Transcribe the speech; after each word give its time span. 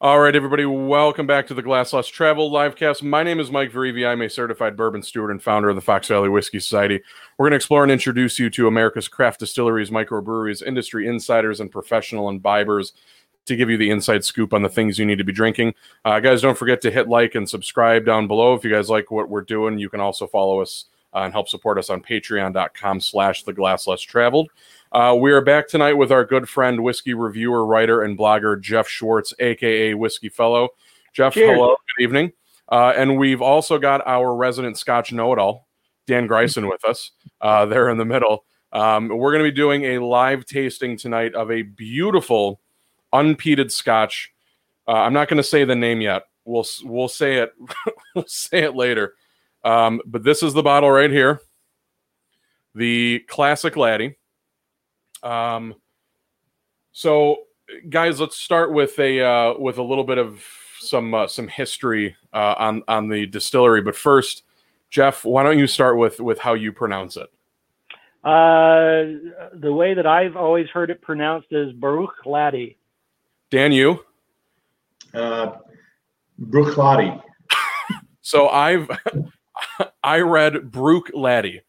All 0.00 0.20
right, 0.20 0.36
everybody, 0.36 0.64
welcome 0.64 1.26
back 1.26 1.48
to 1.48 1.54
the 1.54 1.62
Glass 1.62 1.92
Less 1.92 2.06
Traveled 2.06 2.52
livecast. 2.52 3.02
My 3.02 3.24
name 3.24 3.40
is 3.40 3.50
Mike 3.50 3.72
Verivi. 3.72 4.06
I'm 4.06 4.22
a 4.22 4.30
certified 4.30 4.76
bourbon 4.76 5.02
steward 5.02 5.32
and 5.32 5.42
founder 5.42 5.70
of 5.70 5.74
the 5.74 5.82
Fox 5.82 6.06
Valley 6.06 6.28
Whiskey 6.28 6.60
Society. 6.60 7.02
We're 7.36 7.46
going 7.46 7.50
to 7.50 7.56
explore 7.56 7.82
and 7.82 7.90
introduce 7.90 8.38
you 8.38 8.48
to 8.50 8.68
America's 8.68 9.08
craft 9.08 9.40
distilleries, 9.40 9.90
microbreweries, 9.90 10.62
industry 10.64 11.08
insiders, 11.08 11.58
and 11.58 11.68
professional 11.68 12.30
imbibers 12.30 12.92
to 13.46 13.56
give 13.56 13.70
you 13.70 13.76
the 13.76 13.90
inside 13.90 14.24
scoop 14.24 14.54
on 14.54 14.62
the 14.62 14.68
things 14.68 15.00
you 15.00 15.04
need 15.04 15.18
to 15.18 15.24
be 15.24 15.32
drinking. 15.32 15.74
Uh, 16.04 16.20
guys, 16.20 16.42
don't 16.42 16.56
forget 16.56 16.80
to 16.82 16.92
hit 16.92 17.08
like 17.08 17.34
and 17.34 17.50
subscribe 17.50 18.06
down 18.06 18.28
below. 18.28 18.54
If 18.54 18.62
you 18.62 18.70
guys 18.70 18.88
like 18.88 19.10
what 19.10 19.28
we're 19.28 19.42
doing, 19.42 19.80
you 19.80 19.90
can 19.90 19.98
also 19.98 20.28
follow 20.28 20.60
us 20.60 20.84
uh, 21.12 21.22
and 21.22 21.32
help 21.32 21.48
support 21.48 21.76
us 21.76 21.90
on 21.90 22.02
patreon.com 22.02 23.00
slash 23.00 23.42
the 23.42 23.52
glass 23.52 23.88
less 23.88 24.02
traveled. 24.02 24.48
Uh, 24.90 25.14
we 25.20 25.30
are 25.32 25.42
back 25.42 25.68
tonight 25.68 25.92
with 25.92 26.10
our 26.10 26.24
good 26.24 26.48
friend, 26.48 26.82
whiskey 26.82 27.12
reviewer, 27.12 27.66
writer, 27.66 28.02
and 28.02 28.18
blogger 28.18 28.58
Jeff 28.58 28.88
Schwartz, 28.88 29.34
aka 29.38 29.92
Whiskey 29.92 30.30
Fellow. 30.30 30.70
Jeff, 31.12 31.34
Cheers. 31.34 31.50
hello, 31.50 31.76
good 31.96 32.02
evening. 32.04 32.32
Uh, 32.70 32.94
and 32.96 33.18
we've 33.18 33.42
also 33.42 33.78
got 33.78 34.06
our 34.06 34.34
resident 34.34 34.78
Scotch 34.78 35.12
know-it-all, 35.12 35.68
Dan 36.06 36.26
Greisen, 36.26 36.70
with 36.70 36.84
us 36.86 37.10
uh, 37.42 37.66
there 37.66 37.90
in 37.90 37.98
the 37.98 38.04
middle. 38.06 38.44
Um, 38.72 39.08
we're 39.08 39.32
going 39.32 39.44
to 39.44 39.50
be 39.50 39.54
doing 39.54 39.84
a 39.84 39.98
live 39.98 40.46
tasting 40.46 40.96
tonight 40.96 41.34
of 41.34 41.50
a 41.50 41.62
beautiful 41.62 42.60
unpeated 43.12 43.70
Scotch. 43.70 44.32
Uh, 44.86 44.92
I'm 44.92 45.12
not 45.12 45.28
going 45.28 45.36
to 45.36 45.42
say 45.42 45.64
the 45.64 45.76
name 45.76 46.00
yet. 46.00 46.24
We'll 46.46 46.66
we'll 46.82 47.08
say 47.08 47.36
it 47.36 47.52
we'll 48.14 48.24
say 48.26 48.62
it 48.62 48.74
later. 48.74 49.14
Um, 49.64 50.00
but 50.06 50.22
this 50.22 50.42
is 50.42 50.54
the 50.54 50.62
bottle 50.62 50.90
right 50.90 51.10
here, 51.10 51.42
the 52.74 53.22
classic 53.28 53.76
Laddie. 53.76 54.17
Um, 55.22 55.74
so, 56.92 57.44
guys, 57.88 58.20
let's 58.20 58.36
start 58.36 58.72
with 58.72 58.98
a 58.98 59.22
uh, 59.22 59.58
with 59.58 59.78
a 59.78 59.82
little 59.82 60.04
bit 60.04 60.18
of 60.18 60.42
some 60.80 61.14
uh, 61.14 61.26
some 61.26 61.48
history 61.48 62.16
uh, 62.32 62.54
on 62.58 62.82
on 62.88 63.08
the 63.08 63.26
distillery. 63.26 63.82
But 63.82 63.96
first, 63.96 64.44
Jeff, 64.90 65.24
why 65.24 65.42
don't 65.42 65.58
you 65.58 65.66
start 65.66 65.98
with 65.98 66.20
with 66.20 66.38
how 66.38 66.54
you 66.54 66.72
pronounce 66.72 67.16
it? 67.16 67.28
Uh, 68.24 69.30
the 69.54 69.72
way 69.72 69.94
that 69.94 70.06
I've 70.06 70.36
always 70.36 70.68
heard 70.68 70.90
it 70.90 71.00
pronounced 71.00 71.48
is 71.50 71.72
Baruch 71.72 72.26
Laddie. 72.26 72.76
Dan, 73.50 73.72
you. 73.72 74.04
Uh, 75.14 75.52
Baruch 76.38 76.74
Bruichladdich. 76.76 77.22
So 78.20 78.48
I've 78.50 78.90
I 80.02 80.20
read 80.20 80.70
Brook 80.70 81.10
Laddie, 81.14 81.62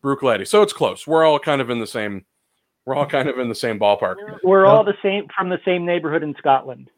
Brook 0.00 0.22
Laddie. 0.22 0.44
So 0.44 0.62
it's 0.62 0.72
close. 0.72 1.08
We're 1.08 1.24
all 1.24 1.40
kind 1.40 1.60
of 1.60 1.70
in 1.70 1.80
the 1.80 1.88
same. 1.88 2.24
We're 2.86 2.94
all 2.94 3.06
kind 3.06 3.28
of 3.28 3.38
in 3.38 3.48
the 3.48 3.54
same 3.54 3.78
ballpark. 3.78 4.16
We're 4.42 4.64
Yeah. 4.64 4.70
all 4.70 4.84
the 4.84 4.96
same 5.02 5.26
from 5.36 5.48
the 5.48 5.60
same 5.64 5.86
neighborhood 5.86 6.22
in 6.22 6.34
Scotland. 6.38 6.90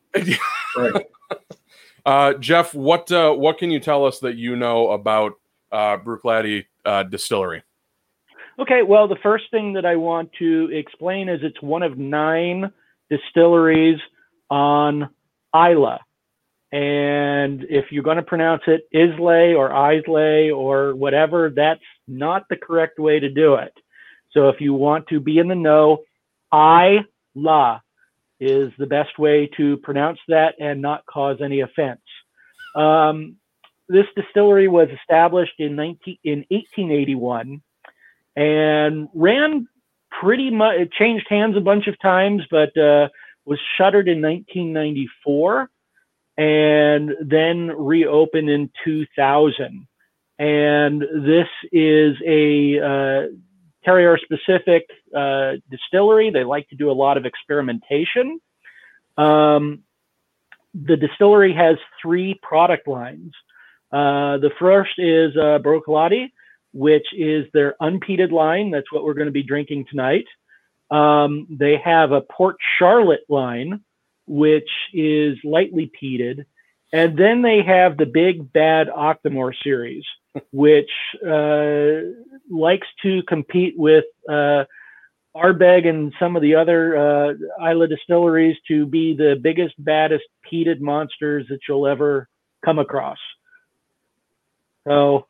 Right. 0.77 1.07
Uh, 2.05 2.35
Jeff, 2.35 2.73
what 2.73 3.11
uh, 3.11 3.33
what 3.33 3.59
can 3.59 3.69
you 3.73 3.81
tell 3.81 4.05
us 4.07 4.21
that 4.21 4.37
you 4.37 4.55
know 4.55 4.91
about 4.93 5.33
uh, 5.73 5.97
Brook 5.97 6.25
Laddie 6.25 6.69
uh, 6.85 7.03
Distillery? 7.03 7.65
Okay, 8.61 8.85
well, 8.85 9.09
the 9.09 9.17
first 9.25 9.51
thing 9.51 9.73
that 9.73 9.85
I 9.85 9.97
want 9.97 10.31
to 10.39 10.71
explain 10.73 11.29
is 11.29 11.41
it's 11.43 11.61
one 11.61 11.83
of 11.83 11.99
nine 11.99 12.71
distilleries 13.11 13.99
on 14.51 15.09
Isla. 15.53 15.99
And 16.71 17.65
if 17.69 17.87
you're 17.91 18.05
going 18.05 18.19
to 18.19 18.23
pronounce 18.23 18.63
it 18.69 18.87
Islay 18.93 19.55
or 19.55 19.73
Islay 19.73 20.51
or 20.51 20.95
whatever, 20.95 21.51
that's 21.51 21.81
not 22.07 22.45
the 22.49 22.57
correct 22.57 23.01
way 23.01 23.19
to 23.19 23.29
do 23.29 23.57
it. 23.57 23.73
So 24.37 24.51
if 24.51 24.61
you 24.61 24.75
want 24.75 25.07
to 25.09 25.19
be 25.19 25.39
in 25.39 25.49
the 25.49 25.55
know, 25.55 26.03
I 26.53 26.99
la 27.35 27.81
is 28.39 28.71
the 28.79 28.87
best 28.87 29.19
way 29.19 29.49
to 29.57 29.79
pronounce 29.79 30.19
that 30.29 30.57
and 30.61 30.83
not 30.83 31.07
cause 31.07 31.39
any 31.43 31.61
offense. 31.61 32.03
Um, 32.75 33.37
this 33.89 34.05
distillery 34.15 34.69
was 34.69 34.89
established 35.01 35.55
in 35.59 35.75
19, 35.77 36.19
in 36.23 36.45
1881 36.51 37.63
and 38.35 39.09
ran 39.15 39.67
pretty 40.21 40.51
much 40.51 40.81
it 40.81 40.93
changed 40.93 41.27
hands 41.31 41.57
a 41.57 41.61
bunch 41.61 41.87
of 41.87 41.99
times 42.01 42.43
but 42.51 42.77
uh, 42.77 43.09
was 43.47 43.59
shuttered 43.79 44.09
in 44.09 44.21
1994 44.21 45.71
and 46.37 47.13
then 47.25 47.69
reopened 47.69 48.51
in 48.51 48.71
2000 48.85 49.87
and 50.39 51.01
this 51.01 51.49
is 51.73 52.17
a 52.27 52.81
uh, 52.81 53.27
Terroir 53.87 54.19
specific 54.21 54.89
uh, 55.15 55.53
distillery 55.71 56.31
they 56.31 56.45
like 56.45 56.69
to 56.69 56.77
do 56.77 56.91
a 56.91 56.93
lot 56.93 57.17
of 57.17 57.25
experimentation 57.25 58.41
um, 59.17 59.83
the 60.75 60.97
distillery 60.97 61.55
has 61.55 61.77
three 62.03 62.39
product 62.43 62.87
lines 62.89 63.33
uh, 63.93 64.39
the 64.39 64.51
first 64.59 64.99
is 64.99 65.37
uh, 65.37 65.59
Bruichladdich, 65.59 66.31
which 66.73 67.07
is 67.17 67.47
their 67.53 67.77
unpeated 67.81 68.33
line. 68.33 68.71
That's 68.71 68.91
what 68.93 69.05
we're 69.05 69.15
going 69.15 69.27
to 69.27 69.33
be 69.33 69.43
drinking 69.43 69.87
tonight. 69.89 70.27
Um, 70.91 71.47
they 71.51 71.77
have 71.83 72.13
a 72.13 72.21
Port 72.21 72.57
Charlotte 72.79 73.25
line, 73.29 73.81
which 74.27 74.69
is 74.93 75.39
lightly 75.45 75.91
peated. 76.01 76.45
And 76.93 77.19
then 77.19 77.43
they 77.43 77.63
have 77.63 77.97
the 77.97 78.07
Big 78.07 78.53
Bad 78.53 78.89
Octomore 78.89 79.55
series, 79.63 80.05
which 80.53 80.91
uh, 81.27 82.09
likes 82.51 82.87
to 83.03 83.23
compete 83.25 83.75
with 83.77 84.05
uh, 84.29 84.65
Ardbeg 85.37 85.87
and 85.87 86.13
some 86.19 86.35
of 86.35 86.43
the 86.43 86.55
other 86.55 86.97
uh, 86.97 87.35
Isla 87.61 87.89
distilleries 87.89 88.57
to 88.69 88.87
be 88.87 89.15
the 89.15 89.39
biggest, 89.41 89.75
baddest 89.79 90.25
peated 90.51 90.81
monsters 90.81 91.47
that 91.51 91.61
you'll 91.69 91.87
ever 91.87 92.29
come 92.65 92.79
across. 92.79 93.19
So 94.89 95.27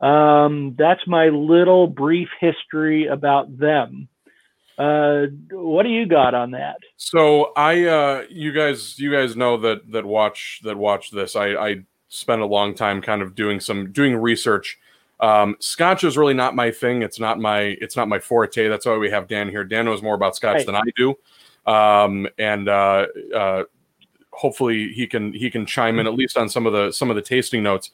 um, 0.00 0.74
that's 0.78 1.06
my 1.06 1.26
little 1.28 1.86
brief 1.86 2.28
history 2.40 3.06
about 3.06 3.56
them. 3.58 4.08
Uh, 4.78 5.26
what 5.50 5.82
do 5.82 5.90
you 5.90 6.06
got 6.06 6.34
on 6.34 6.52
that? 6.52 6.78
So 6.96 7.52
I, 7.54 7.84
uh, 7.84 8.24
you 8.30 8.52
guys, 8.52 8.98
you 8.98 9.12
guys 9.12 9.36
know 9.36 9.58
that 9.58 9.92
that 9.92 10.06
watch 10.06 10.60
that 10.64 10.78
watch 10.78 11.10
this. 11.10 11.36
I, 11.36 11.54
I 11.54 11.76
spent 12.12 12.42
a 12.42 12.46
long 12.46 12.74
time 12.74 13.00
kind 13.00 13.22
of 13.22 13.34
doing 13.34 13.58
some 13.58 13.90
doing 13.90 14.14
research. 14.14 14.78
Um, 15.20 15.56
Scotch 15.60 16.04
is 16.04 16.18
really 16.18 16.34
not 16.34 16.54
my 16.54 16.70
thing. 16.70 17.02
It's 17.02 17.18
not 17.18 17.38
my 17.38 17.76
it's 17.80 17.96
not 17.96 18.08
my 18.08 18.18
forte. 18.18 18.68
That's 18.68 18.84
why 18.84 18.96
we 18.98 19.10
have 19.10 19.28
Dan 19.28 19.48
here. 19.48 19.64
Dan 19.64 19.86
knows 19.86 20.02
more 20.02 20.14
about 20.14 20.36
Scotch 20.36 20.56
Right. 20.56 20.66
than 20.66 20.74
I 20.74 20.82
do, 20.96 21.14
um, 21.66 22.28
and 22.38 22.68
uh, 22.68 23.06
uh, 23.34 23.64
hopefully 24.30 24.92
he 24.92 25.06
can 25.06 25.32
he 25.32 25.50
can 25.50 25.64
chime 25.64 25.98
in 25.98 26.06
at 26.06 26.14
least 26.14 26.36
on 26.36 26.48
some 26.48 26.66
of 26.66 26.72
the 26.72 26.92
some 26.92 27.08
of 27.08 27.16
the 27.16 27.22
tasting 27.22 27.62
notes. 27.62 27.90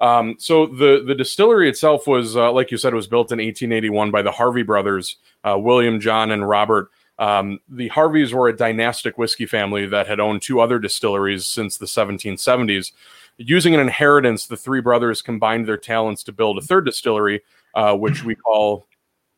Um, 0.00 0.34
so 0.38 0.66
the 0.66 1.02
the 1.06 1.14
distillery 1.14 1.68
itself 1.68 2.06
was, 2.06 2.36
uh, 2.36 2.52
like 2.52 2.70
you 2.70 2.76
said, 2.76 2.92
it 2.92 2.96
was 2.96 3.06
built 3.06 3.32
in 3.32 3.38
1881 3.38 4.10
by 4.10 4.22
the 4.22 4.32
Harvey 4.32 4.62
brothers, 4.62 5.16
uh, 5.44 5.56
William, 5.58 6.00
John, 6.00 6.32
and 6.32 6.46
Robert. 6.46 6.90
Um, 7.18 7.60
the 7.68 7.88
Harveys 7.88 8.34
were 8.34 8.48
a 8.48 8.56
dynastic 8.56 9.16
whiskey 9.18 9.46
family 9.46 9.86
that 9.86 10.08
had 10.08 10.18
owned 10.18 10.42
two 10.42 10.60
other 10.60 10.80
distilleries 10.80 11.46
since 11.46 11.78
the 11.78 11.86
1770s. 11.86 12.90
Using 13.36 13.74
an 13.74 13.80
inheritance, 13.80 14.46
the 14.46 14.56
three 14.56 14.80
brothers 14.80 15.22
combined 15.22 15.66
their 15.66 15.76
talents 15.76 16.22
to 16.24 16.32
build 16.32 16.58
a 16.58 16.60
third 16.60 16.84
distillery, 16.84 17.42
uh, 17.74 17.96
which 17.96 18.24
we 18.24 18.34
call 18.34 18.86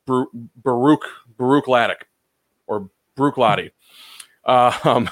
Bru- 0.06 0.30
Baruch 0.62 1.04
Baruch 1.38 1.66
Laddick 1.66 2.02
or 2.66 2.90
Baruch 3.16 3.38
Ladi. 3.38 3.70
Uh, 4.44 4.76
um, 4.84 5.10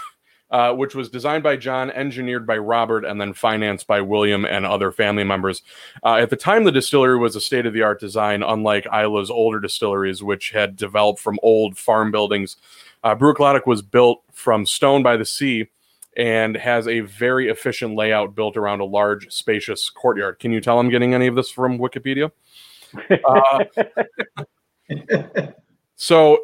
uh, 0.51 0.73
which 0.73 0.95
was 0.95 1.09
designed 1.09 1.43
by 1.43 1.57
John, 1.57 1.91
engineered 1.91 2.47
by 2.47 2.57
Robert, 2.59 3.05
and 3.05 3.21
then 3.21 3.33
financed 3.33 3.89
by 3.89 4.01
William 4.01 4.45
and 4.45 4.65
other 4.65 4.93
family 4.93 5.25
members. 5.25 5.63
Uh, 6.05 6.15
at 6.15 6.31
the 6.31 6.37
time, 6.37 6.63
the 6.63 6.71
distillery 6.71 7.19
was 7.19 7.35
a 7.35 7.41
state 7.41 7.67
of 7.67 7.73
the 7.73 7.83
art 7.83 7.99
design, 7.99 8.45
unlike 8.45 8.87
Isla's 8.87 9.33
older 9.33 9.59
distilleries, 9.59 10.23
which 10.23 10.51
had 10.51 10.77
developed 10.77 11.19
from 11.19 11.41
old 11.43 11.77
farm 11.77 12.13
buildings. 12.13 12.57
Uh, 13.03 13.17
Bruichladdich 13.17 13.67
was 13.67 13.83
built 13.83 14.23
from 14.33 14.65
stone 14.65 15.03
by 15.03 15.17
the 15.17 15.25
sea 15.25 15.71
and 16.17 16.57
has 16.57 16.87
a 16.87 17.01
very 17.01 17.49
efficient 17.49 17.95
layout 17.95 18.35
built 18.35 18.57
around 18.57 18.81
a 18.81 18.85
large, 18.85 19.31
spacious 19.33 19.91
courtyard. 19.91 20.39
Can 20.39 20.53
you 20.53 20.61
tell 20.61 20.79
I'm 20.79 20.91
getting 20.91 21.15
any 21.15 21.27
of 21.27 21.35
this 21.35 21.51
from 21.51 21.79
Wikipedia? 21.79 22.31
Uh, 23.11 23.65
so 25.97 26.39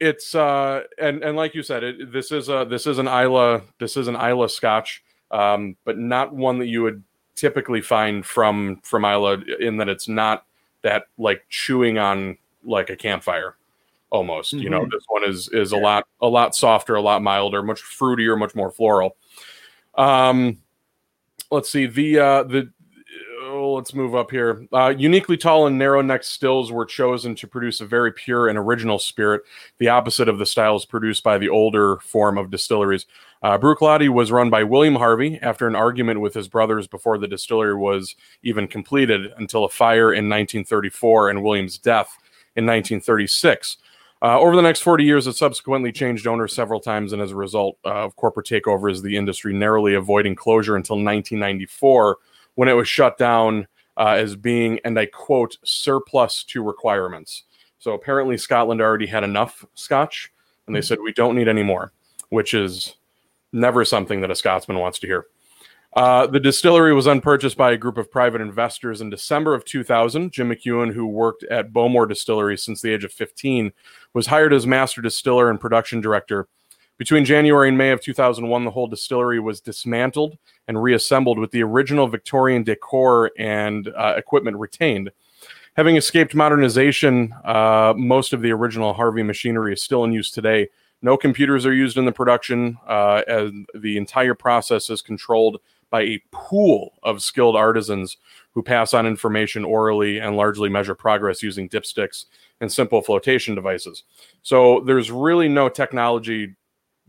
it's 0.00 0.34
uh 0.34 0.82
and 1.00 1.22
and 1.24 1.36
like 1.36 1.54
you 1.54 1.62
said 1.62 1.82
it, 1.82 2.12
this 2.12 2.30
is 2.30 2.48
a 2.48 2.66
this 2.68 2.86
is 2.86 2.98
an 2.98 3.08
Isla 3.08 3.62
this 3.80 3.96
is 3.96 4.06
an 4.08 4.14
Isla 4.14 4.48
Scotch 4.48 5.02
um 5.30 5.76
but 5.84 5.98
not 5.98 6.32
one 6.32 6.58
that 6.58 6.66
you 6.66 6.82
would 6.82 7.02
typically 7.34 7.80
find 7.80 8.24
from 8.24 8.80
from 8.84 9.04
Isla 9.04 9.38
in 9.60 9.76
that 9.78 9.88
it's 9.88 10.08
not 10.08 10.44
that 10.82 11.04
like 11.18 11.44
chewing 11.48 11.98
on 11.98 12.36
like 12.64 12.90
a 12.90 12.96
campfire 12.96 13.56
almost 14.10 14.52
you 14.54 14.70
know 14.70 14.82
Mhm. 14.84 14.90
this 14.90 15.04
one 15.08 15.24
is 15.24 15.48
is 15.50 15.72
a 15.72 15.76
lot 15.76 16.06
a 16.22 16.26
lot 16.28 16.54
softer 16.54 16.94
a 16.94 17.00
lot 17.00 17.22
milder 17.22 17.62
much 17.62 17.82
fruitier 17.82 18.38
much 18.38 18.54
more 18.54 18.70
floral 18.70 19.16
um 19.96 20.56
let's 21.50 21.70
see 21.70 21.86
the 21.86 22.18
uh 22.18 22.42
the 22.44 22.70
oh, 23.50 23.72
let's 23.72 23.94
move 23.94 24.14
up 24.14 24.30
here. 24.30 24.66
Uh, 24.72 24.92
uniquely 24.96 25.36
tall 25.36 25.66
and 25.66 25.78
narrow 25.78 26.02
neck 26.02 26.22
stills 26.22 26.70
were 26.70 26.84
chosen 26.84 27.34
to 27.34 27.46
produce 27.48 27.80
a 27.80 27.86
very 27.86 28.12
pure 28.12 28.48
and 28.48 28.58
original 28.58 28.98
spirit, 28.98 29.40
the 29.78 29.88
opposite 29.88 30.28
of 30.28 30.38
the 30.38 30.44
styles 30.44 30.84
produced 30.84 31.24
by 31.24 31.38
the 31.38 31.48
older 31.48 31.96
form 31.96 32.36
of 32.36 32.50
distilleries. 32.50 33.06
Uh, 33.42 33.56
Bruichladdich 33.56 34.10
was 34.10 34.30
run 34.30 34.50
by 34.50 34.62
William 34.62 34.94
Harvey 34.96 35.38
after 35.40 35.66
an 35.66 35.74
argument 35.74 36.20
with 36.20 36.34
his 36.34 36.46
brothers 36.46 36.86
before 36.86 37.16
the 37.16 37.26
distillery 37.26 37.74
was 37.74 38.14
even 38.42 38.68
completed 38.68 39.32
until 39.38 39.64
a 39.64 39.68
fire 39.68 40.12
in 40.12 40.28
1934 40.28 41.30
and 41.30 41.42
William's 41.42 41.78
death 41.78 42.16
in 42.54 42.66
1936. 42.66 43.78
Uh, 44.20 44.38
over 44.40 44.56
the 44.56 44.62
next 44.62 44.80
40 44.80 45.04
years, 45.04 45.26
it 45.26 45.34
subsequently 45.34 45.92
changed 45.92 46.26
owners 46.26 46.52
several 46.52 46.80
times, 46.80 47.12
and 47.12 47.22
as 47.22 47.30
a 47.30 47.36
result 47.36 47.78
uh, 47.84 48.04
of 48.04 48.16
corporate 48.16 48.46
takeovers, 48.46 49.02
the 49.02 49.16
industry 49.16 49.54
narrowly 49.54 49.94
avoiding 49.94 50.34
closure 50.34 50.74
until 50.74 50.96
1994 50.96 52.18
when 52.56 52.68
it 52.68 52.72
was 52.72 52.88
shut 52.88 53.16
down 53.16 53.68
uh, 53.96 54.16
as 54.18 54.34
being, 54.34 54.80
and 54.84 54.98
I 54.98 55.06
quote, 55.06 55.56
surplus 55.62 56.42
to 56.44 56.62
requirements. 56.62 57.44
So 57.78 57.92
apparently, 57.92 58.36
Scotland 58.36 58.80
already 58.80 59.06
had 59.06 59.22
enough 59.22 59.64
scotch, 59.74 60.32
and 60.66 60.74
they 60.74 60.82
said, 60.82 60.98
we 61.00 61.12
don't 61.12 61.36
need 61.36 61.48
any 61.48 61.62
more, 61.62 61.92
which 62.30 62.54
is 62.54 62.96
never 63.52 63.84
something 63.84 64.20
that 64.20 64.30
a 64.30 64.34
Scotsman 64.34 64.78
wants 64.78 64.98
to 64.98 65.06
hear. 65.06 65.26
Uh, 65.94 66.26
the 66.26 66.40
distillery 66.40 66.92
was 66.92 67.06
unpurchased 67.06 67.56
by 67.56 67.72
a 67.72 67.76
group 67.76 67.96
of 67.96 68.10
private 68.10 68.40
investors 68.40 69.00
in 69.00 69.10
December 69.10 69.54
of 69.54 69.64
2000. 69.64 70.30
Jim 70.30 70.50
McEwan, 70.50 70.92
who 70.92 71.06
worked 71.06 71.44
at 71.44 71.72
Bowmore 71.72 72.06
Distillery 72.06 72.58
since 72.58 72.82
the 72.82 72.92
age 72.92 73.04
of 73.04 73.12
15, 73.12 73.72
was 74.14 74.26
hired 74.26 74.52
as 74.52 74.66
master 74.66 75.00
distiller 75.00 75.50
and 75.50 75.60
production 75.60 76.00
director. 76.00 76.48
Between 76.98 77.24
January 77.24 77.68
and 77.68 77.78
May 77.78 77.90
of 77.90 78.00
2001, 78.00 78.64
the 78.64 78.72
whole 78.72 78.88
distillery 78.88 79.38
was 79.38 79.60
dismantled 79.60 80.36
and 80.66 80.82
reassembled 80.82 81.38
with 81.38 81.52
the 81.52 81.62
original 81.62 82.08
Victorian 82.08 82.64
decor 82.64 83.30
and 83.38 83.88
uh, 83.96 84.14
equipment 84.16 84.56
retained. 84.56 85.10
Having 85.76 85.96
escaped 85.96 86.34
modernization, 86.34 87.32
uh, 87.44 87.94
most 87.96 88.32
of 88.32 88.42
the 88.42 88.50
original 88.50 88.94
Harvey 88.94 89.22
machinery 89.22 89.74
is 89.74 89.80
still 89.80 90.02
in 90.02 90.10
use 90.10 90.32
today. 90.32 90.68
No 91.02 91.16
computers 91.16 91.64
are 91.64 91.72
used 91.72 91.96
in 91.96 92.04
the 92.04 92.10
production, 92.10 92.78
uh, 92.88 93.22
and 93.28 93.68
the 93.76 93.96
entire 93.96 94.34
process 94.34 94.90
is 94.90 95.00
controlled 95.00 95.60
by 95.90 96.02
a 96.02 96.22
pool 96.30 96.94
of 97.02 97.22
skilled 97.22 97.56
artisans 97.56 98.16
who 98.52 98.62
pass 98.62 98.94
on 98.94 99.06
information 99.06 99.64
orally 99.64 100.18
and 100.18 100.36
largely 100.36 100.68
measure 100.68 100.94
progress 100.94 101.42
using 101.42 101.68
dipsticks 101.68 102.26
and 102.60 102.72
simple 102.72 103.00
flotation 103.02 103.54
devices. 103.54 104.04
So 104.42 104.80
there's 104.80 105.10
really 105.10 105.48
no 105.48 105.68
technology 105.68 106.54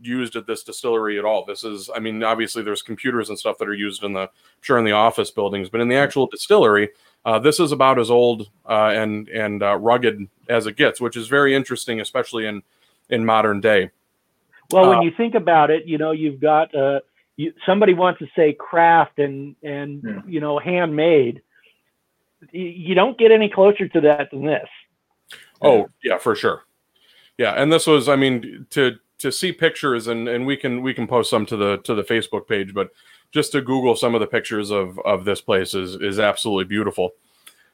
used 0.00 0.36
at 0.36 0.46
this 0.46 0.62
distillery 0.62 1.18
at 1.18 1.24
all. 1.24 1.44
This 1.44 1.64
is, 1.64 1.90
I 1.94 1.98
mean, 1.98 2.22
obviously 2.22 2.62
there's 2.62 2.82
computers 2.82 3.28
and 3.28 3.38
stuff 3.38 3.58
that 3.58 3.68
are 3.68 3.74
used 3.74 4.02
in 4.02 4.12
the, 4.12 4.30
sure, 4.60 4.78
in 4.78 4.84
the 4.84 4.92
office 4.92 5.30
buildings, 5.30 5.68
but 5.68 5.80
in 5.80 5.88
the 5.88 5.96
actual 5.96 6.26
distillery, 6.26 6.90
uh, 7.24 7.38
this 7.38 7.60
is 7.60 7.72
about 7.72 7.98
as 7.98 8.10
old 8.10 8.50
uh, 8.66 8.92
and 8.94 9.28
and 9.28 9.62
uh, 9.62 9.76
rugged 9.76 10.26
as 10.48 10.66
it 10.66 10.76
gets, 10.76 11.00
which 11.00 11.16
is 11.16 11.28
very 11.28 11.54
interesting, 11.54 12.00
especially 12.00 12.46
in 12.46 12.62
in 13.10 13.24
modern 13.24 13.60
day. 13.60 13.90
Well, 14.70 14.88
when 14.88 14.98
uh, 14.98 15.02
you 15.02 15.10
think 15.10 15.34
about 15.34 15.70
it, 15.70 15.86
you 15.86 15.98
know, 15.98 16.12
you've 16.12 16.40
got 16.40 16.74
uh, 16.74 17.00
you, 17.40 17.54
somebody 17.64 17.94
wants 17.94 18.18
to 18.18 18.26
say 18.36 18.52
craft 18.52 19.18
and 19.18 19.56
and 19.62 20.02
yeah. 20.04 20.20
you 20.26 20.40
know 20.40 20.58
handmade. 20.58 21.40
You 22.52 22.94
don't 22.94 23.18
get 23.18 23.32
any 23.32 23.48
closer 23.48 23.88
to 23.88 24.00
that 24.02 24.30
than 24.30 24.44
this. 24.44 24.68
Oh 25.62 25.88
yeah, 26.04 26.18
for 26.18 26.34
sure. 26.34 26.64
Yeah, 27.38 27.52
and 27.52 27.72
this 27.72 27.86
was, 27.86 28.08
I 28.10 28.16
mean, 28.16 28.66
to 28.70 28.96
to 29.18 29.32
see 29.32 29.52
pictures, 29.52 30.06
and 30.08 30.28
and 30.28 30.46
we 30.46 30.54
can 30.54 30.82
we 30.82 30.92
can 30.92 31.06
post 31.06 31.30
some 31.30 31.46
to 31.46 31.56
the 31.56 31.78
to 31.78 31.94
the 31.94 32.02
Facebook 32.02 32.46
page, 32.46 32.74
but 32.74 32.90
just 33.32 33.52
to 33.52 33.62
Google 33.62 33.96
some 33.96 34.14
of 34.14 34.20
the 34.20 34.26
pictures 34.26 34.70
of 34.70 34.98
of 35.06 35.24
this 35.24 35.40
place 35.40 35.74
is 35.74 35.94
is 35.94 36.18
absolutely 36.18 36.64
beautiful. 36.64 37.12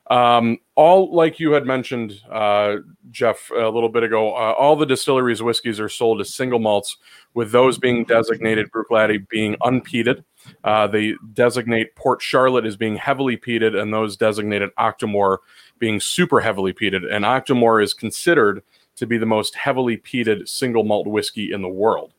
Um, 0.08 0.58
all 0.76 1.12
like 1.12 1.40
you 1.40 1.52
had 1.52 1.66
mentioned, 1.66 2.20
uh, 2.30 2.76
Jeff, 3.10 3.50
a 3.50 3.68
little 3.68 3.88
bit 3.88 4.04
ago, 4.04 4.32
uh, 4.34 4.52
all 4.52 4.76
the 4.76 4.86
distilleries' 4.86 5.42
whiskeys 5.42 5.80
are 5.80 5.88
sold 5.88 6.20
as 6.20 6.32
single 6.32 6.60
malts, 6.60 6.96
with 7.34 7.50
those 7.50 7.76
being 7.76 8.04
designated 8.04 8.70
Bruichladdich 8.70 9.28
being 9.28 9.56
unpeated. 9.62 10.22
Uh, 10.62 10.86
they 10.86 11.14
designate 11.34 11.96
Port 11.96 12.22
Charlotte 12.22 12.64
as 12.64 12.76
being 12.76 12.96
heavily 12.96 13.36
peated, 13.36 13.80
and 13.80 13.92
those 13.92 14.16
designated 14.16 14.70
Octomore 14.78 15.38
being 15.78 15.98
super 15.98 16.40
heavily 16.40 16.72
peated. 16.72 17.12
And 17.12 17.24
Octomore 17.24 17.82
is 17.82 17.92
considered 17.92 18.62
to 18.94 19.06
be 19.06 19.18
the 19.18 19.26
most 19.26 19.54
heavily 19.56 19.96
peated 19.96 20.48
single 20.48 20.84
malt 20.84 21.06
whiskey 21.06 21.52
in 21.52 21.62
the 21.62 21.68
world. 21.68 22.12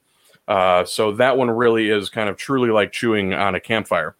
Uh, 0.47 0.85
so 0.85 1.11
that 1.13 1.37
one 1.37 1.49
really 1.49 1.89
is 1.89 2.09
kind 2.09 2.29
of 2.29 2.37
truly 2.37 2.69
like 2.69 2.91
chewing 2.91 3.33
on 3.33 3.55
a 3.55 3.59
campfire. 3.59 4.15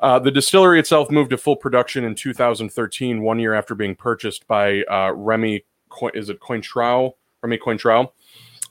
Uh, 0.00 0.18
the 0.18 0.30
distillery 0.30 0.78
itself 0.78 1.10
moved 1.10 1.30
to 1.30 1.38
full 1.38 1.56
production 1.56 2.04
in 2.04 2.14
2013, 2.14 3.22
one 3.22 3.38
year 3.38 3.54
after 3.54 3.74
being 3.74 3.96
purchased 3.96 4.46
by 4.46 4.82
uh, 4.84 5.12
Remy. 5.14 5.64
Is 6.14 6.28
it 6.28 6.40
Cointreau? 6.40 7.14
Remy. 7.42 7.58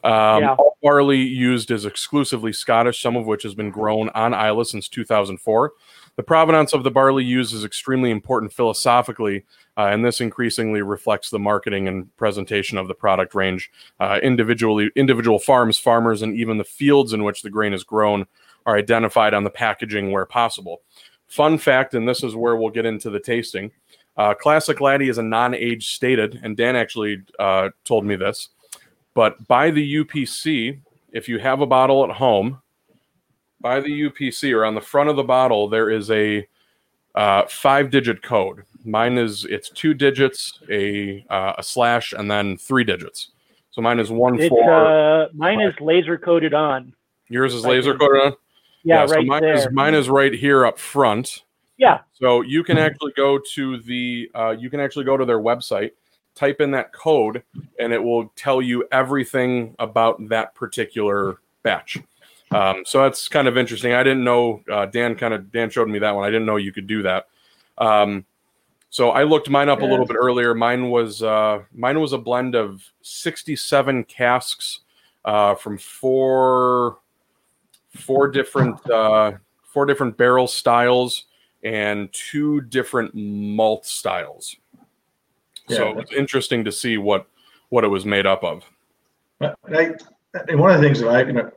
Um, 0.03 0.41
yeah. 0.41 0.55
All 0.57 0.77
barley 0.81 1.17
used 1.17 1.71
is 1.71 1.85
exclusively 1.85 2.53
Scottish, 2.53 3.01
some 3.01 3.15
of 3.15 3.25
which 3.25 3.43
has 3.43 3.55
been 3.55 3.71
grown 3.71 4.09
on 4.09 4.33
Islay 4.33 4.63
since 4.63 4.87
2004. 4.87 5.73
The 6.15 6.23
provenance 6.23 6.73
of 6.73 6.83
the 6.83 6.91
barley 6.91 7.23
used 7.23 7.53
is 7.53 7.65
extremely 7.65 8.09
important 8.09 8.53
philosophically, 8.53 9.45
uh, 9.77 9.89
and 9.91 10.03
this 10.03 10.21
increasingly 10.21 10.81
reflects 10.81 11.29
the 11.29 11.39
marketing 11.39 11.87
and 11.87 12.15
presentation 12.17 12.77
of 12.77 12.87
the 12.87 12.95
product 12.95 13.35
range. 13.35 13.69
Uh, 13.99 14.19
individually, 14.23 14.89
individual 14.95 15.39
farms, 15.39 15.77
farmers, 15.77 16.21
and 16.21 16.35
even 16.35 16.57
the 16.57 16.63
fields 16.63 17.13
in 17.13 17.23
which 17.23 17.41
the 17.41 17.49
grain 17.49 17.73
is 17.73 17.83
grown 17.83 18.25
are 18.65 18.75
identified 18.75 19.33
on 19.33 19.43
the 19.43 19.49
packaging 19.49 20.11
where 20.11 20.25
possible. 20.25 20.81
Fun 21.27 21.57
fact, 21.57 21.93
and 21.93 22.07
this 22.07 22.23
is 22.23 22.35
where 22.35 22.55
we'll 22.55 22.69
get 22.69 22.85
into 22.85 23.09
the 23.09 23.19
tasting. 23.19 23.71
Uh, 24.15 24.33
Classic 24.33 24.79
Laddie 24.81 25.09
is 25.09 25.17
a 25.17 25.23
non-age 25.23 25.93
stated, 25.93 26.39
and 26.41 26.57
Dan 26.57 26.75
actually 26.75 27.21
uh, 27.39 27.69
told 27.83 28.05
me 28.05 28.15
this. 28.15 28.49
But 29.13 29.47
by 29.47 29.71
the 29.71 29.95
UPC, 30.03 30.79
if 31.11 31.27
you 31.29 31.39
have 31.39 31.61
a 31.61 31.65
bottle 31.65 32.03
at 32.03 32.11
home, 32.11 32.61
by 33.59 33.79
the 33.79 34.09
UPC 34.09 34.53
or 34.53 34.65
on 34.65 34.75
the 34.75 34.81
front 34.81 35.09
of 35.09 35.15
the 35.15 35.23
bottle, 35.23 35.67
there 35.67 35.89
is 35.89 36.09
a 36.11 36.47
uh, 37.15 37.43
five-digit 37.47 38.21
code. 38.21 38.63
Mine 38.85 39.17
is 39.17 39.45
it's 39.45 39.69
two 39.69 39.93
digits, 39.93 40.59
a 40.69 41.25
uh, 41.29 41.53
a 41.57 41.63
slash, 41.63 42.13
and 42.13 42.29
then 42.29 42.57
three 42.57 42.83
digits. 42.83 43.31
So 43.71 43.81
mine 43.81 43.99
is 43.99 44.09
one 44.09 44.39
it's, 44.39 44.49
four. 44.49 44.71
Uh, 44.71 45.27
mine 45.33 45.59
five. 45.59 45.69
is 45.69 45.81
laser 45.81 46.17
coded 46.17 46.53
on. 46.53 46.93
Yours 47.27 47.53
is 47.53 47.65
laser 47.65 47.97
coded 47.97 48.21
on. 48.21 48.33
Yeah, 48.87 48.95
yeah 48.95 49.01
right 49.01 49.09
so 49.09 49.21
mine 49.23 49.41
there. 49.41 49.53
is 49.53 49.67
mine 49.71 49.93
is 49.93 50.09
right 50.09 50.33
here 50.33 50.65
up 50.65 50.79
front. 50.79 51.43
Yeah. 51.77 51.99
So 52.13 52.41
you 52.41 52.63
can 52.63 52.77
actually 52.77 53.11
go 53.17 53.37
to 53.53 53.77
the 53.81 54.31
uh, 54.33 54.55
you 54.57 54.69
can 54.69 54.79
actually 54.79 55.05
go 55.05 55.17
to 55.17 55.25
their 55.25 55.39
website, 55.39 55.91
type 56.35 56.61
in 56.61 56.71
that 56.71 56.93
code, 56.93 57.43
and 57.79 57.91
it 57.91 58.01
will 58.01 58.29
tell 58.35 58.61
you 58.61 58.87
everything 58.91 59.75
about 59.77 60.29
that 60.29 60.55
particular 60.55 61.37
batch. 61.63 61.97
Um, 62.51 62.83
so 62.85 63.03
that's 63.03 63.27
kind 63.27 63.49
of 63.49 63.57
interesting. 63.57 63.93
I 63.93 64.03
didn't 64.03 64.23
know. 64.23 64.63
Uh, 64.71 64.85
Dan 64.85 65.15
kind 65.15 65.33
of 65.33 65.51
Dan 65.51 65.69
showed 65.69 65.89
me 65.89 65.99
that 65.99 66.15
one. 66.15 66.23
I 66.23 66.29
didn't 66.29 66.45
know 66.45 66.55
you 66.55 66.71
could 66.71 66.87
do 66.87 67.03
that. 67.03 67.27
Um, 67.77 68.25
so 68.89 69.09
I 69.09 69.23
looked 69.23 69.49
mine 69.49 69.67
up 69.67 69.81
yeah. 69.81 69.87
a 69.87 69.89
little 69.89 70.05
bit 70.05 70.15
earlier. 70.17 70.55
Mine 70.55 70.89
was 70.89 71.21
uh, 71.21 71.63
mine 71.75 71.99
was 71.99 72.13
a 72.13 72.17
blend 72.17 72.55
of 72.55 72.81
67 73.01 74.05
casks 74.05 74.79
uh, 75.25 75.55
from 75.55 75.77
four 75.77 76.99
four 77.95 78.27
different 78.29 78.89
uh, 78.89 79.33
four 79.63 79.85
different 79.85 80.17
barrel 80.17 80.47
styles 80.47 81.25
and 81.63 82.11
two 82.13 82.61
different 82.61 83.13
malt 83.13 83.85
styles. 83.85 84.55
Yeah, 85.67 85.77
so 85.77 85.99
it's 85.99 86.13
interesting 86.13 86.63
to 86.65 86.71
see 86.71 86.97
what 86.97 87.27
what 87.69 87.83
it 87.83 87.89
was 87.89 88.05
made 88.05 88.25
up 88.25 88.43
of. 88.43 88.63
I, 89.41 89.93
and 90.47 90.59
one 90.59 90.71
of 90.71 90.81
the 90.81 90.87
things 90.87 90.99
that 90.99 91.09
I, 91.09 91.23
you 91.23 91.33
know, 91.33 91.51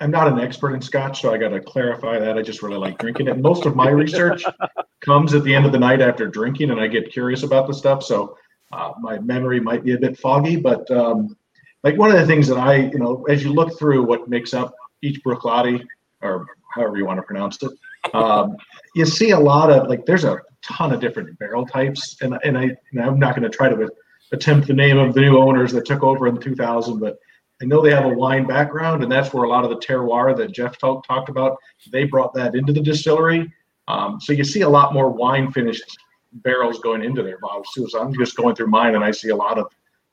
I'm 0.00 0.10
not 0.10 0.28
an 0.28 0.40
expert 0.40 0.74
in 0.74 0.80
Scotch, 0.80 1.22
so 1.22 1.32
I 1.32 1.38
got 1.38 1.50
to 1.50 1.60
clarify 1.60 2.18
that. 2.18 2.36
I 2.36 2.42
just 2.42 2.62
really 2.62 2.78
like 2.78 2.98
drinking 2.98 3.28
it. 3.28 3.38
Most 3.38 3.66
of 3.66 3.76
my 3.76 3.88
research 3.88 4.44
comes 5.00 5.34
at 5.34 5.44
the 5.44 5.54
end 5.54 5.66
of 5.66 5.72
the 5.72 5.78
night 5.78 6.00
after 6.00 6.26
drinking, 6.26 6.70
and 6.70 6.80
I 6.80 6.86
get 6.86 7.12
curious 7.12 7.42
about 7.42 7.66
the 7.66 7.74
stuff. 7.74 8.02
So 8.02 8.36
uh, 8.72 8.92
my 9.00 9.18
memory 9.18 9.60
might 9.60 9.84
be 9.84 9.92
a 9.92 9.98
bit 9.98 10.18
foggy, 10.18 10.56
but 10.56 10.90
um, 10.90 11.36
like 11.82 11.96
one 11.96 12.10
of 12.10 12.16
the 12.16 12.26
things 12.26 12.48
that 12.48 12.58
I, 12.58 12.76
you 12.76 12.98
know, 12.98 13.24
as 13.28 13.44
you 13.44 13.52
look 13.52 13.78
through 13.78 14.04
what 14.04 14.28
makes 14.28 14.54
up 14.54 14.74
each 15.04 15.22
Bruichladdich, 15.22 15.86
or 16.22 16.46
however 16.74 16.96
you 16.96 17.06
want 17.06 17.18
to 17.18 17.22
pronounce 17.22 17.62
it, 17.62 17.72
um, 18.14 18.56
you 18.94 19.04
see 19.04 19.30
a 19.30 19.38
lot 19.38 19.70
of 19.70 19.88
like 19.88 20.06
there's 20.06 20.24
a 20.24 20.40
ton 20.62 20.92
of 20.92 21.00
different 21.00 21.38
barrel 21.38 21.66
types, 21.66 22.16
and 22.22 22.38
and 22.44 22.56
I 22.56 22.76
and 22.92 23.00
I'm 23.00 23.18
not 23.18 23.36
going 23.36 23.48
to 23.48 23.56
try 23.56 23.68
to 23.68 23.90
attempt 24.32 24.66
the 24.66 24.74
name 24.74 24.98
of 24.98 25.14
the 25.14 25.20
new 25.20 25.38
owners 25.38 25.72
that 25.72 25.84
took 25.84 26.02
over 26.02 26.26
in 26.26 26.38
2000, 26.38 26.98
but 26.98 27.18
I 27.62 27.66
know 27.66 27.80
they 27.80 27.92
have 27.92 28.04
a 28.04 28.08
wine 28.08 28.46
background, 28.46 29.02
and 29.02 29.10
that's 29.10 29.32
where 29.32 29.44
a 29.44 29.48
lot 29.48 29.64
of 29.64 29.70
the 29.70 29.76
terroir 29.76 30.36
that 30.36 30.52
Jeff 30.52 30.76
talk, 30.76 31.06
talked 31.06 31.28
about, 31.28 31.56
they 31.90 32.04
brought 32.04 32.34
that 32.34 32.54
into 32.54 32.72
the 32.72 32.80
distillery. 32.80 33.52
Um, 33.86 34.20
so 34.20 34.32
you 34.32 34.44
see 34.44 34.62
a 34.62 34.68
lot 34.68 34.92
more 34.92 35.08
wine 35.08 35.52
finished 35.52 35.84
barrels 36.32 36.80
going 36.80 37.04
into 37.04 37.22
their 37.22 37.38
bottles 37.38 37.68
too. 37.74 37.88
So 37.88 38.00
I'm 38.00 38.12
just 38.14 38.36
going 38.36 38.56
through 38.56 38.68
mine, 38.68 38.96
and 38.96 39.04
I 39.04 39.12
see 39.12 39.28
a 39.28 39.36
lot 39.36 39.58
of, 39.58 39.66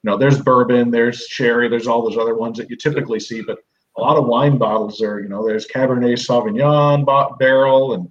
you 0.03 0.11
know, 0.11 0.17
there's 0.17 0.39
bourbon, 0.39 0.91
there's 0.91 1.25
sherry, 1.27 1.67
there's 1.67 1.87
all 1.87 2.03
those 2.07 2.17
other 2.17 2.35
ones 2.35 2.57
that 2.57 2.69
you 2.69 2.75
typically 2.75 3.19
see, 3.19 3.41
but 3.41 3.59
a 4.01 4.03
lot 4.03 4.17
of 4.17 4.25
wine 4.25 4.57
bottles 4.57 4.97
there. 4.97 5.19
you 5.19 5.29
know, 5.29 5.45
there's 5.45 5.67
Cabernet 5.67 6.17
Sauvignon 6.17 7.05
barrel 7.37 7.93
and 7.93 8.09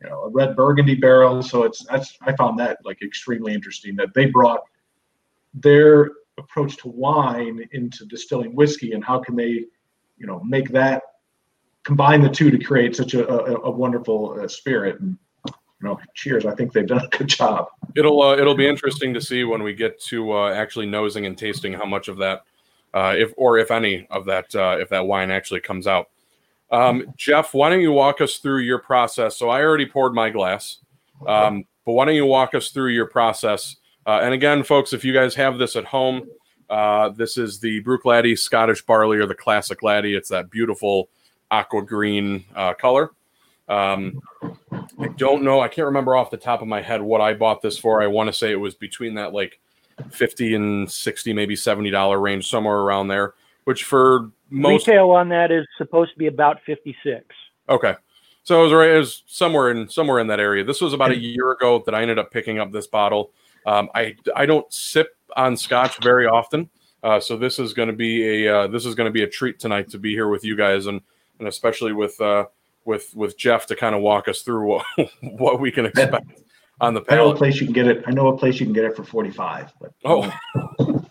you 0.00 0.08
know 0.08 0.22
a 0.22 0.28
red 0.30 0.54
Burgundy 0.54 0.94
barrel. 0.94 1.42
So 1.42 1.64
it's 1.64 1.84
that's 1.84 2.16
I 2.22 2.34
found 2.36 2.58
that 2.60 2.78
like 2.84 3.02
extremely 3.02 3.52
interesting 3.52 3.96
that 3.96 4.14
they 4.14 4.26
brought 4.26 4.60
their 5.54 6.12
approach 6.38 6.76
to 6.78 6.88
wine 6.88 7.68
into 7.72 8.06
distilling 8.06 8.54
whiskey 8.54 8.92
and 8.92 9.04
how 9.04 9.18
can 9.18 9.36
they, 9.36 9.66
you 10.18 10.26
know, 10.26 10.42
make 10.44 10.70
that 10.70 11.02
combine 11.84 12.22
the 12.22 12.28
two 12.28 12.50
to 12.50 12.58
create 12.58 12.96
such 12.96 13.14
a, 13.14 13.28
a, 13.28 13.62
a 13.64 13.70
wonderful 13.70 14.38
uh, 14.40 14.48
spirit. 14.48 15.00
And, 15.00 15.18
you 15.46 15.88
know, 15.88 15.98
cheers. 16.14 16.46
I 16.46 16.54
think 16.54 16.72
they've 16.72 16.86
done 16.86 17.04
a 17.04 17.16
good 17.16 17.28
job. 17.28 17.66
It'll 17.96 18.22
uh, 18.22 18.36
it'll 18.36 18.54
be 18.54 18.68
interesting 18.68 19.12
to 19.14 19.20
see 19.20 19.42
when 19.42 19.64
we 19.64 19.74
get 19.74 20.00
to 20.02 20.32
uh, 20.32 20.52
actually 20.52 20.86
nosing 20.86 21.26
and 21.26 21.36
tasting 21.36 21.72
how 21.72 21.84
much 21.84 22.06
of 22.06 22.18
that, 22.18 22.44
uh, 22.94 23.14
if 23.16 23.32
or 23.36 23.58
if 23.58 23.70
any 23.70 24.06
of 24.10 24.24
that, 24.26 24.54
uh, 24.54 24.76
if 24.80 24.88
that 24.90 25.06
wine 25.06 25.30
actually 25.30 25.60
comes 25.60 25.86
out. 25.86 26.08
Um, 26.70 27.12
Jeff, 27.16 27.52
why 27.52 27.68
don't 27.68 27.80
you 27.80 27.92
walk 27.92 28.20
us 28.20 28.38
through 28.38 28.60
your 28.60 28.78
process? 28.78 29.36
So 29.36 29.50
I 29.50 29.62
already 29.62 29.86
poured 29.86 30.14
my 30.14 30.30
glass, 30.30 30.78
um, 31.26 31.64
but 31.84 31.92
why 31.92 32.06
don't 32.06 32.14
you 32.14 32.26
walk 32.26 32.54
us 32.54 32.70
through 32.70 32.90
your 32.90 33.06
process? 33.06 33.76
Uh, 34.06 34.20
and 34.22 34.32
again, 34.32 34.62
folks, 34.62 34.92
if 34.92 35.04
you 35.04 35.12
guys 35.12 35.34
have 35.34 35.58
this 35.58 35.76
at 35.76 35.84
home, 35.84 36.26
uh, 36.70 37.10
this 37.10 37.36
is 37.36 37.60
the 37.60 37.82
Bruichladdich 37.82 38.38
Scottish 38.38 38.82
barley 38.82 39.18
or 39.18 39.26
the 39.26 39.34
classic 39.34 39.82
laddie. 39.82 40.14
It's 40.14 40.30
that 40.30 40.50
beautiful 40.50 41.10
aqua 41.50 41.82
green 41.82 42.44
uh, 42.56 42.72
color. 42.74 43.10
Um, 43.68 44.20
I 44.98 45.08
don't 45.16 45.42
know. 45.42 45.60
I 45.60 45.68
can't 45.68 45.86
remember 45.86 46.16
off 46.16 46.30
the 46.30 46.36
top 46.36 46.62
of 46.62 46.68
my 46.68 46.82
head 46.82 47.00
what 47.00 47.20
I 47.20 47.34
bought 47.34 47.62
this 47.62 47.78
for. 47.78 48.02
I 48.02 48.06
want 48.06 48.28
to 48.28 48.32
say 48.32 48.50
it 48.50 48.56
was 48.56 48.74
between 48.74 49.14
that 49.14 49.32
like 49.32 49.60
50 50.10 50.54
and 50.54 50.90
60, 50.90 51.32
maybe 51.32 51.54
$70 51.54 52.20
range, 52.20 52.48
somewhere 52.48 52.78
around 52.78 53.08
there, 53.08 53.34
which 53.64 53.84
for 53.84 54.30
most 54.50 54.86
retail 54.86 55.10
on 55.10 55.28
that 55.30 55.50
is 55.50 55.66
supposed 55.78 56.12
to 56.12 56.18
be 56.18 56.26
about 56.26 56.60
56. 56.66 57.24
Okay. 57.68 57.94
So 58.44 58.60
it 58.60 58.64
was 58.64 58.72
right. 58.72 58.90
It 58.90 58.98
was 58.98 59.22
somewhere 59.26 59.70
in 59.70 59.88
somewhere 59.88 60.18
in 60.18 60.26
that 60.26 60.40
area. 60.40 60.64
This 60.64 60.80
was 60.80 60.92
about 60.92 61.12
a 61.12 61.18
year 61.18 61.52
ago 61.52 61.82
that 61.86 61.94
I 61.94 62.02
ended 62.02 62.18
up 62.18 62.32
picking 62.32 62.58
up 62.58 62.72
this 62.72 62.88
bottle. 62.88 63.30
Um, 63.66 63.88
I 63.94 64.16
I 64.34 64.46
don't 64.46 64.70
sip 64.72 65.16
on 65.36 65.56
Scotch 65.56 66.02
very 66.02 66.26
often, 66.26 66.68
uh, 67.04 67.20
so 67.20 67.36
this 67.36 67.60
is 67.60 67.72
going 67.72 67.88
to 67.88 67.94
be 67.94 68.46
a 68.46 68.56
uh, 68.56 68.66
this 68.66 68.84
is 68.84 68.96
going 68.96 69.06
to 69.06 69.12
be 69.12 69.22
a 69.22 69.28
treat 69.28 69.60
tonight 69.60 69.90
to 69.90 69.98
be 69.98 70.10
here 70.10 70.28
with 70.28 70.44
you 70.44 70.56
guys 70.56 70.86
and 70.86 71.00
and 71.38 71.46
especially 71.46 71.92
with 71.92 72.20
uh, 72.20 72.46
with 72.84 73.14
with 73.14 73.38
Jeff 73.38 73.66
to 73.66 73.76
kind 73.76 73.94
of 73.94 74.00
walk 74.00 74.26
us 74.26 74.42
through 74.42 74.66
what 74.66 74.86
what 75.22 75.60
we 75.60 75.70
can 75.70 75.86
expect 75.86 76.26
on 76.82 76.94
the 76.94 77.02
I 77.08 77.14
know 77.14 77.30
a 77.30 77.36
place 77.36 77.60
you 77.60 77.66
can 77.66 77.72
get 77.72 77.86
it. 77.86 78.02
I 78.06 78.10
know 78.10 78.26
a 78.28 78.36
place 78.36 78.58
you 78.60 78.66
can 78.66 78.72
get 78.74 78.84
it 78.84 78.94
for 78.96 79.04
45, 79.04 79.72
but 79.80 79.92
Oh, 80.04 80.30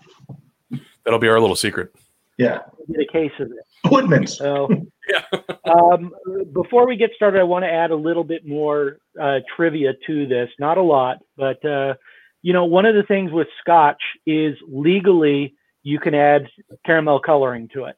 that'll 1.03 1.19
be 1.19 1.29
our 1.29 1.39
little 1.39 1.55
secret. 1.55 1.95
yeah. 2.37 2.59
Get 2.91 3.01
a 3.09 3.11
case 3.11 3.31
of 3.39 3.47
it. 3.51 3.91
Woodman's. 3.91 4.37
So, 4.37 4.67
Yeah. 5.11 5.39
um, 5.65 6.13
before 6.53 6.85
we 6.87 6.95
get 6.95 7.11
started, 7.15 7.39
I 7.39 7.43
want 7.43 7.63
to 7.63 7.69
add 7.71 7.91
a 7.91 7.95
little 7.95 8.23
bit 8.23 8.45
more 8.45 8.97
uh, 9.19 9.39
trivia 9.55 9.93
to 10.07 10.27
this. 10.27 10.49
Not 10.59 10.77
a 10.77 10.81
lot, 10.81 11.17
but 11.37 11.63
uh, 11.65 11.95
you 12.41 12.53
know, 12.53 12.65
one 12.65 12.85
of 12.85 12.95
the 12.95 13.03
things 13.03 13.31
with 13.31 13.47
Scotch 13.61 14.01
is 14.25 14.55
legally 14.67 15.55
you 15.83 15.99
can 15.99 16.13
add 16.13 16.47
caramel 16.85 17.19
coloring 17.19 17.67
to 17.73 17.85
it, 17.85 17.97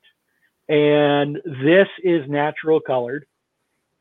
and 0.69 1.35
this 1.45 1.87
is 2.03 2.27
natural 2.29 2.79
colored. 2.79 3.25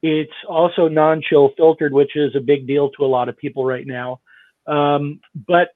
It's 0.03 0.33
also 0.49 0.89
non-chill 0.89 1.53
filtered, 1.57 1.93
which 1.93 2.17
is 2.17 2.35
a 2.35 2.41
big 2.41 2.67
deal 2.67 2.91
to 2.91 3.05
a 3.05 3.07
lot 3.07 3.29
of 3.29 3.37
people 3.37 3.65
right 3.65 3.87
now. 3.87 4.21
Um, 4.67 5.21
but 5.47 5.69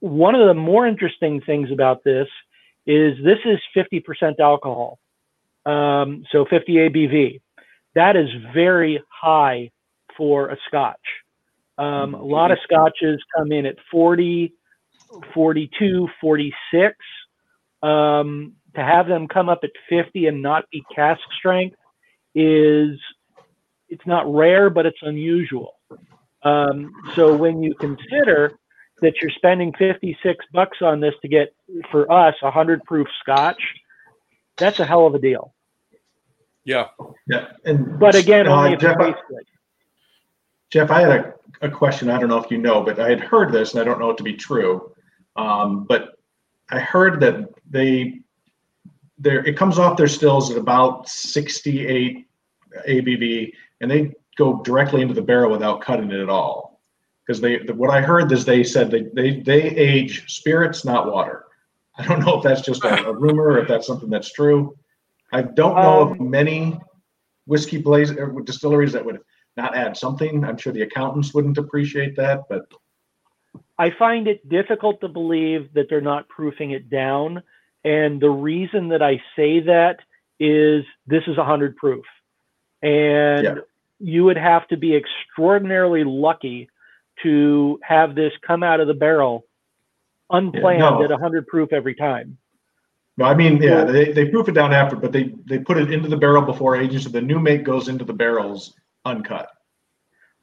one 0.00 0.34
of 0.34 0.46
the 0.46 0.54
more 0.54 0.86
interesting 0.86 1.40
things 1.40 1.70
about 1.72 2.04
this 2.04 2.28
is 2.86 3.16
this 3.24 3.38
is 3.44 3.58
50% 3.76 4.38
alcohol 4.38 5.00
um, 5.66 6.24
so 6.30 6.46
50 6.48 6.72
ABV. 6.74 7.40
That 7.94 8.16
is 8.16 8.28
very 8.54 9.02
high 9.08 9.70
for 10.16 10.48
a 10.48 10.56
scotch. 10.68 10.96
Um, 11.76 12.14
a 12.14 12.22
lot 12.22 12.52
of 12.52 12.58
scotches 12.62 13.22
come 13.36 13.52
in 13.52 13.66
at 13.66 13.76
40, 13.90 14.54
42, 15.34 16.08
46. 16.20 16.96
Um, 17.82 18.54
to 18.74 18.82
have 18.82 19.08
them 19.08 19.28
come 19.28 19.48
up 19.48 19.60
at 19.62 19.70
50 19.88 20.26
and 20.26 20.40
not 20.40 20.64
be 20.70 20.82
cask 20.94 21.20
strength 21.38 21.76
is 22.34 22.98
it's 23.88 24.06
not 24.06 24.32
rare, 24.32 24.70
but 24.70 24.86
it's 24.86 24.98
unusual. 25.02 25.74
Um, 26.42 26.92
so 27.14 27.34
when 27.34 27.62
you 27.62 27.74
consider 27.74 28.58
that 29.02 29.14
you're 29.20 29.30
spending 29.30 29.72
56 29.78 30.44
bucks 30.52 30.78
on 30.80 31.00
this 31.00 31.14
to 31.22 31.28
get 31.28 31.54
for 31.90 32.10
us 32.10 32.34
a 32.42 32.46
100 32.46 32.84
proof 32.84 33.06
scotch, 33.20 33.60
that's 34.56 34.80
a 34.80 34.84
hell 34.84 35.06
of 35.06 35.14
a 35.14 35.18
deal. 35.18 35.54
Yeah. 36.64 36.86
Yeah. 37.26 37.48
And 37.64 37.98
But 37.98 38.14
again, 38.14 38.46
uh, 38.46 38.56
only 38.56 38.72
if 38.72 38.78
it 38.78 38.82
Jeff, 38.82 38.98
tastes 38.98 39.20
good. 39.28 39.44
Jeff, 40.70 40.90
I 40.90 41.00
had 41.00 41.10
a, 41.10 41.34
a 41.62 41.70
question. 41.70 42.10
I 42.10 42.18
don't 42.18 42.28
know 42.28 42.38
if 42.38 42.50
you 42.50 42.58
know, 42.58 42.82
but 42.82 42.98
I 42.98 43.08
had 43.08 43.20
heard 43.20 43.52
this 43.52 43.72
and 43.72 43.80
I 43.80 43.84
don't 43.84 44.00
know 44.00 44.10
it 44.10 44.16
to 44.16 44.24
be 44.24 44.34
true. 44.34 44.92
Um, 45.36 45.84
but 45.84 46.18
I 46.70 46.80
heard 46.80 47.20
that 47.20 47.48
they 47.70 48.20
there 49.18 49.44
it 49.46 49.56
comes 49.56 49.78
off 49.78 49.96
their 49.96 50.08
stills 50.08 50.50
at 50.50 50.58
about 50.58 51.08
68 51.08 52.26
ABV 52.88 53.52
and 53.80 53.90
they 53.90 54.14
go 54.36 54.62
directly 54.62 55.02
into 55.02 55.14
the 55.14 55.22
barrel 55.22 55.50
without 55.50 55.80
cutting 55.80 56.10
it 56.10 56.20
at 56.20 56.28
all. 56.28 56.80
Because 57.26 57.40
they 57.40 57.58
what 57.58 57.90
I 57.90 58.00
heard 58.00 58.30
is 58.30 58.44
they 58.44 58.62
said 58.62 58.90
they, 58.90 59.02
they 59.12 59.40
they 59.40 59.62
age 59.62 60.32
spirits, 60.32 60.84
not 60.84 61.12
water. 61.12 61.44
I 61.98 62.06
don't 62.06 62.20
know 62.20 62.38
if 62.38 62.44
that's 62.44 62.60
just 62.60 62.84
a, 62.84 63.06
a 63.06 63.12
rumor 63.12 63.44
or 63.44 63.58
if 63.58 63.68
that's 63.68 63.86
something 63.86 64.10
that's 64.10 64.32
true. 64.32 64.76
I 65.32 65.42
don't 65.42 65.74
know 65.74 66.00
of 66.02 66.20
Um, 66.20 66.30
many 66.30 66.78
whiskey 67.46 67.78
blaze 67.78 68.12
or 68.12 68.40
distilleries 68.42 68.92
that 68.92 69.04
would 69.04 69.20
not 69.56 69.76
add 69.76 69.96
something. 69.96 70.44
I'm 70.44 70.56
sure 70.56 70.72
the 70.72 70.82
accountants 70.82 71.34
wouldn't 71.34 71.58
appreciate 71.58 72.16
that, 72.16 72.44
but 72.48 72.66
I 73.78 73.90
find 73.90 74.28
it 74.28 74.48
difficult 74.48 75.00
to 75.00 75.08
believe 75.08 75.72
that 75.74 75.88
they're 75.88 76.00
not 76.00 76.28
proofing 76.28 76.70
it 76.72 76.88
down. 76.88 77.42
And 77.84 78.20
the 78.20 78.30
reason 78.30 78.88
that 78.88 79.02
I 79.02 79.22
say 79.34 79.60
that 79.60 79.98
is 80.38 80.84
this 81.06 81.22
is 81.26 81.36
100 81.36 81.76
proof. 81.76 82.04
And 82.82 83.44
Yeah. 83.44 83.54
you 83.98 84.24
would 84.24 84.36
have 84.36 84.68
to 84.68 84.76
be 84.76 84.94
extraordinarily 84.94 86.04
lucky 86.04 86.68
to 87.22 87.80
have 87.82 88.14
this 88.14 88.32
come 88.46 88.62
out 88.62 88.80
of 88.80 88.86
the 88.86 88.94
barrel 88.94 89.46
unplanned 90.30 90.80
no. 90.80 91.02
at 91.02 91.10
100 91.10 91.46
proof 91.46 91.72
every 91.72 91.94
time. 91.94 92.36
no, 93.16 93.24
I 93.24 93.34
mean, 93.34 93.62
yeah, 93.62 93.84
they, 93.84 94.12
they 94.12 94.26
proof 94.26 94.48
it 94.48 94.52
down 94.52 94.74
after, 94.74 94.96
but 94.96 95.12
they 95.12 95.32
they 95.46 95.58
put 95.58 95.78
it 95.78 95.90
into 95.90 96.08
the 96.08 96.16
barrel 96.16 96.42
before 96.42 96.76
aging, 96.76 96.98
so 96.98 97.08
the 97.08 97.20
new 97.20 97.38
make 97.38 97.64
goes 97.64 97.88
into 97.88 98.04
the 98.04 98.12
barrels 98.12 98.74
uncut. 99.06 99.48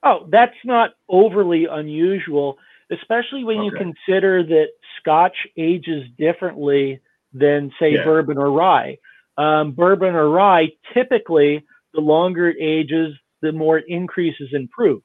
Oh, 0.01 0.27
that's 0.29 0.55
not 0.65 0.91
overly 1.07 1.65
unusual, 1.65 2.57
especially 2.91 3.43
when 3.43 3.63
you 3.63 3.71
consider 3.71 4.43
that 4.43 4.67
Scotch 4.99 5.35
ages 5.55 6.03
differently 6.17 6.99
than, 7.31 7.71
say, 7.79 7.93
Yeah. 7.93 8.03
bourbon 8.03 8.37
or 8.37 8.51
rye. 8.51 8.97
Um, 9.37 9.71
bourbon 9.71 10.15
or 10.15 10.29
rye, 10.29 10.71
typically, 10.93 11.63
the 11.93 12.01
longer 12.01 12.49
it 12.49 12.57
ages, 12.59 13.15
the 13.41 13.51
more 13.51 13.77
it 13.77 13.85
increases 13.87 14.49
in 14.53 14.67
proof. 14.67 15.03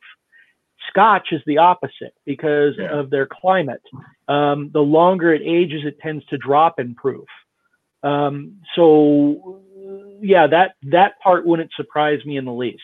Scotch 0.89 1.29
is 1.33 1.43
the 1.47 1.59
opposite 1.59 2.15
because 2.25 2.75
Yeah. 2.79 2.87
of 2.99 3.11
their 3.11 3.27
climate. 3.27 3.83
Um, 4.27 4.71
the 4.73 4.81
longer 4.83 5.33
it 5.35 5.43
ages, 5.45 5.85
it 5.85 5.99
tends 6.01 6.25
to 6.27 6.39
drop 6.39 6.79
in 6.81 6.95
proof. 6.95 7.29
Um, 8.03 8.61
so, 8.75 9.61
yeah, 10.21 10.47
that 10.47 10.75
that 10.85 11.19
part 11.21 11.45
wouldn't 11.45 11.73
surprise 11.75 12.25
me 12.25 12.37
in 12.37 12.45
the 12.45 12.53
least. 12.53 12.83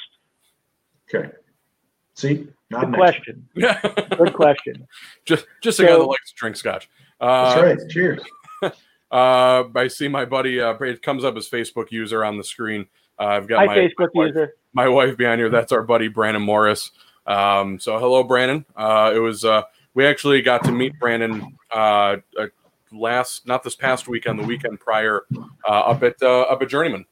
Okay. 1.09 1.31
See, 2.15 2.49
not 2.71 2.81
Good 2.81 2.89
an 2.89 2.95
question. 2.95 3.49
Yeah. 3.55 3.81
Good 4.17 4.35
question. 4.35 4.87
just 5.25 5.47
just 5.63 5.81
a 5.81 5.85
guy 5.85 5.93
that 5.93 5.99
likes 6.05 6.31
to 6.31 6.37
drink 6.37 6.57
scotch. 6.57 6.89
Uh, 7.21 7.55
That's 7.63 7.81
right. 7.81 7.91
Cheers. 7.91 8.23
Uh, 9.11 9.69
I 9.77 9.87
see 9.87 10.09
my 10.09 10.25
buddy. 10.25 10.61
Uh, 10.61 10.75
it 10.79 11.01
comes 11.01 11.23
up 11.23 11.37
as 11.37 11.49
Facebook 11.49 11.93
user 11.93 12.25
on 12.25 12.37
the 12.37 12.43
screen. 12.43 12.87
Uh, 13.19 13.25
I've 13.25 13.47
got 13.47 13.59
Hi, 13.59 13.67
my 13.67 13.77
Facebook 13.77 14.09
my 14.15 14.25
wife, 14.25 14.29
user. 14.29 14.55
my 14.73 14.89
wife 14.89 15.17
behind 15.17 15.41
here. 15.41 15.51
That's 15.51 15.73
our 15.73 15.83
buddy 15.83 16.09
Brandon 16.09 16.43
Morris. 16.43 16.91
Um, 17.27 17.79
so 17.79 17.99
hello, 17.99 18.23
Brandon. 18.23 18.65
Uh, 18.77 19.13
it 19.15 19.19
was 19.19 19.45
uh, 19.45 19.63
we 19.95 20.05
actually 20.07 20.43
got 20.43 20.65
to 20.65 20.73
meet 20.73 20.99
Brandon 20.99 21.57
uh, 21.73 22.17
uh, 22.39 22.47
last, 22.93 23.47
not 23.47 23.63
this 23.63 23.75
past 23.75 24.09
weekend, 24.09 24.39
the 24.39 24.45
weekend 24.45 24.81
prior, 24.81 25.23
uh, 25.67 25.71
up 25.71 26.03
at 26.03 26.17
uh, 26.23 26.43
up 26.43 26.61
at 26.63 26.69
Journeyman. 26.69 27.05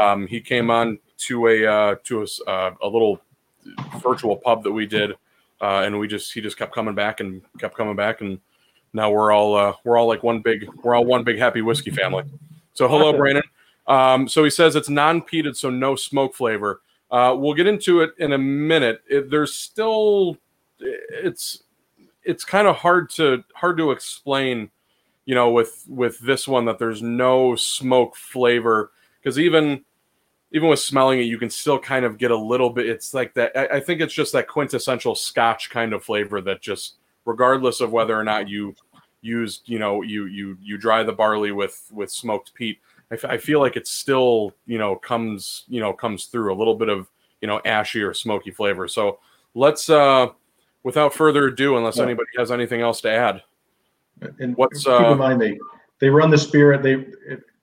Um, 0.00 0.26
he 0.26 0.40
came 0.40 0.70
on 0.70 0.98
to 1.18 1.48
a 1.48 1.66
uh, 1.66 1.94
to 2.04 2.22
a, 2.22 2.50
uh, 2.50 2.74
a 2.82 2.88
little 2.88 3.20
virtual 4.00 4.36
pub 4.36 4.64
that 4.64 4.72
we 4.72 4.86
did, 4.86 5.12
uh, 5.60 5.82
and 5.84 5.98
we 5.98 6.08
just 6.08 6.32
he 6.32 6.40
just 6.40 6.56
kept 6.56 6.74
coming 6.74 6.94
back 6.94 7.20
and 7.20 7.42
kept 7.58 7.76
coming 7.76 7.94
back, 7.94 8.20
and 8.22 8.40
now 8.92 9.10
we're 9.10 9.30
all 9.32 9.54
uh, 9.54 9.74
we're 9.84 9.98
all 9.98 10.08
like 10.08 10.22
one 10.22 10.40
big 10.40 10.66
we're 10.82 10.94
all 10.94 11.04
one 11.04 11.22
big 11.24 11.38
happy 11.38 11.62
whiskey 11.62 11.90
family. 11.90 12.24
So 12.74 12.88
hello, 12.88 13.08
Awesome. 13.10 13.18
Brandon. 13.20 13.42
Um, 13.86 14.28
so 14.28 14.44
he 14.44 14.50
says 14.50 14.76
it's 14.76 14.88
non-peated, 14.88 15.56
so 15.56 15.70
no 15.70 15.96
smoke 15.96 16.34
flavor. 16.34 16.80
Uh, 17.10 17.34
we'll 17.36 17.54
get 17.54 17.66
into 17.66 18.00
it 18.00 18.12
in 18.18 18.32
a 18.32 18.38
minute. 18.38 19.02
It, 19.08 19.30
there's 19.30 19.54
still 19.54 20.38
it's 20.80 21.62
it's 22.24 22.44
kind 22.44 22.66
of 22.66 22.76
hard 22.76 23.10
to 23.10 23.44
hard 23.54 23.76
to 23.78 23.90
explain, 23.90 24.70
you 25.24 25.34
know, 25.34 25.50
with 25.50 25.84
with 25.88 26.18
this 26.20 26.48
one 26.48 26.64
that 26.66 26.78
there's 26.78 27.02
no 27.02 27.54
smoke 27.56 28.16
flavor 28.16 28.92
because 29.20 29.38
even 29.38 29.84
even 30.52 30.68
with 30.68 30.80
smelling 30.80 31.18
it, 31.20 31.24
you 31.24 31.38
can 31.38 31.50
still 31.50 31.78
kind 31.78 32.04
of 32.04 32.18
get 32.18 32.30
a 32.30 32.36
little 32.36 32.70
bit. 32.70 32.86
It's 32.86 33.14
like 33.14 33.34
that. 33.34 33.56
I, 33.56 33.76
I 33.76 33.80
think 33.80 34.00
it's 34.00 34.14
just 34.14 34.32
that 34.32 34.48
quintessential 34.48 35.14
Scotch 35.14 35.70
kind 35.70 35.92
of 35.92 36.04
flavor 36.04 36.40
that 36.42 36.60
just, 36.60 36.96
regardless 37.24 37.80
of 37.80 37.90
whether 37.90 38.18
or 38.18 38.24
not 38.24 38.48
you 38.48 38.74
use, 39.22 39.62
you 39.64 39.78
know, 39.78 40.02
you 40.02 40.26
you 40.26 40.56
you 40.60 40.76
dry 40.76 41.02
the 41.02 41.12
barley 41.12 41.52
with 41.52 41.90
with 41.92 42.10
smoked 42.10 42.54
peat, 42.54 42.80
I, 43.12 43.14
f- 43.14 43.24
I 43.26 43.36
feel 43.36 43.60
like 43.60 43.76
it 43.76 43.86
still 43.86 44.54
you 44.66 44.78
know 44.78 44.96
comes 44.96 45.64
you 45.68 45.80
know 45.80 45.92
comes 45.92 46.24
through 46.24 46.52
a 46.52 46.56
little 46.56 46.74
bit 46.74 46.88
of 46.88 47.08
you 47.42 47.46
know 47.46 47.60
ashy 47.64 48.00
or 48.00 48.14
smoky 48.14 48.50
flavor. 48.50 48.88
So 48.88 49.18
let's 49.54 49.90
uh, 49.90 50.28
without 50.82 51.12
further 51.12 51.48
ado, 51.48 51.76
unless 51.76 51.98
Yeah. 51.98 52.04
anybody 52.04 52.30
has 52.38 52.50
anything 52.50 52.80
else 52.80 53.00
to 53.02 53.10
add. 53.10 53.42
And 54.40 54.56
What's, 54.56 54.84
keep 54.84 54.92
uh, 54.92 55.12
in 55.12 55.18
mind 55.18 55.40
they 55.40 55.58
they 55.98 56.08
run 56.08 56.30
the 56.30 56.38
Spirit. 56.38 56.82
They 56.82 57.06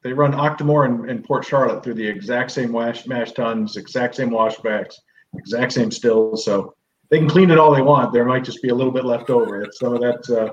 they 0.03 0.13
run 0.13 0.34
Octomore 0.34 0.86
and, 0.86 1.10
and 1.10 1.24
Port 1.24 1.44
Charlotte 1.46 1.84
through 1.84 1.96
the 1.96 2.08
exact 2.08 2.51
same 2.51 2.72
wash, 2.72 3.06
mash 3.08 3.32
tuns, 3.32 3.75
exact 3.75 4.15
same 4.15 4.29
washbacks, 4.29 4.94
exact 5.38 5.74
same 5.74 5.89
stills. 5.91 6.46
So 6.46 6.75
they 7.10 7.18
can 7.18 7.27
clean 7.27 7.50
it 7.50 7.58
all 7.58 7.74
they 7.74 7.82
want. 7.82 8.13
There 8.13 8.24
might 8.25 8.44
just 8.44 8.62
be 8.62 8.70
a 8.70 8.75
little 8.75 8.94
bit 8.94 9.03
left 9.03 9.29
over. 9.29 9.63
It's 9.63 9.79
some 9.79 9.94
of 9.96 10.01
that. 10.01 10.29
Uh, 10.29 10.51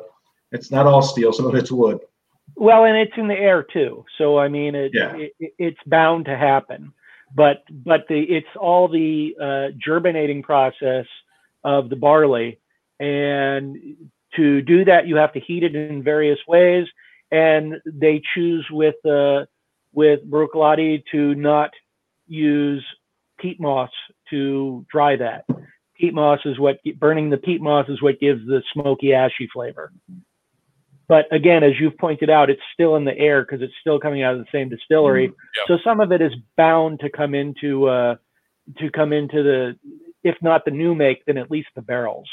it's 0.52 0.70
not 0.70 0.86
all 0.86 1.02
steel. 1.02 1.32
Some 1.32 1.46
of 1.46 1.54
it's 1.54 1.70
wood. 1.70 2.00
Well, 2.54 2.84
and 2.84 2.96
it's 2.96 3.12
in 3.16 3.28
the 3.28 3.34
air 3.34 3.62
too. 3.62 4.04
So 4.18 4.38
I 4.38 4.48
mean, 4.48 4.74
it, 4.74 4.92
Yeah. 4.94 5.16
it, 5.16 5.32
it- 5.38 5.54
it's 5.58 5.80
bound 5.86 6.26
to 6.26 6.36
happen. 6.36 6.92
But 7.34 7.64
but 7.70 8.06
the 8.08 8.20
it's 8.22 8.46
all 8.58 8.88
the 8.88 9.34
uh, 9.40 9.68
germinating 9.84 10.42
process 10.42 11.06
of 11.64 11.88
the 11.90 11.96
barley, 11.96 12.60
and 13.00 13.76
to 14.36 14.62
do 14.62 14.84
that, 14.84 15.06
you 15.08 15.16
have 15.16 15.32
to 15.32 15.40
heat 15.40 15.64
it 15.64 15.74
in 15.74 16.02
various 16.02 16.38
ways. 16.46 16.86
And 17.32 17.74
they 17.84 18.22
choose 18.34 18.64
with 18.70 19.04
uh, 19.04 19.46
with 19.92 20.20
Bruichladdich 20.30 21.02
to 21.10 21.34
not 21.34 21.70
use 22.28 22.84
peat 23.40 23.60
moss 23.60 23.90
to 24.30 24.86
dry 24.90 25.16
that. 25.16 25.44
Peat 25.98 26.14
moss 26.14 26.38
is 26.44 26.58
what 26.58 26.78
burning 26.98 27.30
the 27.30 27.38
peat 27.38 27.60
moss 27.60 27.88
is 27.88 28.00
what 28.00 28.20
gives 28.20 28.46
the 28.46 28.62
smoky 28.72 29.12
ashy 29.12 29.48
flavor. 29.52 29.92
But 31.08 31.32
again, 31.32 31.62
as 31.62 31.72
you've 31.78 31.96
pointed 31.98 32.30
out, 32.30 32.50
it's 32.50 32.62
still 32.74 32.96
in 32.96 33.04
the 33.04 33.16
air 33.16 33.42
because 33.42 33.62
it's 33.62 33.74
still 33.80 34.00
coming 34.00 34.22
out 34.22 34.34
of 34.34 34.40
the 34.40 34.46
same 34.50 34.68
distillery. 34.68 35.24
Yep. 35.24 35.34
So 35.68 35.78
some 35.84 36.00
of 36.00 36.10
it 36.10 36.20
is 36.20 36.32
bound 36.56 37.00
to 37.00 37.10
come 37.10 37.34
into 37.34 37.86
uh, 37.88 38.16
to 38.78 38.90
come 38.90 39.12
into 39.12 39.42
the, 39.42 39.78
if 40.24 40.36
not 40.42 40.64
the 40.64 40.72
new 40.72 40.94
make, 40.94 41.24
then 41.24 41.38
at 41.38 41.50
least 41.50 41.68
the 41.76 41.82
barrels. 41.82 42.28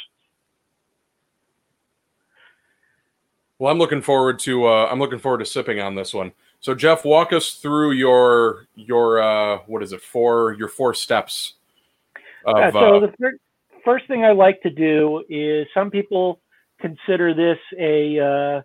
Well, 3.60 3.72
I'm 3.72 3.78
looking 3.78 4.02
forward 4.02 4.40
to 4.40 4.66
uh, 4.66 4.88
I'm 4.92 5.00
looking 5.00 5.20
forward 5.20 5.38
to 5.38 5.46
sipping 5.46 5.80
on 5.80 5.96
this 5.96 6.14
one. 6.14 6.34
So 6.60 6.74
Jeff, 6.74 7.06
walk 7.06 7.32
us 7.32 7.52
through 7.52 7.92
your 7.92 8.68
your 8.76 9.22
uh, 9.22 9.60
what 9.68 9.84
is 9.84 9.94
it 9.94 10.02
four 10.02 10.54
your 10.54 10.68
four 10.68 10.94
steps 10.94 11.54
of 12.46 12.58
Yeah, 12.58 12.72
so 12.72 12.98
uh, 12.98 13.00
the 13.02 13.14
fir- 13.20 13.38
first 13.86 14.08
thing 14.08 14.26
I 14.26 14.32
like 14.32 14.62
to 14.64 14.70
do 14.70 15.24
is 15.30 15.68
some 15.74 15.92
people 15.92 16.42
consider 16.84 17.34
this 17.34 17.58
a 17.80 18.20
uh, 18.20 18.62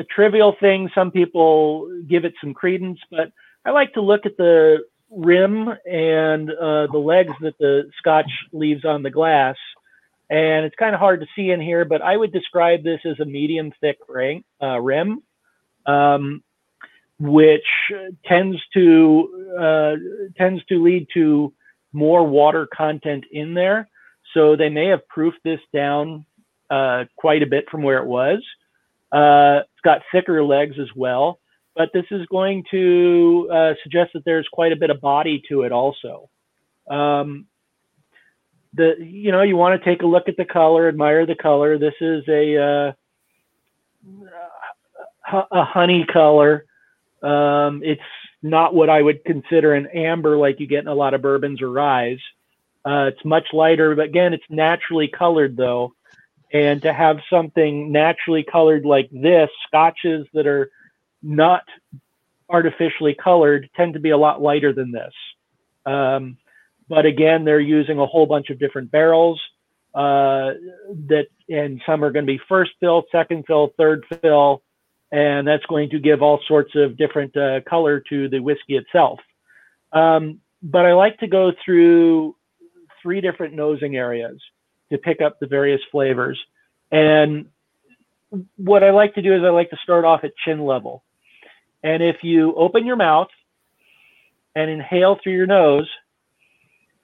a 0.00 0.04
trivial 0.04 0.54
thing. 0.60 0.90
Some 0.94 1.10
people 1.10 1.88
give 2.08 2.24
it 2.24 2.34
some 2.40 2.52
credence, 2.52 2.98
but 3.10 3.32
I 3.64 3.70
like 3.70 3.92
to 3.94 4.00
look 4.00 4.26
at 4.26 4.36
the 4.36 4.78
rim 5.10 5.68
and 5.86 6.50
uh, 6.50 6.88
the 6.92 7.02
legs 7.14 7.32
that 7.40 7.56
the 7.58 7.90
Scotch 7.98 8.30
leaves 8.52 8.84
on 8.84 9.02
the 9.02 9.10
glass. 9.10 9.56
And 10.30 10.66
it's 10.66 10.76
kind 10.76 10.94
of 10.94 11.00
hard 11.00 11.20
to 11.20 11.26
see 11.34 11.50
in 11.50 11.60
here, 11.60 11.84
but 11.86 12.02
I 12.02 12.16
would 12.16 12.32
describe 12.32 12.82
this 12.82 13.00
as 13.06 13.18
a 13.20 13.24
medium 13.24 13.72
thick 13.80 13.98
ring, 14.08 14.44
uh, 14.62 14.78
rim, 14.78 15.22
um, 15.86 16.42
which 17.18 17.68
tends 18.26 18.58
to 18.74 19.54
uh, 19.58 19.94
tends 20.36 20.62
to 20.66 20.82
lead 20.82 21.06
to 21.14 21.54
more 21.92 22.26
water 22.26 22.66
content 22.66 23.24
in 23.32 23.54
there. 23.54 23.88
So 24.34 24.56
they 24.56 24.68
may 24.68 24.88
have 24.88 25.08
proofed 25.08 25.42
this 25.44 25.60
down 25.72 26.26
uh, 26.70 27.04
quite 27.16 27.42
a 27.42 27.46
bit 27.46 27.66
from 27.70 27.82
where 27.82 27.98
it 27.98 28.06
was. 28.06 28.42
Uh, 29.10 29.60
it's 29.72 29.80
got 29.84 30.02
thicker 30.12 30.44
legs 30.44 30.76
as 30.80 30.88
well, 30.94 31.40
but 31.74 31.90
this 31.94 32.04
is 32.10 32.26
going 32.26 32.64
to 32.70 33.48
uh, 33.52 33.72
suggest 33.82 34.10
that 34.14 34.24
there's 34.24 34.46
quite 34.52 34.72
a 34.72 34.76
bit 34.76 34.90
of 34.90 35.00
body 35.00 35.42
to 35.48 35.62
it 35.62 35.72
also. 35.72 36.28
Um, 36.90 37.46
the 38.74 38.96
you 38.98 39.32
know 39.32 39.42
you 39.42 39.56
want 39.56 39.80
to 39.80 39.88
take 39.88 40.02
a 40.02 40.06
look 40.06 40.28
at 40.28 40.36
the 40.36 40.44
color, 40.44 40.88
admire 40.88 41.26
the 41.26 41.34
color. 41.34 41.78
This 41.78 41.94
is 42.00 42.22
a 42.28 42.56
uh, 42.56 42.92
a 45.50 45.64
honey 45.64 46.04
color. 46.10 46.66
Um, 47.22 47.82
it's 47.82 48.00
not 48.42 48.74
what 48.74 48.88
I 48.88 49.02
would 49.02 49.24
consider 49.24 49.74
an 49.74 49.88
amber 49.88 50.36
like 50.36 50.60
you 50.60 50.66
get 50.66 50.80
in 50.80 50.88
a 50.88 50.94
lot 50.94 51.14
of 51.14 51.22
bourbons 51.22 51.60
or 51.60 51.70
ryes. 51.70 52.18
Uh, 52.84 53.10
it's 53.12 53.24
much 53.24 53.48
lighter, 53.52 53.94
but 53.94 54.06
again, 54.06 54.32
it's 54.32 54.44
naturally 54.48 55.08
colored 55.08 55.56
though. 55.56 55.94
And 56.52 56.80
to 56.82 56.92
have 56.92 57.18
something 57.30 57.92
naturally 57.92 58.42
colored 58.42 58.84
like 58.84 59.10
this, 59.10 59.50
scotches 59.66 60.26
that 60.32 60.46
are 60.46 60.70
not 61.22 61.62
artificially 62.48 63.14
colored 63.14 63.68
tend 63.76 63.94
to 63.94 64.00
be 64.00 64.10
a 64.10 64.16
lot 64.16 64.40
lighter 64.40 64.72
than 64.72 64.90
this. 64.92 65.12
Um, 65.84 66.38
but 66.88 67.04
again, 67.04 67.44
they're 67.44 67.60
using 67.60 67.98
a 67.98 68.06
whole 68.06 68.26
bunch 68.26 68.48
of 68.50 68.58
different 68.58 68.90
barrels 68.90 69.40
uh, 69.94 70.52
that, 71.08 71.26
and 71.48 71.82
some 71.84 72.02
are 72.02 72.10
going 72.10 72.26
to 72.26 72.32
be 72.32 72.40
first 72.48 72.72
fill, 72.80 73.04
second 73.12 73.44
fill, 73.46 73.72
third 73.76 74.04
fill, 74.22 74.62
and 75.12 75.46
that's 75.46 75.64
going 75.66 75.90
to 75.90 75.98
give 75.98 76.22
all 76.22 76.40
sorts 76.46 76.72
of 76.74 76.96
different 76.96 77.36
uh, 77.36 77.60
color 77.68 78.02
to 78.08 78.28
the 78.28 78.40
whiskey 78.40 78.76
itself. 78.76 79.20
Um, 79.92 80.40
but 80.62 80.86
I 80.86 80.94
like 80.94 81.18
to 81.18 81.26
go 81.26 81.52
through 81.64 82.36
three 83.02 83.20
different 83.20 83.54
nosing 83.54 83.96
areas 83.96 84.40
to 84.90 84.98
pick 84.98 85.20
up 85.20 85.38
the 85.40 85.46
various 85.46 85.80
flavors. 85.90 86.38
And 86.90 87.46
what 88.56 88.82
I 88.82 88.90
like 88.90 89.14
to 89.14 89.22
do 89.22 89.34
is 89.34 89.42
I 89.44 89.50
like 89.50 89.70
to 89.70 89.78
start 89.82 90.04
off 90.04 90.24
at 90.24 90.32
chin 90.44 90.64
level. 90.64 91.02
And 91.82 92.02
if 92.02 92.16
you 92.22 92.54
open 92.54 92.86
your 92.86 92.96
mouth 92.96 93.28
and 94.54 94.70
inhale 94.70 95.18
through 95.22 95.34
your 95.34 95.46
nose, 95.46 95.88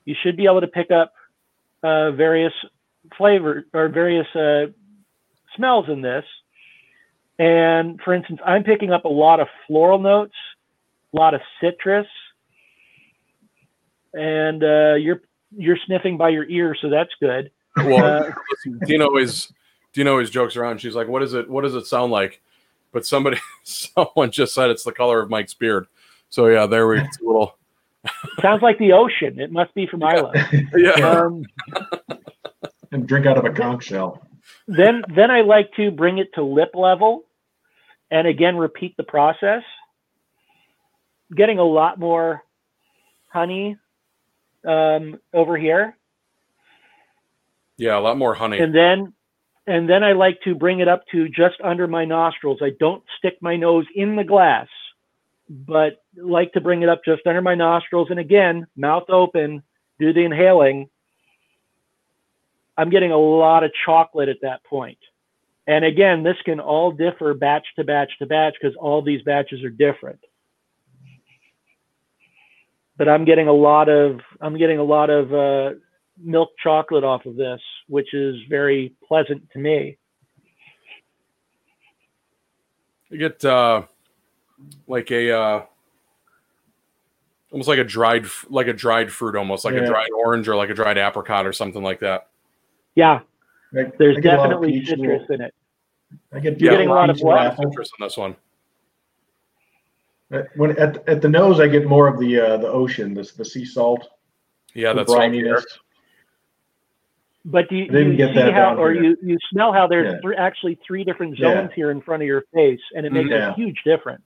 you 0.05 0.15
should 0.23 0.37
be 0.37 0.47
able 0.47 0.61
to 0.61 0.67
pick 0.67 0.91
up 0.91 1.15
uh, 1.83 2.11
various 2.13 2.53
flavors 3.17 3.65
or 3.73 3.89
various 3.89 4.27
uh, 4.35 4.67
smells 5.57 5.87
in 5.89 6.03
this. 6.03 6.25
And 7.39 8.01
for 8.03 8.15
instance, 8.15 8.41
I'm 8.45 8.65
picking 8.65 8.93
up 8.93 9.05
a 9.05 9.09
lot 9.09 9.41
of 9.41 9.49
floral 9.67 9.99
notes, 9.99 10.35
a 11.13 11.17
lot 11.17 11.35
of 11.35 11.41
citrus, 11.61 12.07
and 14.13 14.63
uh, 14.63 14.95
you're 14.95 15.21
you're 15.57 15.79
sniffing 15.87 16.17
by 16.17 16.31
your 16.31 16.45
ear, 16.45 16.77
so 16.81 16.91
that's 16.91 17.11
good. 17.21 17.51
Well 17.77 18.05
Uh, 18.05 18.33
listen, 18.51 18.79
Dina 18.87 19.05
always 19.05 19.53
Dina 19.93 20.11
always 20.11 20.31
jokes 20.31 20.57
around. 20.57 20.81
She's 20.81 20.95
like, 20.95 21.09
"What 21.09 21.23
is 21.23 21.35
it? 21.35 21.49
What 21.49 21.63
does 21.63 21.75
it 21.75 21.87
sound 21.87 22.13
like?" 22.13 22.41
But 22.93 23.07
somebody 23.07 23.39
someone 23.63 24.31
just 24.31 24.55
said 24.55 24.71
it's 24.71 24.85
the 24.85 24.93
color 24.93 25.21
of 25.21 25.31
Mike's 25.31 25.55
beard. 25.55 25.87
So 26.31 26.47
yeah, 26.47 26.67
there 26.67 26.87
we 26.87 27.01
it's 27.01 27.21
a 27.21 27.25
little 27.25 27.57
sounds 28.41 28.63
like 28.63 28.79
the 28.79 28.93
ocean. 28.93 29.41
It 29.41 29.51
must 29.53 29.75
be 29.75 29.87
from 29.87 30.03
Isla. 30.03 30.33
yeah. 30.77 30.93
Um, 30.93 31.45
and 32.93 33.07
drink 33.07 33.27
out 33.27 33.39
of 33.39 33.45
a 33.45 33.51
conch 33.51 33.85
shell. 33.85 34.23
then 34.67 35.03
then 35.15 35.31
I 35.31 35.41
like 35.41 35.73
to 35.75 35.91
bring 35.91 36.19
it 36.19 36.33
to 36.35 36.43
lip 36.43 36.71
level, 36.75 37.25
and 38.11 38.27
again 38.27 38.57
repeat 38.57 38.97
the 38.97 39.05
process. 39.05 39.63
Getting 41.35 41.59
a 41.59 41.65
lot 41.65 41.99
more 41.99 42.43
honey 43.29 43.77
um, 44.67 45.19
over 45.33 45.57
here, 45.57 45.97
Yeah, 47.77 47.99
a 47.99 48.01
lot 48.01 48.17
more 48.17 48.35
honey. 48.35 48.59
and 48.59 48.75
then 48.75 49.13
and 49.67 49.89
then 49.89 50.05
I 50.05 50.13
like 50.13 50.41
to 50.43 50.55
bring 50.55 50.81
it 50.81 50.89
up 50.89 51.05
to 51.13 51.29
just 51.29 51.57
under 51.63 51.87
my 51.87 52.05
nostrils. 52.05 52.59
I 52.63 52.71
don't 52.79 53.03
stick 53.19 53.39
my 53.41 53.57
nose 53.57 53.87
in 53.95 54.17
the 54.17 54.25
glass, 54.25 54.69
but 55.49 56.03
like 56.17 56.53
to 56.53 56.61
bring 56.61 56.83
it 56.83 56.89
up 56.89 57.01
just 57.05 57.27
under 57.27 57.41
my 57.41 57.55
nostrils. 57.55 58.09
And 58.11 58.19
again, 58.21 58.67
mouth 58.77 59.09
open, 59.09 59.63
do 59.99 60.13
the 60.13 60.25
inhaling. 60.25 60.91
I'm 62.77 62.91
getting 62.91 63.13
a 63.13 63.19
lot 63.19 63.65
of 63.65 63.71
chocolate 63.87 64.29
at 64.29 64.43
that 64.43 64.65
point. 64.65 64.99
And 65.67 65.85
again, 65.85 66.23
this 66.23 66.37
can 66.45 66.61
all 66.61 66.93
differ 66.93 67.33
batch 67.33 67.67
to 67.77 67.85
batch 67.85 68.11
to 68.19 68.27
batch 68.27 68.55
because 68.61 68.77
all 68.77 69.01
these 69.01 69.23
batches 69.23 69.65
are 69.65 69.71
different. 69.71 70.21
But 72.99 73.09
I'm 73.09 73.25
getting 73.25 73.49
a 73.49 73.53
lot 73.53 73.89
of 73.89 74.21
I'm 74.41 74.59
getting 74.59 74.79
a 74.79 74.85
lot 74.85 75.09
of 75.09 75.33
uh, 75.33 75.79
milk 76.19 76.51
chocolate 76.63 77.05
off 77.05 77.27
of 77.27 77.37
this, 77.37 77.61
which 77.89 78.15
is 78.15 78.37
very 78.49 78.95
pleasant 79.07 79.49
to 79.53 79.59
me. 79.59 79.99
You 83.11 83.19
get 83.19 83.45
uh 83.45 83.83
like 84.87 85.11
a 85.11 85.31
uh 85.31 85.63
almost 87.53 87.69
like 87.69 87.79
a 87.79 87.85
dried 87.85 88.27
like 88.49 88.67
a 88.67 88.73
dried 88.73 89.13
fruit 89.13 89.37
almost 89.37 89.65
like 89.65 89.75
a 89.75 89.87
dried 89.87 90.09
orange 90.17 90.49
or 90.49 90.57
like 90.57 90.71
a 90.71 90.75
dried 90.75 90.99
apricot 90.99 91.47
or 91.47 91.53
something 91.53 91.83
like 91.83 92.01
that. 92.01 92.29
Yeah, 92.95 93.21
I- 93.77 93.93
there's 93.99 94.17
I 94.17 94.21
get 94.21 94.35
a 94.35 94.37
lot 94.39 94.47
of 94.47 94.51
definitely 94.63 94.81
peach, 94.81 94.89
citrus 94.89 95.23
in 95.31 95.41
it. 95.43 95.55
I 96.33 96.41
get 96.41 96.61
You're 96.61 96.73
getting 96.73 96.89
a 96.89 96.93
lot 96.95 97.11
of 97.11 97.17
peach 97.17 97.25
what? 97.25 97.57
Citrus 97.57 97.91
in 97.99 98.05
this 98.05 98.17
one. 98.17 98.37
Uh, 100.33 100.43
When 100.57 100.77
at, 100.79 101.07
at 101.09 101.21
the 101.21 101.29
nose, 101.29 101.61
I 101.61 101.69
get 101.69 101.87
more 101.87 102.09
of 102.09 102.19
the 102.19 102.41
uh, 102.41 102.57
the 102.57 102.69
ocean, 102.69 103.15
the, 103.15 103.31
the 103.37 103.45
sea 103.45 103.65
salt, 103.65 104.09
Yeah, 104.75 104.93
the 104.93 105.01
that's 105.01 105.13
salty 105.13 105.43
brininess. 105.43 105.45
there. 105.45 105.63
But 107.45 107.69
do 107.69 107.77
you, 107.77 107.85
you 107.85 108.17
see 108.17 108.51
how, 108.53 108.75
or 108.77 108.93
here. 108.93 109.03
you, 109.03 109.17
you 109.23 109.39
smell 109.51 109.73
how 109.73 109.87
there's 109.87 110.15
Yeah. 110.15 110.21
three, 110.23 110.37
actually 110.37 110.79
three 110.87 111.05
different 111.05 111.39
Yeah. 111.39 111.55
zones 111.55 111.71
here 111.75 111.91
in 111.91 112.01
front 112.01 112.23
of 112.23 112.27
your 112.27 112.45
face, 112.55 112.81
and 112.97 113.05
it 113.05 113.13
makes 113.13 113.29
Yeah. 113.31 113.51
a 113.51 113.55
huge 113.55 113.83
difference. 113.85 114.23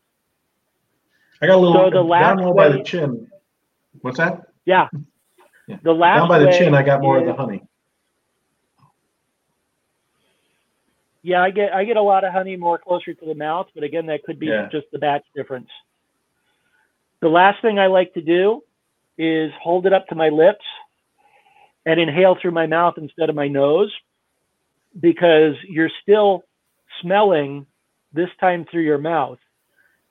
I 1.42 1.46
got 1.46 1.56
a 1.56 1.58
little 1.58 1.74
So 1.74 1.90
the 1.90 2.02
last 2.02 2.36
down 2.36 2.46
low 2.46 2.54
by 2.54 2.68
the 2.68 2.82
chin. 2.82 3.28
What's 4.02 4.18
that? 4.18 4.46
Yeah. 4.64 4.88
Yeah. 5.66 5.78
The 5.82 5.92
last 5.92 6.18
Down 6.18 6.28
by 6.28 6.38
the 6.38 6.52
chin, 6.52 6.74
I 6.74 6.82
got 6.82 7.00
more 7.00 7.18
of 7.18 7.26
the 7.26 7.34
honey. 7.34 7.62
Yeah, 11.22 11.42
I 11.42 11.50
get 11.50 11.74
I 11.74 11.84
get 11.84 11.96
a 11.96 12.02
lot 12.02 12.24
of 12.24 12.32
honey 12.32 12.56
more 12.56 12.78
closer 12.78 13.12
to 13.12 13.24
the 13.26 13.34
mouth, 13.34 13.66
but 13.74 13.82
again, 13.82 14.06
that 14.06 14.22
could 14.22 14.38
be 14.38 14.46
Yeah. 14.46 14.68
just 14.70 14.86
the 14.92 14.98
batch 14.98 15.24
difference. 15.34 15.68
The 17.20 17.28
last 17.28 17.60
thing 17.60 17.78
I 17.78 17.88
like 17.88 18.14
to 18.14 18.20
do 18.20 18.62
is 19.18 19.52
hold 19.60 19.86
it 19.86 19.92
up 19.92 20.06
to 20.08 20.14
my 20.14 20.28
lips 20.28 20.64
and 21.88 22.00
inhale 22.00 22.36
through 22.40 22.50
my 22.50 22.66
mouth 22.66 22.94
instead 22.98 23.28
of 23.28 23.34
my 23.34 23.48
nose 23.48 23.92
because 24.98 25.54
you're 25.68 25.90
still 26.02 26.44
smelling 27.00 27.66
this 28.12 28.30
time 28.40 28.66
through 28.70 28.82
your 28.82 28.98
mouth 28.98 29.38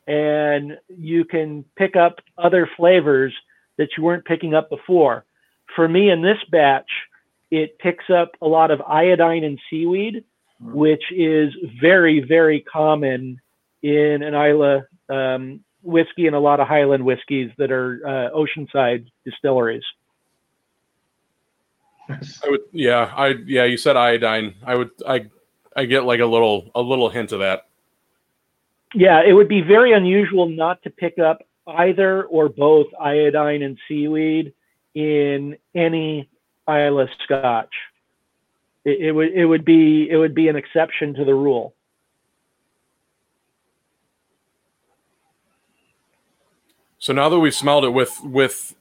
and 0.07 0.77
you 0.87 1.25
can 1.25 1.65
pick 1.75 1.95
up 1.95 2.19
other 2.37 2.69
flavors 2.77 3.33
that 3.77 3.89
you 3.97 4.03
weren't 4.03 4.25
picking 4.25 4.53
up 4.53 4.69
before. 4.69 5.25
For 5.75 5.87
me 5.87 6.09
in 6.09 6.21
this 6.21 6.37
batch, 6.49 6.89
it 7.51 7.77
picks 7.79 8.09
up 8.09 8.31
a 8.41 8.47
lot 8.47 8.71
of 8.71 8.81
iodine 8.81 9.43
and 9.43 9.59
seaweed 9.69 10.23
which 10.59 11.03
is 11.11 11.53
very, 11.79 12.21
very 12.21 12.61
common 12.61 13.39
in 13.83 14.23
an 14.23 14.33
Isla 14.33 14.85
um, 15.09 15.63
whiskey 15.83 16.27
and 16.27 16.35
a 16.35 16.39
lot 16.39 16.59
of 16.59 16.67
Highland 16.67 17.05
whiskeys 17.05 17.51
that 17.57 17.71
are 17.71 18.01
uh, 18.05 18.35
oceanside 18.35 19.05
distilleries. 19.23 19.83
I 22.09 22.49
would, 22.49 22.61
yeah, 22.71 23.11
I 23.15 23.35
yeah. 23.45 23.65
You 23.65 23.77
said 23.77 23.97
iodine. 23.97 24.55
I 24.65 24.75
would, 24.75 24.91
I, 25.07 25.27
I 25.75 25.85
get 25.85 26.05
like 26.05 26.19
a 26.19 26.25
little, 26.25 26.71
a 26.73 26.81
little 26.81 27.09
hint 27.09 27.31
of 27.31 27.39
that. 27.39 27.67
Yeah, 28.93 29.21
it 29.25 29.33
would 29.33 29.49
be 29.49 29.61
very 29.61 29.91
unusual 29.93 30.47
not 30.47 30.81
to 30.83 30.89
pick 30.89 31.19
up 31.19 31.45
either 31.67 32.23
or 32.23 32.47
both 32.49 32.87
iodine 32.99 33.61
and 33.61 33.77
seaweed 33.87 34.53
in 34.95 35.57
any 35.75 36.29
Isla 36.67 37.07
Scotch. 37.23 37.73
It, 38.85 39.01
it 39.01 39.11
would 39.11 39.33
it 39.33 39.45
would 39.45 39.65
be 39.65 40.09
it 40.09 40.15
would 40.15 40.33
be 40.33 40.47
an 40.47 40.55
exception 40.55 41.13
to 41.15 41.25
the 41.25 41.35
rule. 41.35 41.73
So 46.99 47.13
now 47.13 47.29
that 47.29 47.39
we've 47.39 47.53
smelled 47.53 47.85
it 47.85 47.89
with 47.89 48.19
with, 48.23 48.75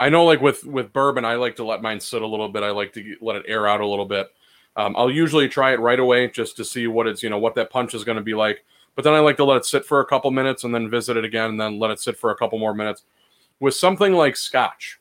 I 0.00 0.08
know 0.08 0.24
like 0.24 0.40
with 0.40 0.64
with 0.64 0.94
bourbon, 0.94 1.26
I 1.26 1.34
like 1.34 1.56
to 1.56 1.64
let 1.64 1.82
mine 1.82 2.00
sit 2.00 2.22
a 2.22 2.26
little 2.26 2.48
bit. 2.48 2.62
I 2.62 2.70
like 2.70 2.92
to 2.94 3.16
let 3.20 3.36
it 3.36 3.44
air 3.46 3.68
out 3.68 3.82
a 3.82 3.86
little 3.86 4.06
bit. 4.06 4.28
Um, 4.74 4.94
I'll 4.96 5.10
usually 5.10 5.46
try 5.46 5.72
it 5.74 5.80
right 5.80 6.00
away 6.00 6.28
just 6.28 6.56
to 6.56 6.64
see 6.64 6.86
what 6.86 7.06
it's 7.06 7.22
you 7.22 7.28
know 7.28 7.38
what 7.38 7.54
that 7.56 7.70
punch 7.70 7.92
is 7.94 8.02
going 8.02 8.16
to 8.16 8.22
be 8.22 8.34
like. 8.34 8.64
But 8.96 9.04
then 9.04 9.12
I 9.12 9.20
like 9.20 9.36
to 9.36 9.44
let 9.44 9.58
it 9.58 9.66
sit 9.66 9.84
for 9.84 10.00
a 10.00 10.06
couple 10.06 10.30
minutes 10.30 10.64
and 10.64 10.74
then 10.74 10.90
visit 10.90 11.16
it 11.18 11.24
again 11.24 11.50
and 11.50 11.60
then 11.60 11.78
let 11.78 11.90
it 11.90 12.00
sit 12.00 12.16
for 12.16 12.30
a 12.30 12.36
couple 12.36 12.58
more 12.58 12.74
minutes. 12.74 13.04
With 13.60 13.74
something 13.74 14.14
like 14.14 14.36
Scotch, 14.36 14.98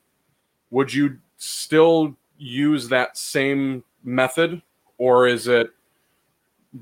would 0.69 0.93
you 0.93 1.17
still 1.37 2.15
use 2.37 2.89
that 2.89 3.17
same 3.17 3.83
method, 4.03 4.61
or 4.97 5.27
is 5.27 5.47
it 5.47 5.71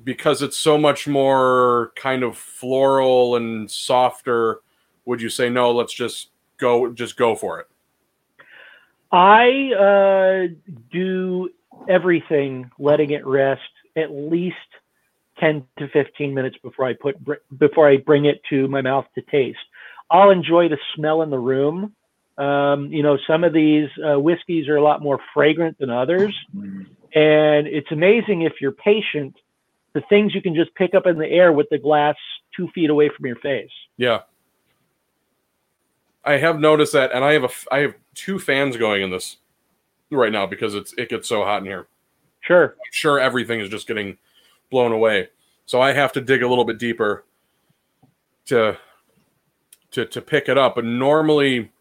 because 0.04 0.42
it's 0.42 0.58
so 0.58 0.78
much 0.78 1.08
more 1.08 1.94
kind 1.96 2.24
of 2.24 2.36
floral 2.36 3.36
and 3.36 3.70
softer? 3.70 4.62
Would 5.06 5.22
you 5.22 5.30
say 5.30 5.50
no? 5.50 5.72
Let's 5.72 5.94
just 5.94 6.32
go, 6.58 6.92
just 6.92 7.16
go 7.16 7.36
for 7.36 7.60
it. 7.60 7.68
I 9.12 9.72
uh, 9.74 10.54
do 10.92 11.50
everything 11.88 12.70
letting 12.80 13.12
it 13.12 13.26
rest 13.26 13.62
at 13.96 14.12
least 14.12 14.56
10 15.40 15.66
to 15.80 15.88
15 15.90 16.34
minutes 16.34 16.58
before 16.62 16.86
I 16.86 16.94
put 16.94 17.16
before 17.58 17.90
I 17.90 17.98
bring 17.98 18.26
it 18.26 18.42
to 18.50 18.68
my 18.68 18.82
mouth 18.82 19.06
to 19.16 19.22
taste. 19.22 19.60
I'll 20.10 20.32
enjoy 20.32 20.70
the 20.70 20.78
smell 20.96 21.22
in 21.22 21.30
the 21.30 21.40
room. 21.40 21.94
Um, 22.38 22.92
you 22.92 23.04
know, 23.04 23.18
some 23.28 23.44
of 23.44 23.54
these 23.54 23.90
uh, 23.98 24.20
whiskeys 24.20 24.68
are 24.68 24.76
a 24.76 24.84
lot 24.84 25.02
more 25.02 25.20
fragrant 25.34 25.80
than 25.80 25.90
others, 25.90 26.36
and 26.54 27.68
it's 27.68 27.92
amazing 27.92 28.44
if 28.44 28.54
you're 28.62 28.72
patient, 28.72 29.36
the 29.94 30.02
things 30.02 30.36
you 30.36 30.42
can 30.42 30.54
just 30.54 30.74
pick 30.76 30.94
up 30.94 31.08
in 31.08 31.18
the 31.18 31.28
air 31.28 31.52
with 31.52 31.68
the 31.70 31.80
glass 31.80 32.16
two 32.56 32.68
feet 32.70 32.90
away 32.90 33.10
from 33.10 33.26
your 33.26 33.38
face. 33.38 33.72
Yeah. 33.98 34.22
I 36.24 36.38
have 36.38 36.60
noticed 36.60 36.94
that, 36.94 37.12
and 37.14 37.24
I 37.24 37.34
have 37.34 37.44
a, 37.46 37.50
I 37.72 37.80
have 37.80 37.96
two 38.18 38.40
fans 38.40 38.76
going 38.78 39.04
in 39.04 39.12
this 39.12 39.38
right 40.10 40.32
now 40.32 40.46
because 40.46 40.74
it's 40.76 40.94
it 40.98 41.10
gets 41.10 41.30
so 41.30 41.44
hot 41.44 41.62
in 41.62 41.66
here. 41.66 41.88
Sure. 42.42 42.76
I'm 42.78 42.92
sure 42.92 43.20
everything 43.20 43.60
is 43.60 43.70
just 43.70 43.88
getting 43.88 44.18
blown 44.72 44.92
away. 44.92 45.30
So 45.66 45.82
I 45.82 45.94
have 45.94 46.14
to 46.14 46.22
dig 46.22 46.44
a 46.44 46.48
little 46.48 46.66
bit 46.66 46.80
deeper 46.80 47.26
to 48.46 48.78
to 49.92 50.06
to 50.06 50.22
pick 50.22 50.50
it 50.50 50.58
up. 50.58 50.76
But 50.76 50.86
normally 50.86 51.72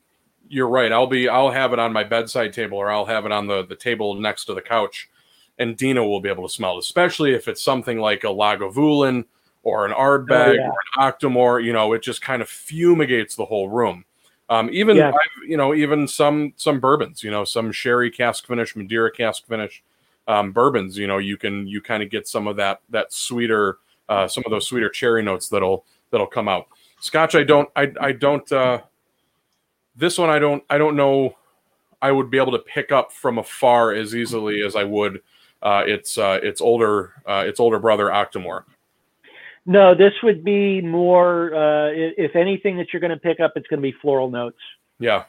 you're 0.48 0.68
right. 0.68 0.92
I'll 0.92 1.06
be 1.06 1.28
I'll 1.28 1.50
have 1.50 1.72
it 1.72 1.78
on 1.78 1.92
my 1.92 2.04
bedside 2.04 2.52
table 2.52 2.78
or 2.78 2.90
I'll 2.90 3.06
have 3.06 3.26
it 3.26 3.32
on 3.32 3.46
the, 3.46 3.64
the 3.64 3.76
table 3.76 4.14
next 4.14 4.44
to 4.44 4.54
the 4.54 4.62
couch 4.62 5.08
and 5.58 5.76
Dina 5.76 6.04
will 6.04 6.20
be 6.20 6.28
able 6.28 6.46
to 6.46 6.52
smell 6.52 6.76
it, 6.76 6.80
especially 6.80 7.32
if 7.32 7.48
it's 7.48 7.62
something 7.62 7.98
like 7.98 8.24
a 8.24 8.28
Lagavulin 8.28 9.24
or 9.62 9.86
an 9.86 9.92
Ardbeg 9.92 10.48
oh, 10.48 10.52
yeah. 10.52 10.68
or 10.68 10.74
an 10.96 11.12
Octomore, 11.12 11.64
you 11.64 11.72
know, 11.72 11.92
it 11.92 12.02
just 12.02 12.22
kind 12.22 12.42
of 12.42 12.48
fumigates 12.48 13.36
the 13.36 13.46
whole 13.46 13.68
room. 13.68 14.04
Um, 14.48 14.68
even 14.72 14.96
Yeah. 14.96 15.08
I've, 15.08 15.48
you 15.48 15.56
know, 15.56 15.74
even 15.74 16.06
some 16.06 16.52
some 16.56 16.78
bourbons, 16.78 17.22
you 17.22 17.30
know, 17.30 17.44
some 17.44 17.72
sherry 17.72 18.10
cask 18.10 18.46
finish, 18.46 18.76
Madeira 18.76 19.10
cask 19.10 19.46
finish, 19.46 19.82
um, 20.28 20.52
bourbons, 20.52 20.96
you 20.96 21.06
know, 21.06 21.18
you 21.18 21.36
can 21.36 21.66
you 21.66 21.80
kind 21.80 22.02
of 22.02 22.10
get 22.10 22.28
some 22.28 22.46
of 22.46 22.56
that 22.56 22.80
that 22.90 23.12
sweeter, 23.12 23.78
uh, 24.08 24.28
some 24.28 24.44
of 24.46 24.50
those 24.50 24.68
sweeter 24.68 24.88
cherry 24.88 25.22
notes 25.22 25.48
that'll 25.48 25.84
that'll 26.10 26.26
come 26.26 26.48
out. 26.48 26.68
Scotch, 27.00 27.34
I 27.34 27.42
don't, 27.42 27.68
I 27.76 27.92
I 28.00 28.12
don't. 28.12 28.50
Uh, 28.52 28.80
this 29.96 30.18
one, 30.18 30.30
I 30.30 30.38
don't, 30.38 30.62
I 30.70 30.78
don't 30.78 30.94
know. 30.96 31.36
I 32.02 32.12
would 32.12 32.30
be 32.30 32.38
able 32.38 32.52
to 32.52 32.58
pick 32.58 32.92
up 32.92 33.10
from 33.12 33.38
afar 33.38 33.92
as 33.92 34.14
easily 34.14 34.62
as 34.62 34.76
I 34.76 34.84
would. 34.84 35.22
Uh, 35.62 35.82
its 35.86 36.18
uh, 36.18 36.38
its 36.42 36.60
older 36.60 37.14
uh, 37.26 37.44
its 37.46 37.58
older 37.58 37.78
brother 37.78 38.06
Octomore. 38.06 38.64
No, 39.66 39.94
this 39.94 40.12
would 40.22 40.44
be 40.44 40.80
more. 40.80 41.54
Uh, 41.54 41.90
if 41.92 42.36
anything 42.36 42.76
that 42.78 42.92
you're 42.92 43.00
going 43.00 43.10
to 43.10 43.16
pick 43.16 43.40
up, 43.40 43.52
it's 43.56 43.66
going 43.66 43.78
to 43.78 43.82
be 43.82 43.94
floral 44.00 44.30
notes. 44.30 44.58
Yeah, 44.98 45.24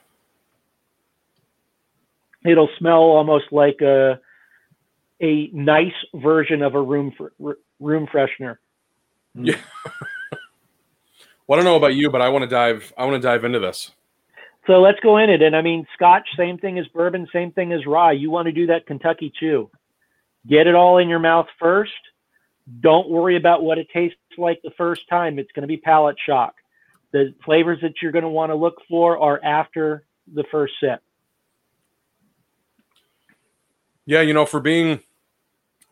It'll 2.47 2.69
smell 2.77 3.01
almost 3.01 3.45
like 3.51 3.81
a 3.81 4.19
a 5.21 5.49
nice 5.51 5.93
version 6.13 6.61
of 6.61 6.75
a 6.75 6.81
room 6.81 7.11
fr- 7.17 7.53
room 7.79 8.07
freshener. 8.07 8.57
Yeah. 9.33 9.57
well, 11.47 11.59
I 11.59 11.63
don't 11.63 11.65
know 11.65 11.75
about 11.75 11.95
you, 11.95 12.09
but 12.09 12.21
I 12.21 12.29
want 12.29 12.43
to 12.43 12.47
dive. 12.47 12.93
I 12.97 13.05
want 13.05 13.21
to 13.21 13.27
dive 13.27 13.43
into 13.43 13.59
this. 13.59 13.91
So 14.65 14.79
let's 14.81 14.99
go 15.01 15.17
in 15.17 15.29
it. 15.29 15.41
And 15.41 15.55
I 15.55 15.61
mean, 15.61 15.85
Scotch, 15.93 16.27
same 16.37 16.57
thing 16.57 16.77
as 16.77 16.87
bourbon, 16.87 17.27
same 17.33 17.51
thing 17.51 17.71
as 17.73 17.85
rye. 17.85 18.11
You 18.11 18.29
want 18.29 18.45
to 18.47 18.51
do 18.51 18.67
that 18.67 18.85
Kentucky 18.85 19.31
chew. 19.37 19.69
Get 20.47 20.67
it 20.67 20.75
all 20.75 20.97
in 20.97 21.09
your 21.09 21.19
mouth 21.19 21.47
first. 21.59 21.91
Don't 22.81 23.09
worry 23.09 23.37
about 23.37 23.63
what 23.63 23.77
it 23.77 23.87
tastes 23.93 24.17
like 24.37 24.61
the 24.63 24.71
first 24.71 25.07
time. 25.09 25.39
It's 25.39 25.51
going 25.51 25.63
to 25.63 25.67
be 25.67 25.77
palate 25.77 26.17
shock. 26.23 26.55
The 27.11 27.33
flavors 27.45 27.79
that 27.81 27.93
you're 28.01 28.11
going 28.11 28.23
to 28.23 28.29
want 28.29 28.51
to 28.51 28.55
look 28.55 28.81
for 28.89 29.17
are 29.17 29.43
after 29.43 30.05
the 30.33 30.43
first 30.51 30.73
sip. 30.81 31.01
Yeah, 34.05 34.21
you 34.21 34.33
know, 34.33 34.45
for 34.45 34.59
being 34.59 35.01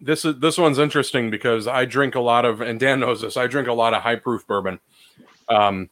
this 0.01 0.25
is 0.25 0.39
this 0.39 0.57
one's 0.57 0.79
interesting 0.79 1.29
because 1.29 1.67
I 1.67 1.85
drink 1.85 2.15
a 2.15 2.19
lot 2.19 2.45
of, 2.45 2.61
and 2.61 2.79
Dan 2.79 2.99
knows 2.99 3.21
this. 3.21 3.37
I 3.37 3.47
drink 3.47 3.67
a 3.67 3.73
lot 3.73 3.93
of 3.93 4.01
high 4.01 4.15
proof 4.17 4.45
bourbon. 4.45 4.79
Um, 5.49 5.89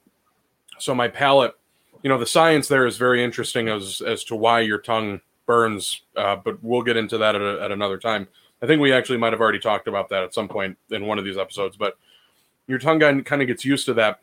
so 0.78 0.94
my 0.94 1.08
palate, 1.08 1.54
you 2.02 2.10
know, 2.10 2.18
the 2.18 2.26
science 2.26 2.68
there 2.68 2.86
is 2.86 2.98
very 2.98 3.24
interesting 3.24 3.70
as 3.70 4.02
as 4.02 4.24
to 4.26 4.36
why 4.36 4.60
your 4.62 4.80
tongue 4.80 5.22
burns. 5.46 6.02
Uh, 6.16 6.36
but 6.36 6.64
we'll 6.64 6.82
get 6.82 6.98
into 6.98 7.18
that 7.18 7.36
at, 7.36 7.42
a, 7.42 7.62
at 7.62 7.72
another 7.72 7.98
time. 7.98 8.28
I 8.62 8.68
think 8.68 8.82
we 8.82 8.94
actually 8.94 9.18
might 9.18 9.34
have 9.34 9.42
already 9.42 9.60
talked 9.60 9.88
about 9.88 10.10
that 10.10 10.24
at 10.24 10.34
some 10.34 10.48
point 10.48 10.78
in 10.92 11.06
one 11.06 11.20
of 11.20 11.26
these 11.26 11.38
episodes. 11.38 11.76
But 11.76 11.96
your 12.68 12.80
tongue 12.80 13.00
kind 13.24 13.42
of 13.42 13.48
gets 13.48 13.66
used 13.66 13.86
to 13.88 13.94
that 13.96 14.20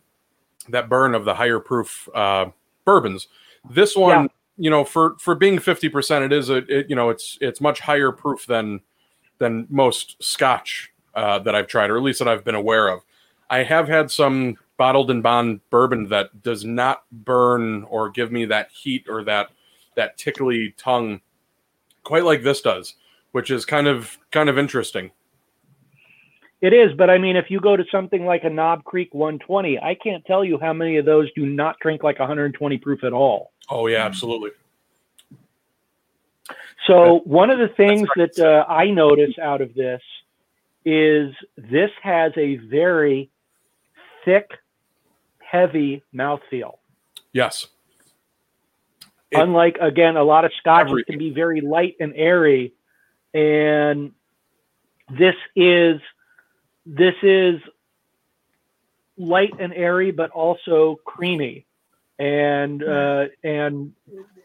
that 0.68 0.88
burn 0.88 1.14
of 1.14 1.24
the 1.24 1.34
higher 1.34 1.58
proof 1.60 2.08
uh, 2.14 2.46
bourbons. 2.84 3.28
This 3.68 3.96
one, 3.96 4.24
Yeah. 4.24 4.28
you 4.56 4.70
know, 4.70 4.84
for 4.84 5.16
for 5.18 5.34
being 5.34 5.58
fifty 5.58 5.88
percent, 5.88 6.24
it 6.24 6.32
is 6.32 6.50
a 6.50 6.56
it, 6.68 6.88
you 6.88 6.96
know 6.96 7.10
it's 7.10 7.38
it's 7.40 7.60
much 7.60 7.80
higher 7.80 8.12
proof 8.12 8.46
than 8.46 8.80
than 9.38 9.66
most 9.70 10.22
Scotch 10.22 10.92
uh, 11.14 11.38
that 11.40 11.54
I've 11.54 11.66
tried, 11.66 11.90
or 11.90 11.96
at 11.96 12.02
least 12.02 12.18
that 12.18 12.28
I've 12.28 12.44
been 12.44 12.54
aware 12.54 12.88
of. 12.88 13.00
I 13.48 13.62
have 13.62 13.88
had 13.88 14.10
some 14.10 14.56
bottled 14.76 15.10
in 15.10 15.20
bond 15.22 15.60
bourbon 15.70 16.08
that 16.08 16.42
does 16.42 16.64
not 16.64 17.02
burn 17.10 17.84
or 17.84 18.08
give 18.08 18.30
me 18.32 18.44
that 18.46 18.70
heat 18.70 19.06
or 19.08 19.24
that 19.24 19.50
that 19.96 20.16
tickly 20.16 20.74
tongue 20.78 21.20
quite 22.04 22.24
like 22.24 22.42
this 22.42 22.60
does, 22.60 22.94
which 23.32 23.50
is 23.50 23.64
kind 23.64 23.86
of 23.88 24.18
kind 24.30 24.48
of 24.48 24.56
interesting. 24.58 25.10
It 26.60 26.74
is, 26.74 26.92
but 26.96 27.08
I 27.08 27.16
mean, 27.16 27.36
if 27.36 27.50
you 27.50 27.58
go 27.58 27.74
to 27.74 27.84
something 27.90 28.26
like 28.26 28.44
a 28.44 28.50
Knob 28.50 28.84
Creek 28.84 29.14
120, 29.14 29.78
I 29.78 29.94
can't 29.94 30.24
tell 30.26 30.44
you 30.44 30.58
how 30.60 30.74
many 30.74 30.98
of 30.98 31.06
those 31.06 31.32
do 31.32 31.46
not 31.46 31.78
drink 31.80 32.02
like 32.02 32.18
120 32.18 32.76
proof 32.78 33.02
at 33.02 33.14
all. 33.14 33.52
Oh 33.70 33.86
yeah, 33.86 34.04
absolutely. 34.04 34.50
So 36.86 37.20
one 37.24 37.50
of 37.50 37.58
the 37.58 37.68
things 37.68 38.08
that 38.16 38.38
uh, 38.38 38.70
I 38.70 38.90
notice 38.90 39.38
out 39.38 39.60
of 39.60 39.74
this 39.74 40.02
is 40.84 41.32
this 41.56 41.90
has 42.02 42.32
a 42.36 42.56
very 42.56 43.30
thick, 44.24 44.50
heavy 45.38 46.02
mouthfeel. 46.14 46.78
Yes. 47.32 47.68
It, 49.30 49.38
Unlike 49.38 49.78
again, 49.80 50.16
a 50.16 50.24
lot 50.24 50.44
of 50.44 50.52
scotches 50.58 50.90
everything. 50.90 51.12
can 51.14 51.18
be 51.18 51.30
very 51.30 51.60
light 51.60 51.96
and 52.00 52.12
airy, 52.16 52.72
and 53.32 54.12
this 55.08 55.36
is 55.54 56.00
this 56.92 57.14
is 57.22 57.60
light 59.16 59.52
and 59.60 59.72
airy, 59.72 60.10
but 60.10 60.30
also 60.30 60.98
creamy, 61.04 61.66
and 62.18 62.82
uh, 62.82 63.26
and 63.44 63.92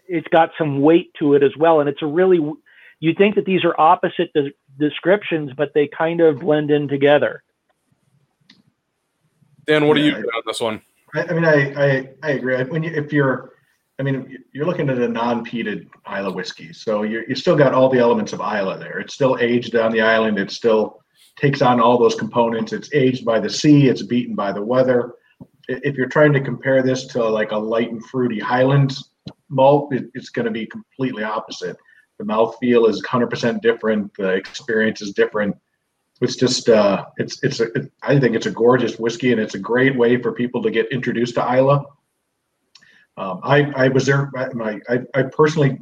it's 0.07 0.27
got 0.27 0.51
some 0.57 0.81
weight 0.81 1.11
to 1.19 1.33
it 1.33 1.41
as 1.41 1.51
well. 1.57 1.79
And 1.79 1.89
it's 1.89 2.03
a 2.03 2.05
really 2.07 2.39
you 2.99 3.13
think 3.17 3.35
that 3.35 3.45
these 3.45 3.63
are 3.65 3.79
opposite 3.79 4.31
de- 4.33 4.53
descriptions, 4.77 5.51
but 5.57 5.73
they 5.73 5.87
kind 5.87 6.21
of 6.21 6.39
blend 6.39 6.69
in 6.69 6.87
together. 6.87 7.43
Dan, 9.65 9.87
what 9.87 9.97
Yeah, 9.97 10.03
do 10.03 10.09
you 10.09 10.15
I- 10.17 10.21
do 10.21 10.27
on 10.27 10.41
this 10.45 10.61
one? 10.61 10.81
I, 11.15 11.21
I 11.23 11.33
mean, 11.33 11.45
I, 11.45 11.73
I, 11.73 12.09
I 12.23 12.29
agree. 12.31 12.61
When 12.65 12.83
you, 12.83 12.91
if 12.91 13.11
you're, 13.13 13.53
I 13.99 14.03
mean, 14.03 14.37
you're 14.51 14.65
looking 14.65 14.89
at 14.89 14.97
a 14.99 15.07
non-peated 15.07 15.87
Isla 16.07 16.31
whiskey, 16.33 16.73
so 16.73 17.03
you 17.03 17.23
you 17.27 17.33
still 17.35 17.55
got 17.55 17.73
all 17.73 17.89
the 17.89 17.99
elements 17.99 18.33
of 18.33 18.39
Isla 18.41 18.77
there. 18.77 18.99
It's 18.99 19.13
still 19.13 19.37
aged 19.39 19.75
on 19.75 19.91
the 19.91 20.01
island. 20.01 20.37
It's 20.37 20.55
still 20.55 21.01
takes 21.37 21.61
on 21.61 21.79
all 21.79 21.97
those 21.97 22.15
components. 22.15 22.73
It's 22.73 22.93
aged 22.93 23.25
by 23.25 23.39
the 23.39 23.49
sea. 23.49 23.87
It's 23.87 24.01
beaten 24.01 24.35
by 24.35 24.51
the 24.51 24.63
weather. 24.63 25.13
If 25.67 25.95
you're 25.95 26.07
trying 26.07 26.33
to 26.33 26.41
compare 26.41 26.81
this 26.81 27.05
to 27.07 27.23
like 27.23 27.51
a 27.51 27.57
light 27.57 27.91
and 27.91 28.03
fruity 28.05 28.39
Highlands 28.39 29.09
malt, 29.49 29.93
it, 29.93 30.09
it's 30.13 30.29
going 30.29 30.45
to 30.45 30.51
be 30.51 30.65
completely 30.65 31.23
opposite. 31.23 31.77
The 32.19 32.25
mouthfeel 32.25 32.89
is 32.89 33.01
100% 33.03 33.61
different. 33.61 34.11
The 34.17 34.29
experience 34.29 35.01
is 35.01 35.11
different. 35.11 35.55
It's 36.21 36.37
just, 36.37 36.69
uh, 36.69 37.05
it's, 37.17 37.43
it's, 37.43 37.59
a, 37.59 37.65
it, 37.73 37.91
I 38.01 38.19
think 38.19 38.35
it's 38.35 38.45
a 38.45 38.51
gorgeous 38.51 38.97
whiskey 38.97 39.33
and 39.33 39.41
it's 39.41 39.55
a 39.55 39.59
great 39.59 39.97
way 39.97 40.21
for 40.21 40.31
people 40.31 40.63
to 40.63 40.71
get 40.71 40.91
introduced 40.91 41.35
to 41.35 41.41
Isla. 41.41 41.85
Um, 43.17 43.41
I, 43.43 43.71
I 43.75 43.87
was 43.89 44.05
there, 44.05 44.31
my, 44.53 44.79
I, 44.87 44.99
I 45.13 45.23
personally 45.23 45.79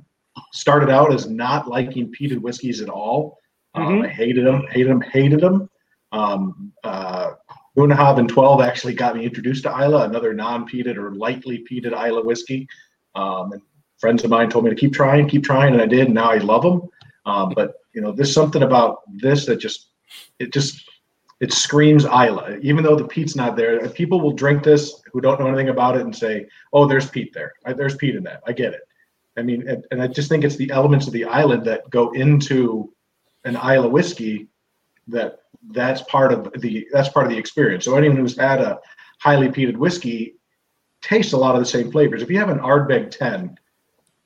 started 0.52 0.90
out 0.90 1.14
as 1.14 1.28
not 1.28 1.68
liking 1.68 2.12
peated 2.12 2.40
whiskeys 2.40 2.82
at 2.82 2.90
all. 2.90 3.38
Um, 3.76 4.02
Mhm. 4.02 4.06
I 4.06 4.10
hated 4.10 4.46
them, 4.46 4.68
hated 4.70 4.90
them, 4.90 5.02
hated 5.02 5.42
them. 5.42 5.70
Um, 6.12 6.72
uh, 6.84 7.32
Bunnahabhain 7.76 8.28
12 8.28 8.62
actually 8.62 8.94
got 8.94 9.16
me 9.16 9.26
introduced 9.26 9.64
to 9.64 9.70
Isla, 9.70 10.06
another 10.08 10.34
non-peated 10.34 10.96
or 10.98 11.16
lightly 11.16 11.66
peated 11.70 11.92
Isla 11.92 12.24
whiskey. 12.24 12.68
Um, 13.16 13.54
and 13.54 13.62
friends 13.98 14.24
of 14.24 14.30
mine 14.30 14.50
told 14.50 14.66
me 14.66 14.70
to 14.70 14.76
keep 14.76 14.94
trying, 14.94 15.28
keep 15.28 15.44
trying, 15.44 15.74
and 15.74 15.82
I 15.82 15.88
did. 15.88 16.06
And 16.06 16.14
now 16.14 16.30
I 16.30 16.38
love 16.38 16.62
them. 16.62 16.88
Um, 17.26 17.54
but 17.56 17.76
you 17.94 18.02
know, 18.02 18.12
there's 18.12 18.34
something 18.34 18.64
about 18.64 19.00
this 19.16 19.46
that 19.48 19.58
just, 19.58 19.88
it 20.40 20.54
just, 20.54 20.88
it 21.40 21.52
screams 21.52 22.06
Isla. 22.06 22.58
Even 22.62 22.84
though 22.84 22.96
the 22.96 23.08
peat's 23.08 23.36
not 23.36 23.56
there, 23.56 23.88
people 23.90 24.22
will 24.22 24.34
drink 24.34 24.64
this 24.64 25.02
who 25.12 25.20
don't 25.20 25.40
know 25.40 25.48
anything 25.48 25.70
about 25.70 25.98
it 25.98 26.02
and 26.02 26.16
say, 26.16 26.48
"Oh, 26.72 26.88
there's 26.88 27.10
peat 27.10 27.34
there. 27.34 27.54
There's 27.76 27.96
peat 27.96 28.16
in 28.16 28.24
that. 28.24 28.42
I 28.48 28.54
get 28.54 28.74
it." 28.74 28.82
I 29.36 29.42
mean, 29.42 29.68
and, 29.68 29.86
and 29.92 30.02
I 30.02 30.08
just 30.08 30.30
think 30.30 30.44
it's 30.44 30.56
the 30.56 30.72
elements 30.72 31.08
of 31.08 31.14
the 31.14 31.26
island 31.26 31.66
that 31.66 31.90
go 31.90 32.12
into 32.12 32.93
an 33.46 33.56
Isla 33.56 33.88
whiskey 33.88 34.48
that 35.08 35.40
that's 35.72 36.02
part 36.04 36.32
of 36.34 36.52
the 36.62 36.88
that's 36.92 37.10
part 37.10 37.26
of 37.26 37.32
the 37.32 37.38
experience. 37.38 37.86
So 37.86 37.96
anyone 37.96 38.18
who's 38.18 38.38
had 38.38 38.62
a 38.62 38.80
highly 39.20 39.50
peated 39.50 39.78
whiskey 39.78 40.36
tastes 41.02 41.34
a 41.34 41.38
lot 41.38 41.56
of 41.56 41.62
the 41.62 41.66
same 41.66 41.92
flavors. 41.92 42.22
If 42.22 42.30
you 42.30 42.38
have 42.40 42.50
an 42.50 42.60
Ardbeg 42.60 43.12
10, 43.12 43.58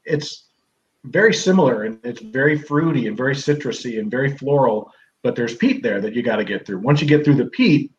it's 0.05 0.45
very 1.05 1.33
similar 1.33 1.83
and 1.83 1.99
it's 2.03 2.21
very 2.21 2.57
fruity 2.57 3.07
and 3.07 3.17
very 3.17 3.33
citrusy 3.33 3.99
and 3.99 4.11
very 4.11 4.37
floral, 4.37 4.91
but 5.23 5.35
there's 5.35 5.55
peat 5.55 5.81
there 5.81 6.01
that 6.01 6.13
you 6.13 6.21
got 6.21 6.37
to 6.37 6.43
get 6.43 6.65
through. 6.65 6.79
Once 6.79 7.01
you 7.01 7.07
get 7.07 7.23
through 7.23 7.35
the 7.35 7.45
peat, 7.45 7.91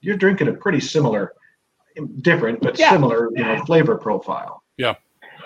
you're 0.00 0.16
drinking 0.16 0.48
a 0.48 0.52
pretty 0.52 0.80
similar, 0.80 1.32
different 2.20 2.60
but 2.60 2.78
Yeah. 2.78 2.90
similar, 2.90 3.28
you 3.34 3.44
know, 3.44 3.64
flavor 3.64 3.96
profile. 3.96 4.62
Yeah. 4.76 4.94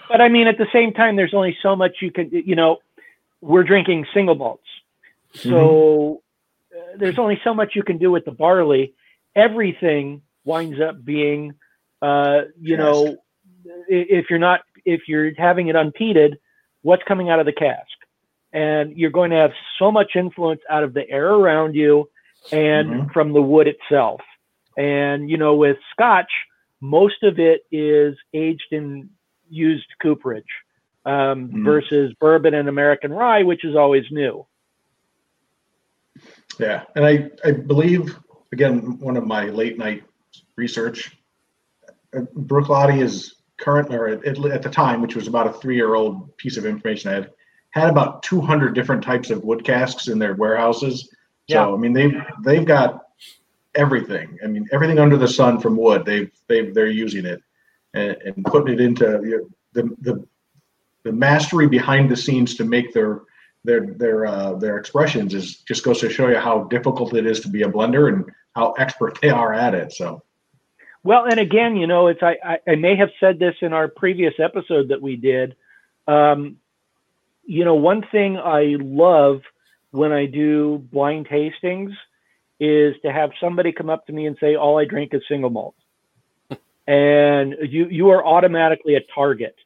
But 0.09 0.20
I 0.20 0.29
mean, 0.29 0.46
at 0.46 0.59
the 0.59 0.68
same 0.72 0.92
time, 0.92 1.16
there's 1.16 1.35
only 1.35 1.57
so 1.62 1.74
much 1.74 1.96
you 2.00 2.11
can, 2.11 2.31
you 2.31 2.55
know, 2.55 2.79
we're 3.40 3.64
drinking 3.64 4.07
single 4.14 4.35
malts. 4.35 4.66
So 5.35 6.23
uh, 6.75 6.97
there's 6.99 7.19
only 7.19 7.41
so 7.45 7.55
much 7.55 7.73
you 7.75 7.83
can 7.83 7.99
do 7.99 8.11
with 8.11 8.25
the 8.25 8.31
barley. 8.33 8.95
Everything 9.35 10.23
winds 10.45 10.81
up 10.81 11.05
being, 11.05 11.55
uh, 12.03 12.43
you 12.61 12.77
know, 12.77 13.19
if 13.89 14.31
you're 14.31 14.39
not, 14.39 14.61
if 14.85 15.03
you're 15.09 15.33
having 15.37 15.69
it 15.69 15.77
unpeated, 15.77 16.37
what's 16.83 17.03
coming 17.05 17.29
out 17.31 17.41
of 17.41 17.47
the 17.47 17.53
cask? 17.53 17.87
And 18.53 18.97
you're 18.97 19.11
going 19.11 19.31
to 19.31 19.37
have 19.37 19.53
so 19.79 19.91
much 19.91 20.12
influence 20.17 20.61
out 20.71 20.85
of 20.85 20.95
the 20.95 21.09
air 21.11 21.33
around 21.33 21.75
you 21.75 22.09
and 22.53 22.89
Mhm. 22.91 23.12
from 23.12 23.33
the 23.33 23.43
wood 23.43 23.67
itself. 23.67 24.21
And, 24.79 25.29
you 25.29 25.37
know, 25.37 25.57
with 25.57 25.79
scotch, 25.91 26.31
most 26.81 27.23
of 27.23 27.39
it 27.39 27.62
is 27.73 28.17
aged 28.33 28.73
in 28.73 29.11
used 29.49 29.87
cooperage 30.01 30.45
um, 31.05 31.51
Mhm. 31.51 31.65
versus 31.65 32.12
bourbon 32.21 32.55
and 32.55 32.69
American 32.69 33.12
rye, 33.12 33.43
which 33.43 33.65
is 33.65 33.77
always 33.77 34.05
new. 34.11 34.47
Yeah, 36.59 36.85
and 36.95 37.05
I 37.05 37.31
I 37.45 37.53
believe 37.53 38.16
again 38.53 38.99
one 38.99 39.16
of 39.16 39.27
my 39.27 39.47
late 39.47 39.79
night 39.79 40.05
research, 40.57 41.16
uh, 42.16 42.23
Bruichladdich 42.35 43.03
is 43.03 43.37
current 43.59 43.92
or 43.92 44.09
at, 44.09 44.27
at 44.27 44.62
the 44.62 44.71
time, 44.71 45.01
which 45.01 45.16
was 45.16 45.29
about 45.29 45.47
a 45.47 45.53
three 45.53 45.77
year 45.77 45.95
old 45.95 46.37
piece 46.37 46.57
of 46.57 46.66
information 46.66 47.11
I 47.11 47.14
had, 47.14 47.31
had 47.71 47.90
about 47.90 48.23
200 48.23 48.75
different 48.75 49.03
types 49.03 49.31
of 49.31 49.45
wood 49.45 49.64
casks 49.64 50.09
in 50.09 50.19
their 50.19 50.35
warehouses. 50.35 51.11
Yeah. 51.47 51.64
So 51.64 51.75
I 51.75 51.79
mean 51.79 51.92
they've 51.92 52.14
they've 52.45 52.64
got 52.66 53.03
everything. 53.75 54.38
I 54.42 54.47
mean 54.47 54.69
everything 54.73 54.99
under 54.99 55.16
the 55.16 55.29
sun 55.29 55.61
from 55.61 55.77
wood. 55.77 56.05
They've 56.05 56.31
they've 56.49 56.75
they're 56.75 56.88
using 56.88 57.27
it 57.27 57.40
and, 57.95 58.16
and 58.25 58.45
putting 58.45 58.75
it 58.75 58.81
into 58.81 59.05
the 59.73 59.97
the 60.01 60.27
the 61.05 61.12
mastery 61.12 61.69
behind 61.69 62.11
the 62.11 62.16
scenes 62.16 62.57
to 62.57 62.64
make 62.64 62.92
their 62.92 63.23
their 63.66 63.81
their 63.81 64.26
uh, 64.26 64.55
their 64.55 64.79
expressions 64.79 65.35
is 65.35 65.57
just 65.59 65.85
goes 65.85 66.00
to 66.00 66.09
show 66.09 66.29
you 66.29 66.38
how 66.38 66.64
difficult 66.64 67.14
it 67.14 67.26
is 67.26 67.40
to 67.40 67.48
be 67.48 67.62
a 67.62 67.68
blender 67.68 68.09
and 68.12 68.24
how 68.55 68.72
expert 68.72 69.18
they 69.20 69.29
are 69.29 69.52
at 69.52 69.74
it. 69.74 69.92
So 69.92 70.22
Well, 71.02 71.26
and 71.26 71.38
again, 71.38 71.76
you 71.76 71.87
know, 71.87 72.07
it's 72.07 72.22
I, 72.22 72.37
I, 72.42 72.59
I 72.66 72.74
may 72.76 72.96
have 72.96 73.11
said 73.20 73.38
this 73.38 73.57
in 73.61 73.72
our 73.72 73.88
previous 73.88 74.35
episode 74.38 74.88
that 74.88 75.02
we 75.02 75.16
did. 75.16 75.57
Um, 76.07 76.57
you 77.44 77.64
know, 77.64 77.74
one 77.74 78.02
thing 78.11 78.38
I 78.38 78.76
love 78.81 79.42
when 79.90 80.12
I 80.12 80.26
do 80.26 80.79
blind 80.92 81.29
tastings 81.29 81.94
is 82.59 82.94
to 83.02 83.12
have 83.12 83.31
somebody 83.40 83.72
come 83.72 83.90
up 83.90 84.07
to 84.07 84.12
me 84.12 84.26
and 84.26 84.37
say, 84.40 84.55
"All 84.55 84.79
I 84.79 84.85
drink 84.85 85.12
is 85.12 85.22
single 85.29 85.50
malt," 85.50 85.74
and 86.87 87.57
you 87.62 87.88
you 87.88 88.11
are 88.11 88.24
automatically 88.24 88.94
a 88.94 89.00
target 89.14 89.57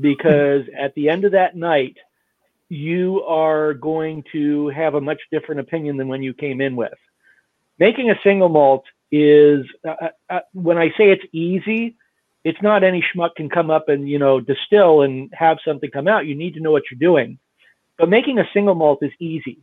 because 0.00 0.64
at 0.76 0.94
the 0.94 1.08
end 1.08 1.24
of 1.24 1.32
that 1.32 1.56
night, 1.56 1.98
you 2.74 3.22
are 3.22 3.74
going 3.74 4.24
to 4.32 4.68
have 4.68 4.94
a 4.94 5.00
much 5.00 5.20
different 5.30 5.60
opinion 5.60 5.96
than 5.96 6.08
when 6.08 6.22
you 6.22 6.34
came 6.34 6.60
in 6.60 6.76
with. 6.76 6.92
Making 7.78 8.10
a 8.10 8.20
single 8.22 8.48
malt 8.48 8.84
is 9.10 9.64
uh, 9.86 10.08
uh, 10.28 10.40
when 10.52 10.78
I 10.78 10.88
say 10.90 11.10
it's 11.10 11.24
easy, 11.32 11.96
it's 12.42 12.60
not 12.62 12.84
any 12.84 13.02
schmuck 13.02 13.36
can 13.36 13.48
come 13.48 13.70
up 13.70 13.88
and 13.88 14.08
you 14.08 14.18
know 14.18 14.40
distill 14.40 15.02
and 15.02 15.32
have 15.32 15.58
something 15.64 15.90
come 15.90 16.08
out. 16.08 16.26
You 16.26 16.34
need 16.34 16.54
to 16.54 16.60
know 16.60 16.72
what 16.72 16.84
you're 16.90 16.98
doing. 16.98 17.38
But 17.96 18.08
making 18.08 18.38
a 18.38 18.48
single 18.52 18.74
malt 18.74 18.98
is 19.02 19.12
easy. 19.20 19.60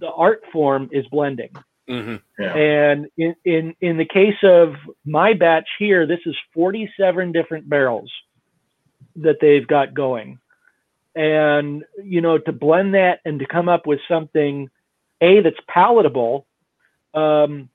The 0.00 0.10
art 0.10 0.42
form 0.52 0.90
is 0.92 1.06
blending. 1.08 1.50
hmm 1.88 2.16
yeah, 2.38 2.54
And 2.54 3.06
in, 3.16 3.34
in 3.44 3.74
in 3.80 3.96
the 3.96 4.04
case 4.04 4.40
of 4.42 4.74
my 5.04 5.34
batch 5.34 5.68
here, 5.78 6.06
this 6.06 6.20
is 6.24 6.36
47 6.54 7.32
different 7.32 7.68
barrels 7.68 8.12
that 9.16 9.38
they've 9.40 9.66
got 9.66 9.94
going. 9.94 10.38
And 11.20 11.84
you 12.04 12.20
know, 12.20 12.38
to 12.38 12.52
blend 12.52 12.94
that 12.94 13.18
and 13.24 13.40
to 13.40 13.46
come 13.46 13.68
up 13.68 13.88
with 13.88 13.98
something 14.06 14.70
A 15.20 15.40
that's 15.40 15.56
palatable, 15.66 16.46
um, 17.12 17.68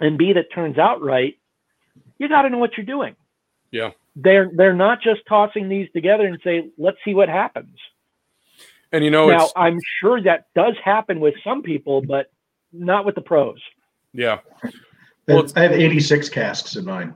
and 0.00 0.16
B 0.16 0.32
that 0.32 0.46
turns 0.54 0.78
out 0.78 1.02
right, 1.02 1.34
you 2.18 2.26
got 2.28 2.42
to 2.42 2.48
know 2.48 2.56
what 2.56 2.78
you're 2.78 2.86
doing. 2.86 3.16
Yeah. 3.70 3.90
They're 4.16 4.50
they're 4.54 4.72
not 4.74 5.02
just 5.02 5.20
tossing 5.28 5.68
these 5.68 5.88
together 5.92 6.24
and 6.26 6.40
say, 6.42 6.70
let's 6.78 6.96
see 7.04 7.12
what 7.12 7.28
happens. 7.28 7.76
And 8.92 9.04
you 9.04 9.10
know, 9.10 9.28
now, 9.28 9.44
it's 9.44 9.52
I'm 9.56 9.78
sure 10.00 10.22
that 10.22 10.46
does 10.54 10.74
happen 10.82 11.20
with 11.20 11.34
some 11.44 11.62
people, 11.62 12.00
but 12.00 12.32
not 12.72 13.04
with 13.04 13.14
the 13.14 13.20
pros. 13.20 13.60
yeah, 14.14 14.38
Well, 15.28 15.46
I 15.54 15.60
have 15.64 15.72
86 15.72 16.28
casks 16.30 16.76
in 16.76 16.86
mine. 16.86 17.12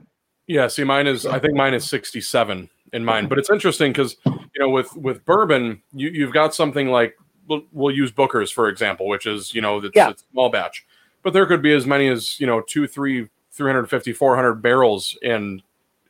yeah. 0.47 0.67
See, 0.67 0.83
mine 0.83 1.07
is 1.07 1.25
I 1.25 1.39
think 1.39 1.55
mine 1.55 1.73
is 1.73 1.83
sixty-seven 1.89 2.69
in 2.95 3.05
mind. 3.05 3.29
but 3.29 3.37
it's 3.37 3.49
interesting 3.49 3.91
because 3.91 4.17
you 4.25 4.59
know 4.59 4.69
with 4.69 4.95
with 4.95 5.23
bourbon, 5.25 5.81
you 5.93 6.09
you've 6.09 6.33
got 6.33 6.55
something 6.55 6.87
like 6.89 7.15
we'll, 7.47 7.63
we'll 7.71 7.93
use 7.95 8.11
Booker's 8.11 8.51
for 8.51 8.69
example, 8.69 9.07
which 9.07 9.25
is 9.25 9.53
you 9.53 9.61
know 9.61 9.77
it's, 9.79 9.95
Yeah. 9.95 10.09
it's 10.09 10.23
small 10.31 10.49
batch, 10.49 10.85
but 11.23 11.33
there 11.33 11.45
could 11.45 11.61
be 11.61 11.73
as 11.73 11.85
many 11.85 12.07
as 12.07 12.39
you 12.39 12.47
know 12.47 12.61
two, 12.61 12.87
three, 12.87 13.29
350, 13.51 14.13
400 14.13 14.55
barrels 14.61 15.17
in 15.21 15.61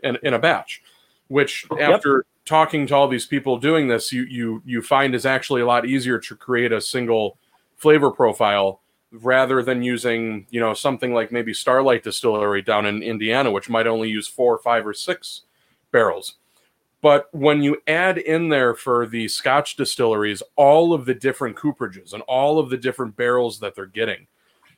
in 0.03 0.17
in 0.23 0.33
a 0.33 0.39
batch, 0.39 0.81
which 1.27 1.65
after 1.79 2.25
talking 2.45 2.85
to 2.87 2.95
all 2.95 3.07
these 3.07 3.25
people 3.25 3.57
doing 3.57 3.87
this, 3.87 4.13
you 4.13 4.23
you 4.23 4.61
you 4.65 4.81
find 4.81 5.15
is 5.15 5.25
actually 5.25 5.61
a 5.61 5.65
lot 5.65 5.85
easier 5.85 6.19
to 6.19 6.35
create 6.35 6.71
a 6.71 6.79
single 6.79 7.37
flavor 7.77 8.11
profile 8.11 8.81
rather 9.11 9.63
than 9.63 9.81
using 9.81 10.45
you 10.51 10.59
know 10.59 10.73
something 10.73 11.13
like 11.13 11.31
maybe 11.31 11.53
Starlight 11.53 12.03
Distillery 12.03 12.61
down 12.61 12.85
in 12.85 13.01
Indiana, 13.01 13.49
which 13.49 13.69
might 13.69 13.87
only 13.87 14.09
use 14.09 14.27
four, 14.27 14.57
five, 14.59 14.85
or 14.85 14.93
six 14.93 15.41
barrels. 15.91 16.35
But 17.05 17.27
when 17.35 17.61
you 17.61 17.77
add 17.85 18.17
in 18.17 18.49
there 18.49 18.73
for 18.73 19.05
the 19.05 19.27
Scotch 19.27 19.75
distilleries 19.75 20.41
all 20.55 20.91
of 20.91 21.05
the 21.05 21.13
different 21.13 21.55
cooperages 21.55 22.13
and 22.13 22.23
all 22.23 22.57
of 22.57 22.71
the 22.71 22.77
different 22.77 23.15
barrels 23.15 23.59
that 23.59 23.75
they're 23.75 23.85
getting, 23.85 24.25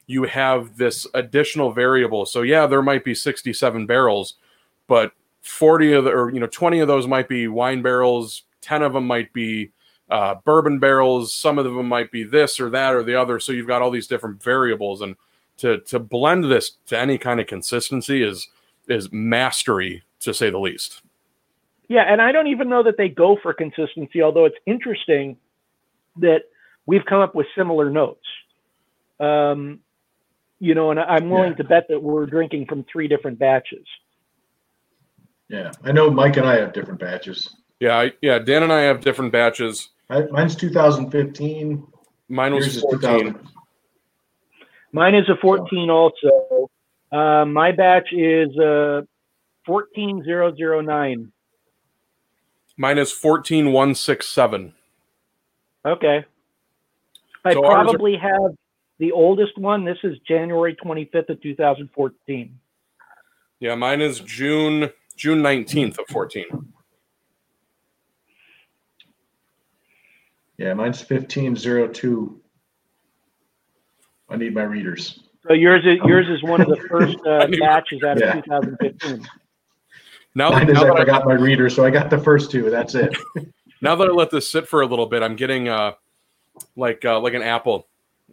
you 0.08 0.24
have 0.24 0.76
this 0.76 1.08
additional 1.14 1.72
variable. 1.72 2.26
So 2.26 2.42
yeah, 2.42 2.68
there 2.68 2.82
might 2.82 3.06
be 3.06 3.16
67 3.16 3.86
barrels, 3.86 4.34
but 4.88 5.14
40 5.44 5.94
of 5.94 6.04
the, 6.04 6.12
or 6.12 6.30
you 6.30 6.42
know 6.42 6.48
20 6.48 6.82
of 6.82 6.90
those 6.90 7.08
might 7.08 7.30
be 7.30 7.48
wine 7.48 7.82
barrels, 7.82 8.44
10 8.60 8.84
of 8.84 8.92
them 8.92 9.08
might 9.08 9.32
be 9.32 9.72
uh, 10.10 10.36
bourbon 10.44 10.80
barrels. 10.80 11.34
Some 11.34 11.58
of 11.58 11.64
them 11.64 11.88
might 11.88 12.12
be 12.12 12.26
this 12.26 12.60
or 12.60 12.70
that 12.72 12.94
or 12.94 13.04
the 13.04 13.16
other. 13.16 13.40
So 13.40 13.54
you've 13.54 13.68
got 13.68 13.82
all 13.82 13.90
these 13.90 14.06
different 14.06 14.44
variables, 14.44 15.00
and 15.00 15.16
to 15.60 15.80
to 15.80 15.98
blend 15.98 16.52
this 16.52 16.72
to 16.88 17.00
any 17.00 17.18
kind 17.18 17.40
of 17.40 17.48
consistency 17.48 18.22
is 18.22 18.50
is 18.90 19.14
mastery 19.14 20.04
to 20.20 20.34
say 20.34 20.50
the 20.50 20.60
least. 20.60 21.04
Yeah, 21.88 22.02
and 22.02 22.22
I 22.22 22.32
don't 22.32 22.48
even 22.48 22.70
know 22.70 22.84
that 22.84 22.98
they 22.98 23.08
go 23.10 23.38
for 23.42 23.54
consistency, 23.54 24.22
although 24.22 24.46
it's 24.46 24.58
interesting 24.66 25.38
that 26.18 26.42
we've 26.86 27.06
come 27.06 27.22
up 27.22 27.34
with 27.34 27.48
similar 27.56 27.90
notes. 27.90 28.26
Um, 29.20 29.80
you 30.60 30.76
know, 30.76 30.92
and 30.92 31.00
I'm 31.00 31.30
willing 31.30 31.52
Yeah. 31.52 31.58
to 31.58 31.64
bet 31.64 31.88
that 31.90 32.02
we're 32.02 32.26
drinking 32.26 32.66
from 32.66 32.84
three 32.92 33.08
different 33.08 33.40
batches. 33.40 33.86
Yeah, 35.50 35.72
I 35.84 35.92
know 35.94 36.10
Mike 36.10 36.36
and 36.38 36.46
I 36.46 36.60
have 36.60 36.74
different 36.74 37.00
batches. 37.00 37.56
Yeah, 37.80 37.98
I, 37.98 38.12
yeah. 38.22 38.40
Dan 38.40 38.64
and 38.64 38.74
I 38.74 38.82
have 38.82 39.02
different 39.02 39.32
batches. 39.32 39.90
I, 40.10 40.22
mine's 40.32 40.56
2015. 40.56 41.86
Mine 42.28 42.54
was 42.54 42.76
is 42.76 42.82
14. 42.82 43.40
Mine 44.92 45.16
is 45.16 45.30
a 45.30 45.36
14 45.42 45.90
also. 45.90 46.70
Uh, 47.12 47.46
my 47.46 47.72
batch 47.72 48.12
is 48.12 48.58
uh, 48.58 49.02
14009. 49.66 51.32
Mine 52.78 53.00
is 53.00 53.12
14167. 53.12 54.74
Okay. 55.86 56.26
I 57.44 57.54
So 57.54 57.66
ours 57.66 57.74
are- 57.74 57.84
probably 57.86 58.16
have 58.18 58.52
the 59.00 59.12
oldest 59.12 59.58
one. 59.58 59.84
This 59.86 59.98
is 60.04 60.18
January 60.28 60.76
25th 60.76 61.30
of 61.30 61.42
2014. 61.42 62.60
Yeah, 63.60 63.76
mine 63.76 64.02
is 64.02 64.20
June 64.20 64.92
June 65.16 65.42
19th 65.42 65.98
of 65.98 66.06
14. 66.10 66.46
Yeah, 70.60 70.74
mine's 70.76 71.02
1502. 71.02 72.40
I 74.30 74.36
need 74.36 74.54
my 74.54 74.64
readers. 74.64 75.24
So 75.48 75.54
yours 75.54 75.84
is 75.86 75.98
yours 76.06 76.28
is 76.30 76.44
one 76.44 76.62
of 76.62 76.68
the 76.68 76.78
first 76.90 77.18
I 77.26 77.30
uh, 77.30 77.48
knew- 77.48 77.60
batches 77.60 78.04
out 78.04 78.18
of 78.18 78.22
Yeah. 78.22 78.42
2015. 78.42 79.26
Now, 80.38 80.52
Mine 80.52 80.70
is 80.70 80.76
now, 80.76 80.82
I 80.82 80.86
that 80.86 80.98
I, 80.98 81.00
forgot 81.00 81.26
my 81.26 81.34
reader, 81.34 81.68
so 81.68 81.84
I 81.84 81.90
got 81.90 82.12
the 82.12 82.20
first 82.20 82.52
two. 82.52 82.70
That's 82.70 82.94
it. 82.94 83.18
now 83.82 83.96
that 83.96 84.08
I 84.08 84.12
let 84.12 84.30
this 84.30 84.48
sit 84.48 84.68
for 84.68 84.82
a 84.82 84.86
little 84.86 85.08
bit, 85.08 85.24
I'm 85.24 85.36
getting 85.36 85.68
uh 85.68 85.94
like 86.76 87.04
uh, 87.04 87.20
like 87.20 87.34
an 87.34 87.42
apple 87.42 87.88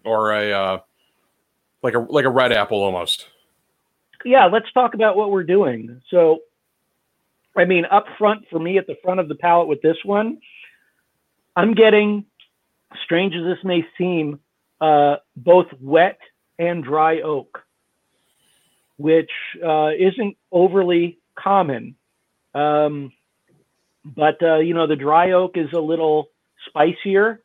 or 0.05 0.33
a 0.33 0.53
uh, 0.53 0.79
like 1.83 1.95
a 1.95 2.01
like 2.01 2.27
a 2.27 2.29
red 2.29 2.53
apple 2.53 2.83
almost. 2.83 3.29
Yeah, 4.23 4.45
let's 4.45 4.71
talk 4.73 4.93
about 4.93 5.17
what 5.17 5.31
we're 5.31 5.45
doing. 5.45 6.03
So, 6.11 6.41
I 7.57 7.65
mean, 7.65 7.87
up 7.87 8.05
front 8.19 8.45
for 8.51 8.59
me 8.59 8.77
at 8.77 8.87
the 8.87 8.97
front 9.03 9.19
of 9.19 9.29
the 9.29 9.35
palette 9.35 9.69
with 9.69 9.81
this 9.81 9.97
one, 10.05 10.41
I'm 11.57 11.73
getting, 11.73 12.27
strange 13.03 13.35
as 13.35 13.45
this 13.45 13.65
may 13.65 13.83
seem, 13.97 14.41
uh, 14.79 15.17
both 15.37 15.69
wet 15.81 16.19
and 16.59 16.85
dry 16.85 17.23
oak, 17.23 17.65
which 18.99 19.31
uh, 19.67 19.89
isn't 19.99 20.37
overly 20.53 21.19
common. 21.35 21.97
Um, 22.55 23.13
but, 24.05 24.43
uh, 24.43 24.59
you 24.59 24.75
know, 24.75 24.87
the 24.87 24.97
dry 24.97 25.33
oak 25.33 25.57
is 25.57 25.73
a 25.73 25.81
little 25.81 26.29
spicier, 26.67 27.43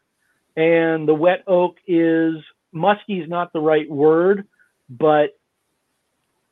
and 0.56 1.08
the 1.08 1.14
wet 1.14 1.44
oak 1.48 1.78
is 1.88 2.36
musky 2.72 3.20
is 3.20 3.30
not 3.30 3.54
the 3.54 3.60
right 3.60 3.90
word, 3.90 4.46
but 4.90 5.38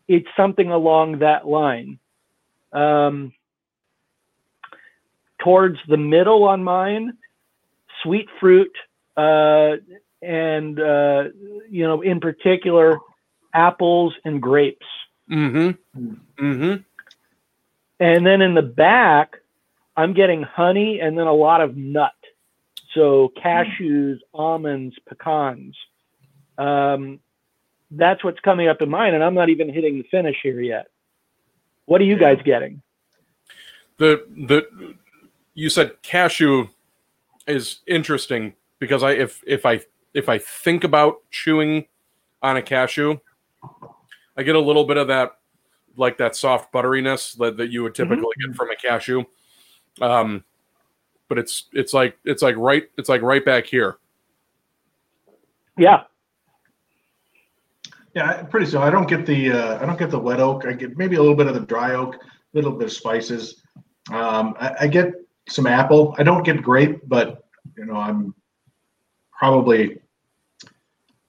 it's 0.07 0.27
something 0.35 0.71
along 0.71 1.19
that 1.19 1.47
line. 1.47 1.99
Um, 2.71 3.33
towards 5.39 5.77
the 5.87 5.97
middle 5.97 6.43
on 6.43 6.63
mine, 6.63 7.17
sweet 8.03 8.27
fruit, 8.39 8.75
uh, 9.15 9.77
and 10.21 10.79
uh, 10.79 11.25
you 11.69 11.85
know, 11.85 12.01
in 12.01 12.19
particular, 12.19 12.99
apples 13.53 14.13
and 14.25 14.41
grapes. 14.41 14.85
Mm-hmm. 15.31 16.09
Mm-hmm. 16.39 16.83
And 17.99 18.25
then 18.25 18.41
in 18.41 18.53
the 18.53 18.61
back, 18.61 19.37
I'm 19.95 20.13
getting 20.13 20.43
honey 20.43 20.99
and 20.99 21.17
then 21.17 21.27
a 21.27 21.33
lot 21.33 21.61
of 21.61 21.75
nut. 21.75 22.11
So 22.93 23.31
cashews, 23.43 24.19
almonds, 24.33 24.95
pecans. 25.07 25.75
Um, 26.57 27.19
that's 27.91 28.23
what's 28.23 28.39
coming 28.39 28.67
up 28.67 28.81
in 28.81 28.89
mine, 28.89 29.13
and 29.13 29.23
I'm 29.23 29.33
not 29.33 29.49
even 29.49 29.71
hitting 29.71 29.97
the 29.97 30.03
finish 30.09 30.37
here 30.41 30.61
yet. 30.61 30.87
What 31.85 32.01
are 32.01 32.05
you 32.05 32.17
guys 32.17 32.39
getting? 32.43 32.81
The 33.97 34.25
the 34.47 34.95
you 35.53 35.69
said 35.69 36.01
cashew 36.01 36.67
is 37.47 37.79
interesting 37.87 38.53
because 38.79 39.03
I 39.03 39.11
if 39.11 39.41
if 39.47 39.65
I 39.65 39.81
if 40.13 40.27
I 40.29 40.37
think 40.37 40.83
about 40.83 41.17
chewing 41.31 41.85
on 42.41 42.57
a 42.57 42.61
cashew, 42.61 43.19
I 44.35 44.43
get 44.43 44.55
a 44.55 44.59
little 44.59 44.85
bit 44.85 44.97
of 44.97 45.07
that 45.07 45.36
like 45.97 46.17
that 46.19 46.35
soft 46.35 46.71
butteriness 46.71 47.37
that, 47.37 47.57
that 47.57 47.71
you 47.71 47.83
would 47.83 47.95
typically 47.95 48.25
get 48.39 48.55
from 48.55 48.69
a 48.69 48.75
cashew. 48.75 49.23
Um, 50.01 50.43
but 51.27 51.37
it's 51.37 51.65
it's 51.73 51.93
like 51.93 52.17
it's 52.23 52.41
like 52.41 52.55
right 52.57 52.83
it's 52.97 53.09
like 53.09 53.21
right 53.21 53.43
back 53.43 53.65
here. 53.65 53.97
Yeah, 55.77 56.03
Yeah, 58.17 58.41
pretty 58.43 58.65
so. 58.65 58.81
I 58.81 58.89
don't 58.89 59.07
get 59.07 59.27
the 59.27 59.51
uh, 59.51 59.79
I 59.79 59.85
don't 59.85 59.99
get 59.99 60.09
the 60.09 60.17
wet 60.17 60.39
oak. 60.39 60.65
I 60.65 60.73
get 60.73 60.97
maybe 60.97 61.17
a 61.17 61.19
little 61.19 61.35
bit 61.35 61.45
of 61.45 61.53
the 61.53 61.59
dry 61.59 61.93
oak, 61.93 62.15
a 62.15 62.19
little 62.53 62.71
bit 62.71 62.85
of 62.85 62.91
spices. 62.91 63.61
Um, 64.11 64.55
I, 64.59 64.75
I 64.81 64.87
get 64.87 65.13
some 65.49 65.67
apple. 65.67 66.15
I 66.17 66.23
don't 66.23 66.43
get 66.43 66.63
grape, 66.63 67.01
but 67.07 67.43
you 67.77 67.85
know 67.85 67.95
I'm 67.95 68.33
probably 69.37 69.99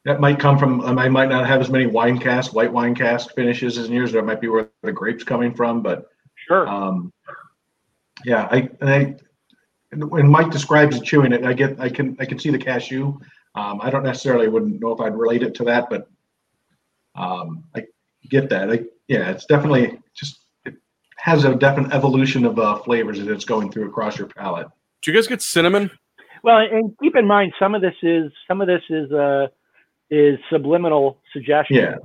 that 0.05 0.21
might 0.21 0.39
come 0.39 0.59
from. 0.59 0.81
um, 0.81 0.99
I 0.99 1.09
might 1.09 1.29
not 1.29 1.47
have 1.47 1.61
as 1.61 1.71
many 1.71 1.87
wine 1.87 2.19
cask, 2.19 2.55
white 2.55 2.73
wine 2.73 2.95
cask 2.95 3.35
finishes 3.35 3.79
as 3.79 3.89
yours. 3.89 4.13
That 4.13 4.25
might 4.25 4.41
be 4.41 4.49
where 4.49 4.71
the 4.83 4.93
grapes 4.93 5.25
coming 5.25 5.55
from, 5.55 5.83
but 5.83 6.07
sure. 6.47 6.69
um, 6.69 7.13
yeah, 8.25 8.49
I 8.51 8.69
and 8.81 8.91
I 8.91 9.17
and 9.93 10.11
when 10.11 10.29
Mike 10.29 10.51
describes 10.51 11.01
chewing 11.01 11.33
it, 11.33 11.45
I 11.45 11.53
get 11.53 11.81
I 11.81 11.89
can 11.89 12.17
I 12.21 12.25
can 12.25 12.39
see 12.39 12.51
the 12.51 12.59
cashew. 12.59 13.19
Um, 13.55 13.81
I 13.83 13.91
don't 13.91 14.05
necessarily 14.05 14.49
wouldn't 14.49 14.81
know 14.81 14.93
if 14.93 15.01
I'd 15.01 15.17
relate 15.17 15.43
it 15.43 15.55
to 15.57 15.65
that, 15.65 15.91
but 15.91 16.09
um, 17.17 17.65
I 17.75 17.85
get 18.31 18.49
that. 18.51 18.71
I, 18.71 18.85
yeah, 19.09 19.31
it's 19.31 19.47
definitely 19.47 19.99
just 20.15 20.41
it 20.65 20.75
has 21.17 21.45
a 21.45 21.55
definite 21.55 21.93
evolution 21.93 22.45
of 22.45 22.59
uh, 22.59 22.79
flavors 22.79 23.19
that 23.19 23.31
it's 23.31 23.45
going 23.45 23.73
through 23.73 23.89
across 23.89 24.19
your 24.19 24.29
palate. 24.29 24.69
Do 25.03 25.11
you 25.11 25.17
guys 25.17 25.27
get 25.27 25.43
cinnamon? 25.43 25.91
Well, 26.45 26.59
and 26.59 26.95
keep 27.03 27.17
in 27.17 27.27
mind 27.27 27.53
some 27.59 27.75
of 27.75 27.83
this 27.83 27.95
is 28.03 28.31
some 28.47 28.61
of 28.61 28.69
this 28.69 28.83
is 28.91 29.11
uh 29.13 29.49
is 30.11 30.39
subliminal 30.51 31.19
suggestion. 31.33 31.77
Yeah. 31.77 31.97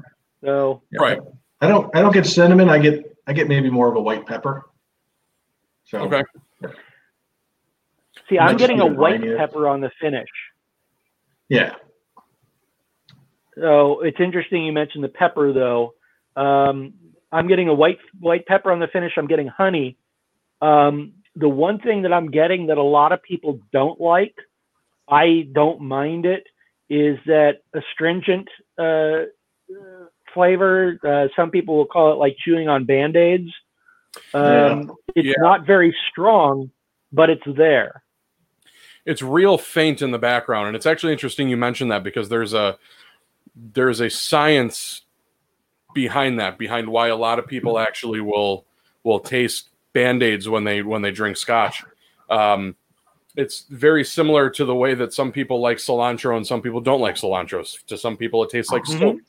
So 0.44 0.82
Yeah. 0.92 1.02
Right. 1.02 1.20
I 1.62 1.68
don't 1.68 1.96
I 1.96 2.02
don't 2.02 2.14
get 2.14 2.26
cinnamon. 2.26 2.70
I 2.70 2.78
get 2.78 3.18
I 3.28 3.34
get 3.34 3.48
maybe 3.48 3.70
more 3.70 3.88
of 3.88 3.96
a 3.96 4.02
white 4.02 4.26
pepper. 4.26 4.66
So 5.86 6.00
Okay. 6.00 6.22
see, 8.30 8.38
Might 8.38 8.50
I'm 8.52 8.58
getting 8.58 8.80
a 8.80 8.86
white 8.86 9.20
vineyard. 9.22 9.38
pepper 9.38 9.68
on 9.68 9.80
the 9.82 9.92
finish. 10.02 10.28
yeah, 11.50 11.76
So 13.58 14.02
it's 14.02 14.20
interesting 14.20 14.66
you 14.66 14.72
mentioned 14.74 15.04
the 15.04 15.10
pepper 15.10 15.54
though. 15.54 15.94
Um, 16.36 16.94
I'm 17.32 17.48
getting 17.48 17.68
a 17.70 17.74
white 17.74 18.00
white 18.20 18.46
pepper 18.46 18.72
on 18.72 18.80
the 18.80 18.88
finish. 18.88 19.14
I'm 19.18 19.28
getting 19.28 19.48
honey. 19.48 19.98
Um, 20.62 21.14
the 21.36 21.50
one 21.50 21.80
thing 21.80 22.04
that 22.04 22.14
I'm 22.14 22.30
getting 22.32 22.68
that 22.68 22.78
a 22.78 22.84
lot 22.84 23.12
of 23.12 23.22
people 23.24 23.60
don't 23.72 24.00
like, 24.00 24.36
I 25.08 25.48
don't 25.54 25.82
mind 25.82 26.26
it, 26.26 26.46
is 26.94 27.18
that 27.26 27.62
astringent 27.74 28.48
uh, 28.78 28.84
uh, 28.84 30.06
flavor. 30.34 31.00
Uh, 31.04 31.28
some 31.36 31.50
people 31.50 31.76
will 31.76 31.86
call 31.86 32.12
it 32.14 32.16
like 32.16 32.36
chewing 32.44 32.68
on 32.70 32.86
band 32.86 33.16
aids. 33.16 33.50
Um, 34.34 34.92
It's 35.16 35.28
Yeah. 35.28 35.34
not 35.40 35.66
very 35.66 35.96
strong, 36.12 36.70
but 37.12 37.30
it's 37.30 37.46
there. 37.58 38.04
it's 39.06 39.22
real 39.22 39.58
faint 39.58 40.02
in 40.02 40.12
the 40.12 40.18
background 40.18 40.68
and 40.68 40.78
it's 40.78 40.86
actually 40.86 41.12
interesting 41.12 41.50
you 41.50 41.58
mentioned 41.58 41.92
that 41.92 42.04
because 42.06 42.30
there's 42.30 42.54
a 42.54 42.78
there's 43.74 44.00
a 44.00 44.10
science 44.10 45.02
behind 45.94 46.40
that 46.40 46.58
behind 46.58 46.88
why 46.88 47.10
a 47.10 47.16
lot 47.16 47.38
of 47.38 47.46
people 47.46 47.78
actually 47.78 48.22
will 48.22 48.66
will 49.04 49.20
taste 49.20 49.72
band-aids 49.92 50.48
when 50.48 50.64
they 50.64 50.82
when 50.82 51.02
they 51.02 51.12
drink 51.12 51.36
scotch 51.36 51.84
um, 52.30 52.76
it's 53.36 53.66
very 53.70 54.04
similar 54.04 54.50
to 54.50 54.66
the 54.66 54.76
way 54.76 54.94
that 54.94 55.14
some 55.14 55.32
people 55.32 55.60
like 55.60 55.78
cilantro 55.78 56.38
and 56.38 56.46
some 56.46 56.62
people 56.62 56.82
don't 56.82 57.02
like 57.02 57.16
cilantro. 57.16 57.66
To 57.88 57.98
some 57.98 58.16
people, 58.18 58.44
it 58.44 58.50
tastes 58.52 58.72
like 58.72 58.84
Mhm. 58.84 59.00
soap. 59.00 59.20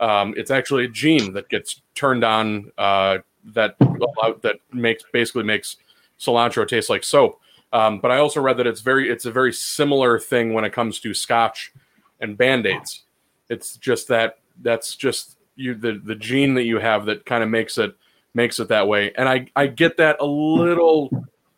Um, 0.00 0.34
it's 0.36 0.50
actually 0.50 0.84
a 0.84 0.88
gene 0.88 1.32
that 1.34 1.48
gets 1.48 1.80
turned 1.94 2.24
on 2.24 2.72
uh, 2.76 3.18
that 3.54 3.76
that 3.78 4.56
makes 4.72 5.04
basically 5.12 5.44
makes 5.44 5.76
cilantro 6.18 6.66
taste 6.66 6.90
like 6.90 7.04
soap. 7.04 7.40
Um, 7.72 8.00
but 8.00 8.10
I 8.10 8.18
also 8.18 8.40
read 8.40 8.56
that 8.58 8.66
it's 8.66 8.80
very 8.80 9.08
it's 9.08 9.24
a 9.26 9.30
very 9.30 9.52
similar 9.52 10.18
thing 10.18 10.52
when 10.52 10.64
it 10.64 10.72
comes 10.72 11.00
to 11.00 11.14
scotch 11.14 11.72
and 12.20 12.36
band-aids. 12.36 13.04
It's 13.48 13.76
just 13.76 14.08
that 14.08 14.38
that's 14.62 14.96
just 14.96 15.36
you 15.54 15.74
the 15.74 16.00
the 16.04 16.14
gene 16.16 16.54
that 16.54 16.64
you 16.64 16.78
have 16.78 17.06
that 17.06 17.24
kind 17.24 17.42
of 17.42 17.48
makes 17.48 17.78
it 17.78 17.94
makes 18.34 18.58
it 18.58 18.68
that 18.68 18.88
way. 18.88 19.12
And 19.16 19.28
I 19.28 19.46
I 19.54 19.68
get 19.68 19.96
that 19.98 20.16
a 20.20 20.26
little 20.26 21.10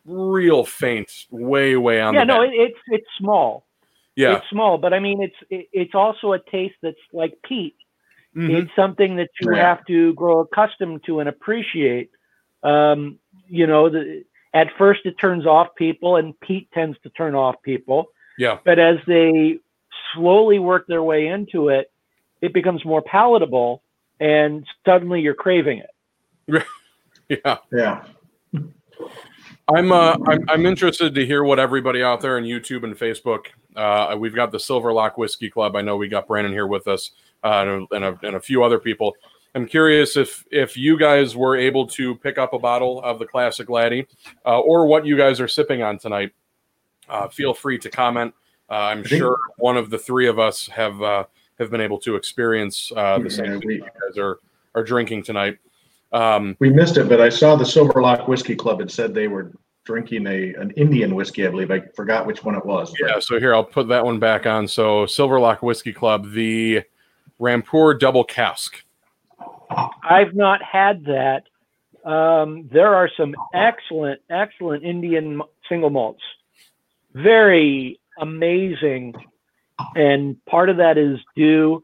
real 0.05 0.63
faint, 0.65 1.11
way 1.29 1.75
way 1.75 2.01
on 2.01 2.13
yeah, 2.13 2.21
the 2.21 2.25
no, 2.25 2.41
it, 2.41 2.51
it's 2.53 2.79
it's 2.87 3.07
small. 3.17 3.65
yeah. 4.15 4.37
It's 4.37 4.49
small, 4.49 4.77
but 4.77 4.93
I 4.93 4.99
mean, 4.99 5.21
it's 5.21 5.35
it, 5.49 5.67
it's 5.73 5.95
also 5.95 6.33
a 6.33 6.39
taste 6.51 6.75
that's 6.81 6.97
like 7.13 7.33
peat. 7.43 7.75
Mhm. 8.35 8.63
It's 8.63 8.71
something 8.75 9.15
that 9.17 9.29
you 9.41 9.55
Yeah. 9.55 9.67
have 9.75 9.85
to 9.85 10.13
grow 10.13 10.39
accustomed 10.41 11.03
to 11.05 11.19
and 11.19 11.29
appreciate. 11.29 12.11
Um, 12.63 13.17
you 13.47 13.65
know, 13.67 13.89
the, 13.89 14.23
at 14.53 14.67
first 14.77 15.01
it 15.05 15.15
turns 15.19 15.45
off 15.45 15.67
people, 15.75 16.15
and 16.17 16.39
peat 16.39 16.69
tends 16.73 16.97
to 17.03 17.09
turn 17.09 17.33
off 17.35 17.55
people. 17.63 18.11
Yeah. 18.37 18.59
But 18.65 18.77
as 18.79 18.97
they 19.07 19.59
slowly 20.13 20.59
work 20.59 20.85
their 20.87 21.03
way 21.03 21.27
into 21.27 21.69
it, 21.69 21.91
it 22.41 22.53
becomes 22.53 22.83
more 22.85 23.01
palatable, 23.01 23.81
and 24.19 24.65
suddenly 24.85 25.21
you're 25.21 25.33
craving 25.35 25.79
it. 25.79 26.63
Yeah. 27.29 27.57
Yeah. 27.71 28.03
I'm 29.75 29.91
uh 29.91 30.17
I'm, 30.27 30.45
I'm 30.49 30.65
interested 30.65 31.13
to 31.15 31.25
hear 31.25 31.43
what 31.43 31.59
everybody 31.59 32.01
out 32.01 32.21
there 32.21 32.37
on 32.37 32.43
YouTube 32.43 32.83
and 32.83 32.97
Facebook. 32.97 33.47
Uh, 33.75 34.15
we've 34.17 34.33
got 34.35 34.51
the 34.51 34.59
Silver 34.59 34.91
Lock 34.91 35.17
Whiskey 35.17 35.49
Club. 35.49 35.75
I 35.75 35.81
know 35.81 35.95
we 35.95 36.07
got 36.07 36.27
Brandon 36.27 36.51
here 36.51 36.67
with 36.67 36.87
us, 36.87 37.11
uh, 37.43 37.65
and, 37.91 38.03
a, 38.03 38.19
and, 38.23 38.35
a, 38.35 38.39
few 38.39 38.63
other 38.63 38.79
people. 38.79 39.15
I'm 39.55 39.67
curious 39.67 40.17
if 40.17 40.43
if 40.51 40.75
you 40.75 40.97
guys 40.97 41.35
were 41.35 41.55
able 41.55 41.85
to 41.87 42.15
pick 42.15 42.37
up 42.37 42.53
a 42.53 42.59
bottle 42.59 43.01
of 43.03 43.19
the 43.19 43.25
classic 43.25 43.69
Laddie, 43.69 44.07
uh, 44.45 44.59
or 44.59 44.87
what 44.87 45.05
you 45.05 45.15
guys 45.17 45.39
are 45.39 45.47
sipping 45.47 45.83
on 45.83 45.97
tonight. 45.99 46.31
Uh, 47.07 47.27
feel 47.27 47.53
free 47.53 47.77
to 47.79 47.89
comment. 47.89 48.33
Uh, 48.69 48.73
I'm 48.73 49.03
sure 49.03 49.37
one 49.57 49.77
of 49.77 49.89
the 49.89 49.97
three 49.97 50.27
of 50.27 50.39
us 50.39 50.67
have 50.67 51.01
uh, 51.01 51.25
have 51.59 51.69
been 51.69 51.81
able 51.81 51.99
to 51.99 52.15
experience 52.15 52.91
uh, 52.95 53.19
the 53.19 53.29
same 53.29 53.45
Yeah, 53.45 53.51
thing 53.59 53.67
we- 53.67 53.75
you 53.75 53.81
guys 53.81 54.17
are 54.17 54.39
are 54.75 54.83
drinking 54.83 55.23
tonight. 55.23 55.57
Um, 56.11 56.55
We 56.59 56.69
missed 56.69 56.97
it, 56.97 57.07
but 57.09 57.21
I 57.21 57.29
saw 57.29 57.55
the 57.55 57.65
Silver 57.65 58.01
Lock 58.01 58.27
Whiskey 58.27 58.55
Club. 58.55 58.81
It 58.81 58.91
said 58.91 59.13
they 59.13 59.27
were 59.27 59.51
drinking 59.85 60.27
a 60.27 60.53
an 60.55 60.71
Indian 60.71 61.15
whiskey, 61.15 61.45
I 61.45 61.49
believe. 61.49 61.71
I 61.71 61.81
forgot 61.95 62.25
which 62.25 62.43
one 62.43 62.55
it 62.55 62.65
was. 62.65 62.91
but- 62.91 63.07
Yeah, 63.07 63.19
so 63.19 63.39
here 63.39 63.53
I'll 63.55 63.63
put 63.63 63.87
that 63.89 64.03
one 64.05 64.19
back 64.19 64.45
on. 64.45 64.67
So 64.67 65.05
Silverlock 65.05 65.61
Whiskey 65.61 65.93
Club, 65.93 66.31
the 66.31 66.83
Rampur 67.39 67.97
Double 67.99 68.23
Cask. 68.23 68.83
I've 70.03 70.33
not 70.35 70.61
had 70.63 71.05
that. 71.05 71.43
Um, 72.03 72.67
there 72.71 72.95
are 72.95 73.09
some 73.15 73.35
excellent, 73.53 74.21
excellent 74.29 74.83
Indian 74.83 75.41
single 75.67 75.89
malts. 75.89 76.23
Very 77.13 77.99
amazing. 78.19 79.13
And 79.95 80.43
part 80.45 80.69
of 80.69 80.77
that 80.77 80.97
is 80.97 81.19
due 81.35 81.83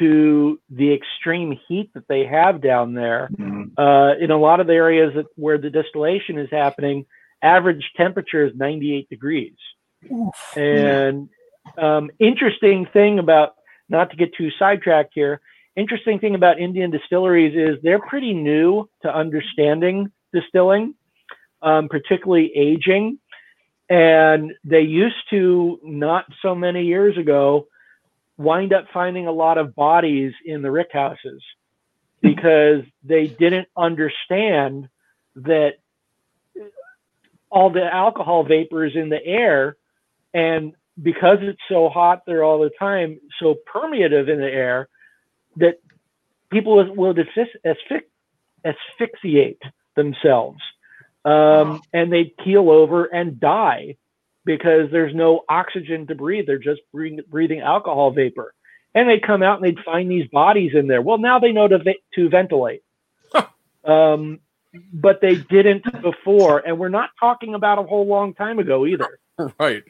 to 0.00 0.58
the 0.70 0.92
extreme 0.92 1.56
heat 1.68 1.90
that 1.94 2.08
they 2.08 2.24
have 2.24 2.60
down 2.60 2.94
there. 2.94 3.28
Mhm. 3.32 3.70
Uh, 3.78 4.16
in 4.18 4.30
a 4.30 4.36
lot 4.36 4.58
of 4.58 4.66
the 4.66 4.74
areas 4.74 5.14
that, 5.14 5.26
where 5.36 5.58
the 5.58 5.70
distillation 5.70 6.38
is 6.38 6.50
happening, 6.50 7.06
average 7.42 7.92
temperature 7.96 8.44
is 8.44 8.54
98 8.56 9.08
degrees. 9.08 9.54
And 10.56 11.28
um, 11.78 12.10
interesting 12.18 12.86
thing 12.86 13.18
about, 13.18 13.54
not 13.88 14.10
to 14.10 14.16
get 14.16 14.34
too 14.34 14.50
sidetracked 14.58 15.12
here, 15.14 15.40
interesting 15.76 16.18
thing 16.18 16.34
about 16.34 16.58
Indian 16.58 16.90
distilleries 16.90 17.54
is 17.54 17.82
they're 17.82 18.00
pretty 18.00 18.34
new 18.34 18.88
to 19.02 19.14
understanding 19.14 20.10
distilling, 20.32 20.94
um, 21.62 21.88
particularly 21.88 22.52
aging. 22.56 23.18
And 23.88 24.52
they 24.64 24.82
used 24.82 25.22
to, 25.30 25.80
not 25.82 26.26
so 26.42 26.54
many 26.54 26.84
years 26.84 27.18
ago, 27.18 27.66
wind 28.40 28.72
up 28.72 28.86
finding 28.92 29.26
a 29.26 29.32
lot 29.32 29.58
of 29.58 29.74
bodies 29.74 30.32
in 30.44 30.62
the 30.62 30.70
rick 30.70 30.88
houses 30.92 31.42
because 32.22 32.82
they 33.04 33.26
didn't 33.26 33.68
understand 33.76 34.88
that 35.36 35.74
all 37.50 37.68
the 37.70 37.84
alcohol 37.84 38.42
vapor 38.44 38.84
is 38.86 38.96
in 38.96 39.10
the 39.10 39.24
air 39.24 39.76
and 40.32 40.72
because 41.02 41.38
it's 41.42 41.60
so 41.68 41.88
hot 41.90 42.22
there 42.26 42.42
all 42.42 42.60
the 42.60 42.70
time 42.78 43.20
so 43.38 43.56
permeative 43.66 44.28
in 44.30 44.38
the 44.38 44.50
air 44.50 44.88
that 45.56 45.78
people 46.50 46.76
will- 46.76 46.94
will 46.94 47.14
asphy- 47.14 47.60
asphy- 47.66 48.08
asphyxiate 48.64 49.62
themselves 49.96 50.60
um, 51.26 51.82
and 51.92 52.10
they 52.10 52.32
keel 52.42 52.70
over 52.70 53.04
and 53.04 53.38
die 53.38 53.96
because 54.44 54.90
there's 54.90 55.14
no 55.14 55.44
oxygen 55.48 56.06
to 56.06 56.14
breathe. 56.14 56.46
They're 56.46 56.58
just 56.58 56.80
breathing, 56.92 57.20
breathing 57.28 57.60
alcohol 57.60 58.10
vapor. 58.10 58.54
And 58.94 59.08
they'd 59.08 59.24
come 59.24 59.42
out 59.42 59.62
and 59.62 59.64
they'd 59.64 59.84
find 59.84 60.10
these 60.10 60.26
bodies 60.28 60.72
in 60.74 60.86
there. 60.86 61.02
Well 61.02 61.18
now 61.18 61.38
they 61.38 61.52
know 61.52 61.68
to, 61.68 61.78
ve- 61.78 62.02
to 62.14 62.28
ventilate. 62.28 62.82
Um, 63.84 64.40
but 64.92 65.20
they 65.20 65.36
didn't 65.36 65.84
before. 66.02 66.58
And 66.58 66.78
we're 66.78 66.90
not 66.90 67.10
talking 67.18 67.54
about 67.54 67.78
a 67.78 67.82
whole 67.82 68.06
long 68.06 68.34
time 68.34 68.58
ago 68.58 68.86
either. 68.86 69.18
Right. 69.58 69.82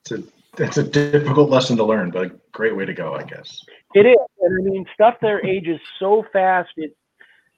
It's 0.00 0.10
a 0.10 0.24
it's 0.58 0.78
a 0.78 0.82
difficult 0.82 1.48
lesson 1.48 1.76
to 1.76 1.84
learn, 1.84 2.10
but 2.10 2.26
a 2.26 2.30
great 2.50 2.76
way 2.76 2.84
to 2.84 2.92
go, 2.92 3.14
I 3.14 3.22
guess. 3.22 3.64
It 3.94 4.06
is, 4.06 4.16
and 4.40 4.60
I 4.60 4.70
mean, 4.70 4.84
stuff 4.94 5.14
there 5.20 5.44
ages 5.46 5.80
so 6.00 6.24
fast. 6.32 6.70
It, 6.76 6.96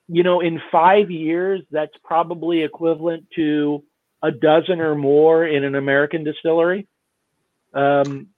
you 0.08 0.22
know, 0.22 0.40
in 0.40 0.60
five 0.70 1.10
years, 1.10 1.62
that's 1.70 1.94
probably 2.04 2.62
equivalent 2.62 3.26
to 3.36 3.82
a 4.22 4.30
dozen 4.30 4.80
or 4.80 4.94
more 4.94 5.46
in 5.46 5.64
an 5.64 5.74
American 5.74 6.24
distillery, 6.24 6.86
um, 7.74 8.28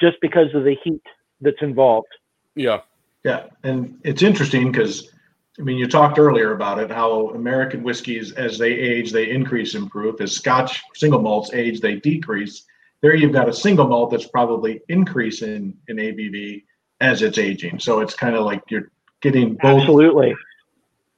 just 0.00 0.16
because 0.20 0.54
of 0.54 0.64
the 0.64 0.76
heat 0.82 1.02
that's 1.40 1.60
involved. 1.60 2.08
Yeah. 2.54 2.80
Yeah, 3.24 3.44
and 3.62 4.00
it's 4.02 4.22
interesting 4.22 4.72
because 4.72 5.12
I 5.58 5.62
mean, 5.62 5.76
you 5.76 5.86
talked 5.86 6.18
earlier 6.18 6.52
about 6.52 6.78
it, 6.78 6.90
how 6.90 7.28
American 7.30 7.82
whiskeys, 7.82 8.32
as 8.32 8.56
they 8.56 8.72
age, 8.72 9.12
they 9.12 9.30
increase 9.30 9.74
in 9.74 9.88
proof. 9.88 10.20
As 10.20 10.32
Scotch 10.32 10.82
single 10.94 11.20
malts 11.20 11.52
age, 11.52 11.80
they 11.80 11.96
decrease. 11.96 12.64
There, 13.02 13.14
you've 13.14 13.32
got 13.32 13.48
a 13.48 13.52
single 13.52 13.86
malt 13.86 14.10
that's 14.10 14.26
probably 14.26 14.80
increasing 14.88 15.76
in 15.88 15.96
ABV 15.96 16.64
as 17.00 17.20
it's 17.20 17.36
aging. 17.36 17.80
So 17.80 18.00
it's 18.00 18.14
kind 18.14 18.34
of 18.34 18.44
like 18.44 18.62
you're 18.70 18.90
getting 19.20 19.54
both. 19.54 19.82
Absolutely, 19.82 20.34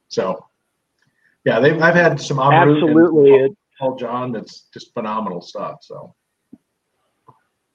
So, 0.09 0.45
yeah, 1.45 1.59
they've 1.59 1.81
I've 1.81 1.95
had 1.95 2.19
some 2.19 2.37
Amrut 2.37 2.61
and 2.61 2.71
absolutely. 2.71 3.31
It, 3.31 3.57
Paul 3.79 3.95
John. 3.95 4.31
That's 4.31 4.67
just 4.73 4.93
phenomenal 4.93 5.41
stuff. 5.41 5.79
So, 5.81 6.15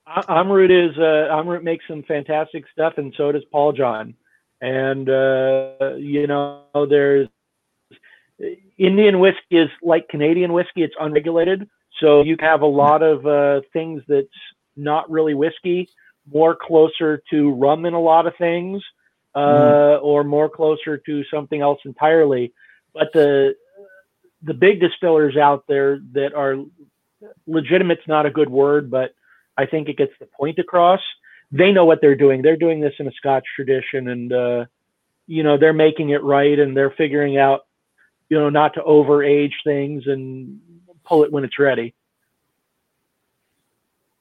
Amrut 0.07 0.71
is 0.71 0.97
uh, 0.99 1.33
Amrut 1.33 1.63
makes 1.63 1.87
some 1.87 2.03
fantastic 2.03 2.65
stuff, 2.73 2.95
and 2.97 3.15
so 3.17 3.33
does 3.33 3.45
Paul 3.51 3.73
John. 3.73 4.15
And 4.61 5.09
uh, 5.09 5.95
you 5.97 6.27
know, 6.27 6.65
there's 6.89 7.29
Indian 8.79 9.21
whiskey 9.21 9.57
is 9.57 9.71
like 9.83 10.09
Canadian 10.09 10.53
whiskey; 10.53 10.83
it's 10.83 10.95
unregulated, 10.99 11.69
so 12.01 12.23
you 12.23 12.37
have 12.41 12.63
a 12.63 12.67
lot 12.67 13.03
of 13.03 13.27
uh, 13.27 13.61
things 13.73 14.03
that's 14.09 14.29
not 14.77 15.11
really 15.11 15.35
whiskey, 15.35 15.89
more 16.33 16.57
closer 16.57 17.23
to 17.31 17.53
rum 17.53 17.87
in 17.87 17.95
a 17.95 18.01
lot 18.01 18.27
of 18.27 18.35
things, 18.37 18.83
uh, 19.35 19.99
or 20.03 20.25
more 20.25 20.49
closer 20.49 20.97
to 20.99 21.25
something 21.33 21.61
else 21.61 21.79
entirely. 21.85 22.53
But 22.93 23.13
the 23.13 23.55
the 24.43 24.55
big 24.55 24.81
distillers 24.81 25.37
out 25.37 25.65
there 25.69 26.01
that 26.13 26.35
are 26.35 26.57
legitimate's 27.47 28.07
not 28.09 28.27
a 28.27 28.31
good 28.31 28.49
word, 28.49 28.91
but 28.91 29.15
I 29.57 29.67
think 29.67 29.89
it 29.89 29.97
gets 29.97 30.13
the 30.19 30.27
point 30.27 30.59
across. 30.59 31.01
They 31.53 31.73
know 31.73 31.85
what 31.85 32.01
they're 32.01 32.17
doing. 32.17 32.43
They're 32.43 32.57
doing 32.57 32.81
this 32.81 32.95
in 32.99 33.09
a 33.09 33.13
Scotch 33.13 33.45
tradition, 33.55 34.09
and 34.09 34.33
uh, 34.33 34.65
you 35.27 35.43
know 35.43 35.59
they're 35.59 35.73
making 35.73 36.11
it 36.11 36.23
right, 36.23 36.59
and 36.59 36.77
they're 36.77 36.93
figuring 36.93 37.37
out, 37.37 37.67
you 38.29 38.39
know, 38.39 38.51
not 38.51 38.75
to 38.75 38.81
overage 38.81 39.55
things 39.65 40.05
and 40.07 40.61
pull 41.05 41.25
it 41.25 41.33
when 41.33 41.45
it's 41.45 41.59
ready. 41.59 41.95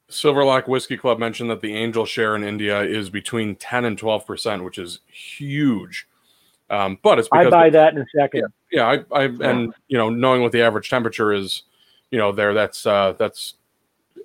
Silverlock 0.10 0.68
Whiskey 0.68 0.98
Club 0.98 1.20
mentioned 1.20 1.52
that 1.52 1.62
the 1.62 1.76
angel 1.76 2.06
share 2.06 2.36
in 2.36 2.44
India 2.44 2.82
is 2.82 3.12
between 3.12 3.56
10 3.56 3.86
and 3.86 4.00
12%, 4.00 4.64
which 4.66 4.80
is 4.80 5.02
huge. 5.06 6.08
Um, 6.70 7.00
but 7.02 7.20
it's 7.20 7.28
because 7.30 7.48
I 7.48 7.50
buy 7.50 7.70
that 7.72 7.96
in 7.96 8.02
a 8.02 8.06
second. 8.16 8.46
yeah, 8.72 8.86
I, 9.12 9.18
I 9.18 9.24
and 9.24 9.74
you 9.88 9.98
know, 9.98 10.10
knowing 10.10 10.42
what 10.42 10.52
the 10.52 10.62
average 10.62 10.90
temperature 10.90 11.34
is, 11.34 11.64
you 12.12 12.18
know, 12.20 12.32
there 12.32 12.54
that's 12.54 12.86
uh, 12.86 13.14
that's 13.18 13.56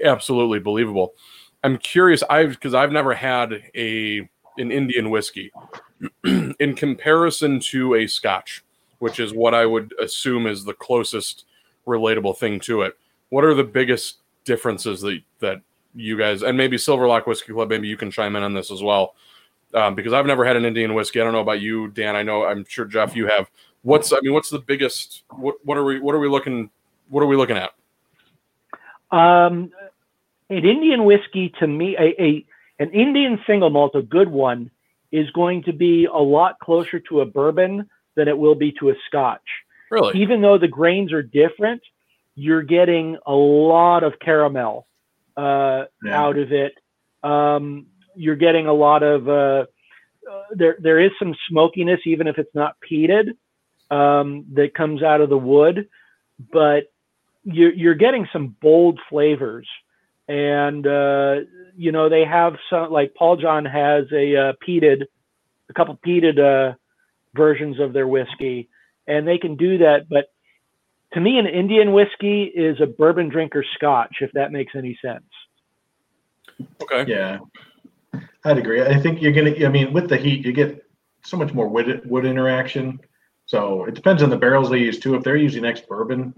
absolutely 0.05 0.59
believable. 0.59 1.15
I'm 1.63 1.79
curious, 1.79 2.23
I've 2.29 2.51
because 2.51 2.75
I've 2.75 2.93
never 2.93 3.15
had 3.15 3.63
a 3.75 4.29
an 4.59 4.71
Indian 4.71 5.11
whiskey 5.11 5.51
in 6.25 6.75
comparison 6.77 7.61
to 7.61 7.95
a 7.95 8.07
Scotch, 8.07 8.63
which 8.99 9.19
is 9.19 9.33
what 9.33 9.55
I 9.55 9.65
would 9.65 9.95
assume 10.01 10.47
is 10.47 10.65
the 10.65 10.75
closest 10.75 11.45
relatable 11.87 12.37
thing 12.37 12.61
to 12.61 12.83
it. 12.83 12.97
What 13.31 13.45
are 13.45 13.55
the 13.55 13.65
biggest 13.65 14.19
differences 14.45 15.01
that 15.01 15.21
that 15.41 15.63
you 15.95 16.19
guys 16.19 16.43
and 16.43 16.59
maybe 16.59 16.77
Silverlock 16.77 17.27
Whiskey 17.27 17.53
Club, 17.53 17.71
maybe 17.71 17.89
you 17.89 17.97
can 17.97 18.11
chime 18.11 18.37
in 18.37 18.43
on 18.43 18.53
this 18.53 18.71
as 18.71 18.83
well. 18.83 19.15
Um, 19.75 19.95
because 19.97 20.13
I've 20.13 20.27
never 20.27 20.45
had 20.45 20.57
an 20.57 20.65
Indian 20.65 20.95
whiskey. 20.95 21.21
I 21.21 21.25
don't 21.25 21.33
know 21.33 21.41
about 21.41 21.61
you, 21.61 21.89
Dan. 21.89 22.15
I 22.15 22.23
know 22.23 22.45
I'm 22.45 22.65
sure 22.69 22.85
Jeff, 22.85 23.17
you 23.17 23.27
have. 23.27 23.51
What's 23.83 24.13
I 24.13 24.19
mean, 24.23 24.33
what's 24.33 24.51
the 24.51 24.61
biggest? 24.61 25.25
What 25.31 25.57
what 25.65 25.77
are 25.77 25.85
we 25.85 26.01
what 26.01 26.15
are 26.15 26.21
we 26.21 26.29
looking 26.29 26.71
what 27.09 27.23
are 27.23 27.27
we 27.27 27.37
looking 27.37 27.57
at? 27.57 27.71
Um, 29.11 29.71
an 30.51 30.65
Indian 30.65 31.05
whiskey 31.05 31.53
to 31.59 31.67
me, 31.67 31.97
a, 31.99 32.23
a 32.23 32.47
an 32.79 32.91
Indian 32.93 33.39
single 33.47 33.71
malt, 33.71 33.95
a 33.95 34.03
good 34.03 34.29
one, 34.29 34.71
is 35.13 35.31
going 35.31 35.63
to 35.65 35.73
be 35.73 36.07
a 36.07 36.19
lot 36.19 36.59
closer 36.61 36.99
to 37.01 37.21
a 37.21 37.27
bourbon 37.27 37.89
than 38.15 38.29
it 38.29 38.37
will 38.37 38.55
be 38.55 38.73
to 38.73 38.91
a 38.91 38.95
Scotch. 39.07 39.43
Really? 39.91 40.21
Even 40.21 40.41
though 40.41 40.59
the 40.59 40.69
grains 40.69 41.13
are 41.13 41.23
different, 41.23 41.83
you're 42.35 42.63
getting 42.63 43.17
a 43.27 43.33
lot 43.33 44.03
of 44.03 44.19
caramel 44.21 44.87
uh, 45.37 45.85
Yeah. 46.03 46.21
out 46.21 46.39
of 46.39 46.53
it. 46.53 46.75
Um, 47.23 47.87
you're 48.15 48.37
getting 48.37 48.67
a 48.67 48.73
lot 48.73 49.03
of 49.03 49.29
uh, 49.29 49.33
uh, 50.31 50.43
there. 50.53 50.77
There 50.79 51.01
is 51.01 51.11
some 51.19 51.35
smokiness, 51.49 52.01
even 52.07 52.27
if 52.27 52.39
it's 52.39 52.55
not 52.55 52.77
peated, 52.81 53.31
um, 53.91 54.47
that 54.55 54.75
comes 54.75 55.03
out 55.03 55.21
of 55.21 55.29
the 55.29 55.39
wood, 55.39 55.89
but 56.53 56.93
you're, 57.45 57.73
you're 57.73 57.95
getting 57.95 58.27
some 58.33 58.57
bold 58.61 58.99
flavors. 59.09 59.69
And 60.27 60.87
uh, 60.87 61.41
you 61.77 61.93
know 61.93 62.09
they 62.09 62.25
have 62.25 62.55
some 62.71 62.91
like 62.91 63.15
Paul 63.15 63.37
John 63.37 63.67
has 63.67 64.05
a 64.11 64.37
uh, 64.37 64.53
peated, 64.67 65.03
a 65.69 65.73
couple 65.75 65.99
peated 66.05 66.39
uh, 66.39 66.77
versions 67.35 67.79
of 67.79 67.93
their 67.93 68.09
whiskey, 68.09 68.71
and 69.07 69.29
they 69.29 69.37
can 69.37 69.57
do 69.57 69.79
that. 69.79 70.09
But 70.09 70.33
to 71.13 71.21
me, 71.21 71.39
an 71.39 71.47
Indian 71.47 71.93
whiskey 71.93 72.45
is 72.45 72.81
a 72.81 72.87
bourbon 72.87 73.29
drinker 73.29 73.65
Scotch, 73.75 74.17
if 74.21 74.33
that 74.33 74.51
makes 74.51 74.73
any 74.75 74.99
sense. 75.03 75.25
Okay. 76.83 77.05
Yeah, 77.07 77.39
I'd 78.45 78.59
agree. 78.59 78.83
I 78.83 78.99
think 78.99 79.23
you're 79.23 79.33
gonna. 79.33 79.55
I 79.65 79.69
mean, 79.69 79.93
with 79.93 80.09
the 80.09 80.17
heat, 80.17 80.45
you 80.45 80.53
get 80.53 80.85
so 81.25 81.37
much 81.37 81.53
more 81.53 81.69
wood 81.69 82.03
wood 82.09 82.25
interaction. 82.25 83.01
So 83.47 83.85
it 83.85 83.95
depends 83.95 84.23
on 84.23 84.31
the 84.31 84.37
barrels 84.37 84.71
they 84.71 84.79
use 84.79 84.99
too. 84.99 85.15
If 85.15 85.23
they're 85.23 85.37
using 85.37 85.65
ex 85.65 85.81
bourbon, 85.81 86.35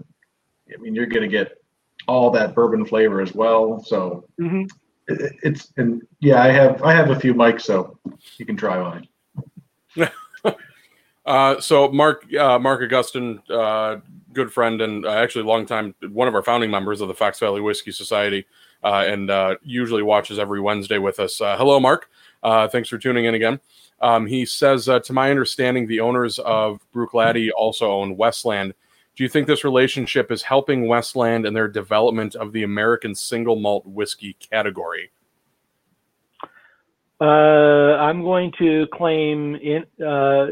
I 0.73 0.77
mean, 0.81 0.93
you're 0.95 1.05
gonna 1.05 1.27
get 1.27 1.61
all 2.07 2.29
that 2.31 2.55
bourbon 2.55 2.85
flavor 2.85 3.21
as 3.21 3.33
well. 3.33 3.83
So 3.83 4.27
Mm-hmm. 4.39 4.63
it, 5.07 5.33
it's 5.43 5.73
and 5.77 6.05
yeah, 6.19 6.41
I 6.41 6.47
have 6.49 6.83
I 6.83 6.93
have 6.93 7.09
a 7.09 7.19
few 7.19 7.33
mics, 7.33 7.61
so 7.61 7.97
you 8.37 8.45
can 8.45 8.57
try 8.57 8.81
mine. 8.81 9.07
Uh, 11.27 11.59
so 11.59 11.91
Mark 11.91 12.23
uh, 12.35 12.57
Mark 12.57 12.81
Augustine, 12.81 13.41
uh, 13.49 13.97
good 14.31 14.51
friend 14.51 14.81
and 14.81 15.05
uh, 15.05 15.09
actually 15.09 15.43
long 15.43 15.65
time 15.65 15.93
one 16.09 16.29
of 16.29 16.33
our 16.33 16.41
founding 16.41 16.71
members 16.71 17.01
of 17.01 17.09
the 17.09 17.13
Fox 17.13 17.37
Valley 17.37 17.59
Whiskey 17.59 17.91
Society, 17.91 18.45
and 18.87 19.29
uh, 19.29 19.55
usually 19.63 20.03
watches 20.03 20.39
every 20.39 20.61
Wednesday 20.61 20.97
with 20.97 21.19
us. 21.19 21.41
Uh, 21.41 21.57
hello, 21.57 21.79
Mark. 21.79 22.09
Uh, 22.43 22.67
thanks 22.67 22.89
for 22.89 22.97
tuning 22.97 23.25
in 23.25 23.35
again. 23.35 23.59
Um, 24.01 24.27
he 24.27 24.45
says, 24.45 24.87
uh, 24.87 24.99
to 25.01 25.13
my 25.13 25.31
understanding, 25.31 25.87
the 25.87 25.99
owners 25.99 26.39
of 26.39 26.79
Bruichladdich 26.93 27.49
also 27.57 27.91
own 27.91 28.15
Westland. 28.15 28.73
Do 29.15 29.23
you 29.23 29.29
think 29.29 29.47
this 29.47 29.63
relationship 29.63 30.31
is 30.31 30.43
helping 30.43 30.87
Westland 30.87 31.47
in 31.47 31.53
their 31.53 31.67
development 31.67 32.35
of 32.35 32.53
the 32.53 32.63
American 32.63 33.15
single 33.15 33.55
malt 33.55 33.85
whiskey 33.87 34.33
category? 34.33 35.09
Uh, 37.19 37.23
I'm 37.97 38.21
going 38.21 38.51
to 38.59 38.85
claim 38.93 39.55
in. 39.55 39.85
Uh, 39.99 40.47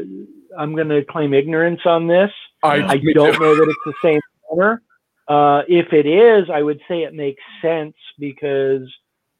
I'm 0.58 0.74
going 0.74 0.88
to 0.88 1.04
claim 1.04 1.32
ignorance 1.32 1.80
on 1.84 2.08
this. 2.08 2.30
I 2.64 2.96
me 2.96 3.14
don't 3.14 3.38
know 3.40 3.54
that 3.54 3.68
it's 3.68 3.78
the 3.84 3.94
same 4.02 4.20
owner. 4.50 4.82
Uh, 5.28 5.62
if 5.68 5.92
it 5.92 6.06
is, 6.06 6.48
I 6.50 6.62
would 6.62 6.80
say 6.88 7.02
it 7.02 7.14
makes 7.14 7.42
sense 7.60 7.94
because 8.18 8.82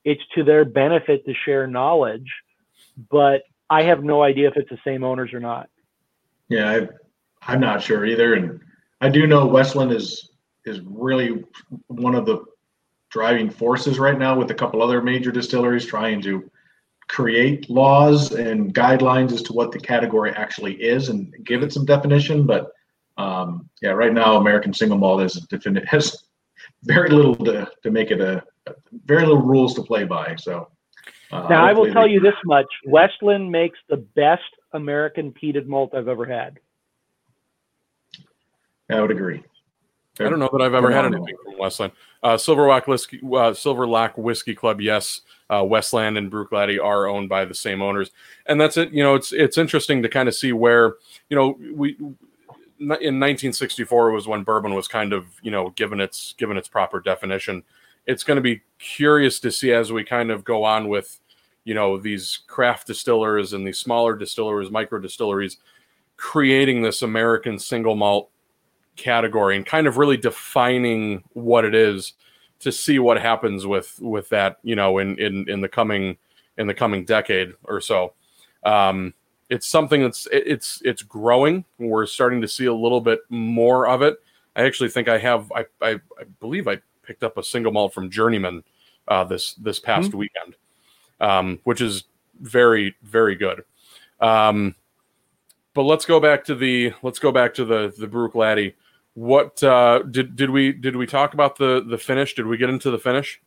it's 0.04 0.22
to 0.34 0.42
their 0.42 0.64
benefit 0.64 1.24
to 1.26 1.34
share 1.44 1.66
knowledge. 1.66 2.30
But 3.10 3.42
I 3.68 3.82
have 3.82 4.02
no 4.02 4.22
idea 4.22 4.48
if 4.48 4.56
it's 4.56 4.70
the 4.70 4.78
same 4.84 5.04
owners 5.04 5.32
or 5.32 5.40
not. 5.40 5.68
Yeah, 6.48 6.70
I, 6.70 6.88
I'm 7.52 7.60
not 7.60 7.82
sure 7.82 8.06
either, 8.06 8.34
and 8.34 8.60
I 9.00 9.08
do 9.08 9.26
know 9.26 9.46
Westland 9.46 9.92
is 9.92 10.30
is 10.64 10.80
really 10.80 11.44
one 11.86 12.14
of 12.14 12.26
the 12.26 12.44
driving 13.10 13.48
forces 13.48 13.98
right 13.98 14.18
now 14.18 14.36
with 14.36 14.50
a 14.50 14.54
couple 14.54 14.82
other 14.82 15.00
major 15.00 15.30
distilleries 15.30 15.86
trying 15.86 16.20
to 16.20 16.50
create 17.08 17.70
laws 17.70 18.32
and 18.32 18.74
guidelines 18.74 19.32
as 19.32 19.42
to 19.42 19.52
what 19.52 19.70
the 19.70 19.78
category 19.78 20.32
actually 20.32 20.74
is 20.74 21.08
and 21.08 21.32
give 21.44 21.62
it 21.62 21.72
some 21.72 21.84
definition. 21.84 22.46
But 22.46 22.72
um, 23.18 23.68
yeah, 23.82 23.90
right 23.90 24.12
now 24.12 24.36
American 24.36 24.72
single 24.72 24.98
malt 24.98 25.22
is 25.22 25.34
definite 25.50 25.86
has 25.88 26.24
very 26.84 27.10
little 27.10 27.36
to, 27.36 27.68
to 27.82 27.90
make 27.90 28.10
it 28.10 28.20
a 28.20 28.42
very 29.04 29.24
little 29.24 29.42
rules 29.42 29.74
to 29.74 29.82
play 29.82 30.04
by. 30.04 30.36
So 30.36 30.68
uh, 31.32 31.46
Now, 31.48 31.64
I 31.64 31.72
will 31.72 31.92
tell 31.92 32.06
you 32.06 32.20
this 32.20 32.34
much 32.44 32.66
Westland 32.86 33.50
makes 33.50 33.78
the 33.88 33.96
best 33.96 34.42
American 34.72 35.32
peated 35.32 35.66
malt 35.66 35.94
I've 35.94 36.08
ever 36.08 36.24
had. 36.24 36.58
I 38.90 39.00
would 39.00 39.10
agree. 39.10 39.42
I 40.18 40.24
don't 40.24 40.38
know 40.38 40.48
that 40.52 40.62
I've 40.62 40.74
ever 40.74 40.90
had 40.90 41.04
anything 41.04 41.36
from 41.44 41.58
Westland. 41.58 41.92
Uh, 42.22 42.36
Silverlock 42.36 42.86
Whiskey, 42.86 43.18
uh, 43.18 43.52
Silverlock 43.52 44.16
Whiskey 44.16 44.54
Club, 44.54 44.80
yes. 44.80 45.22
Uh, 45.48 45.62
Westland 45.62 46.16
and 46.18 46.30
Bruichladdich 46.30 46.82
are 46.82 47.06
owned 47.06 47.28
by 47.28 47.44
the 47.44 47.54
same 47.54 47.80
owners, 47.82 48.10
and 48.46 48.60
that's 48.60 48.76
it. 48.76 48.90
You 48.90 49.04
know, 49.04 49.14
it's 49.14 49.32
it's 49.32 49.58
interesting 49.58 50.02
to 50.02 50.08
kind 50.08 50.28
of 50.28 50.34
see 50.34 50.52
where 50.52 50.94
you 51.28 51.36
know 51.36 51.56
we 51.72 51.96
in 52.78 53.20
1964 53.20 54.10
was 54.10 54.28
when 54.28 54.42
bourbon 54.42 54.74
was 54.74 54.88
kind 54.88 55.12
of 55.12 55.26
you 55.42 55.50
know 55.50 55.70
given 55.70 56.00
its 56.00 56.34
given 56.38 56.56
its 56.56 56.68
proper 56.68 57.00
definition. 57.00 57.62
It's 58.06 58.22
going 58.22 58.36
to 58.36 58.42
be 58.42 58.62
curious 58.78 59.40
to 59.40 59.50
see 59.50 59.72
as 59.72 59.90
we 59.92 60.04
kind 60.04 60.30
of 60.30 60.44
go 60.44 60.64
on 60.64 60.88
with 60.88 61.20
you 61.64 61.74
know 61.74 61.98
these 61.98 62.40
craft 62.46 62.86
distillers 62.86 63.52
and 63.52 63.66
these 63.66 63.78
smaller 63.78 64.16
distillers, 64.16 64.70
micro 64.70 64.98
distilleries, 64.98 65.58
creating 66.16 66.82
this 66.82 67.02
American 67.02 67.58
single 67.58 67.96
malt 67.96 68.30
category 68.96 69.56
and 69.56 69.66
kind 69.66 69.86
of 69.86 69.98
really 69.98 70.16
defining 70.16 71.22
what 71.34 71.64
it 71.64 71.74
is 71.74 72.14
to 72.60 72.72
see 72.72 72.98
what 72.98 73.20
happens 73.20 73.66
with 73.66 73.98
with 74.00 74.28
that 74.30 74.58
you 74.62 74.74
know 74.74 74.98
in 74.98 75.18
in 75.18 75.48
in 75.48 75.60
the 75.60 75.68
coming 75.68 76.16
in 76.56 76.66
the 76.66 76.74
coming 76.74 77.04
decade 77.04 77.52
or 77.64 77.80
so 77.80 78.14
um 78.64 79.12
it's 79.48 79.66
something 79.66 80.02
that's 80.02 80.26
it- 80.26 80.44
it's 80.46 80.82
it's 80.84 81.02
growing 81.02 81.64
we're 81.78 82.06
starting 82.06 82.40
to 82.40 82.48
see 82.48 82.66
a 82.66 82.74
little 82.74 83.00
bit 83.00 83.20
more 83.28 83.86
of 83.86 84.02
it 84.02 84.16
i 84.56 84.62
actually 84.64 84.88
think 84.88 85.08
i 85.08 85.18
have 85.18 85.50
i 85.52 85.64
i, 85.82 85.90
I 85.92 86.24
believe 86.40 86.66
i 86.68 86.80
picked 87.02 87.22
up 87.22 87.38
a 87.38 87.42
single 87.42 87.72
malt 87.72 87.94
from 87.94 88.10
journeyman 88.10 88.64
uh 89.08 89.24
this 89.24 89.54
this 89.54 89.78
past 89.78 90.12
weekend 90.14 90.56
um 91.20 91.60
which 91.64 91.80
is 91.80 92.04
very 92.40 92.94
very 93.02 93.36
good 93.36 93.64
um 94.20 94.74
but 95.74 95.82
let's 95.82 96.06
go 96.06 96.18
back 96.18 96.42
to 96.46 96.54
the 96.54 96.94
let's 97.02 97.18
go 97.18 97.30
back 97.30 97.52
to 97.54 97.64
the 97.64 97.94
the 97.98 98.06
Bruichladdich. 98.06 98.74
What 99.12 99.62
uh, 99.62 100.02
did 100.10 100.34
did 100.34 100.48
we 100.48 100.72
did 100.72 100.96
we 100.96 101.06
talk 101.06 101.34
about 101.34 101.56
the 101.56 101.84
the 101.86 101.98
finish? 101.98 102.34
Did 102.34 102.46
we 102.46 102.56
get 102.56 102.70
into 102.70 102.90
the 102.90 102.98
finish? 102.98 103.42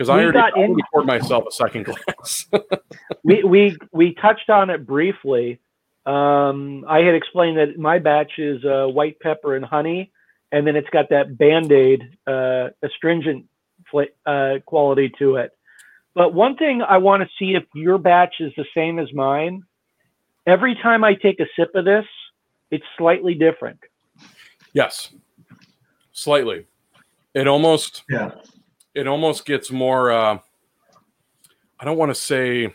Because 0.00 0.08
I 0.08 0.16
We 0.16 0.22
already, 0.22 0.38
got 0.38 0.56
I 0.56 0.60
in- 0.62 0.70
already 0.70 0.82
poured 0.90 1.06
myself 1.06 1.44
a 1.46 1.52
second 1.52 1.84
glass. 1.84 2.46
we 3.22 3.44
we 3.44 3.76
we 3.92 4.14
touched 4.14 4.48
on 4.48 4.70
it 4.70 4.86
briefly. 4.86 5.60
Um, 6.06 6.86
I 6.88 7.00
had 7.00 7.14
explained 7.14 7.58
that 7.58 7.78
my 7.78 7.98
batch 7.98 8.38
is 8.38 8.64
uh, 8.64 8.86
white 8.86 9.20
pepper 9.20 9.56
and 9.56 9.62
honey, 9.62 10.10
and 10.52 10.66
then 10.66 10.74
it's 10.74 10.88
got 10.88 11.10
that 11.10 11.36
band 11.36 11.70
aid 11.70 12.16
uh, 12.26 12.68
astringent 12.82 13.44
fla- 13.90 14.06
uh, 14.24 14.60
quality 14.64 15.12
to 15.18 15.36
it. 15.36 15.52
But 16.14 16.32
one 16.32 16.56
thing 16.56 16.80
I 16.80 16.96
want 16.96 17.22
to 17.22 17.28
see 17.38 17.54
if 17.54 17.64
your 17.74 17.98
batch 17.98 18.36
is 18.40 18.54
the 18.56 18.64
same 18.74 18.98
as 18.98 19.12
mine. 19.12 19.64
Every 20.46 20.76
time 20.76 21.04
I 21.04 21.12
take 21.12 21.40
a 21.40 21.46
sip 21.56 21.72
of 21.74 21.84
this, 21.84 22.06
it's 22.70 22.86
slightly 22.96 23.34
different. 23.34 23.80
yes, 24.72 25.10
slightly. 26.12 26.64
It 27.34 27.46
almost 27.46 28.02
Yeah. 28.08 28.30
It 28.94 29.06
almost 29.06 29.44
gets 29.44 29.70
more. 29.70 30.10
Uh, 30.10 30.38
I 31.78 31.84
don't 31.84 31.98
want 31.98 32.10
to 32.10 32.20
say. 32.20 32.66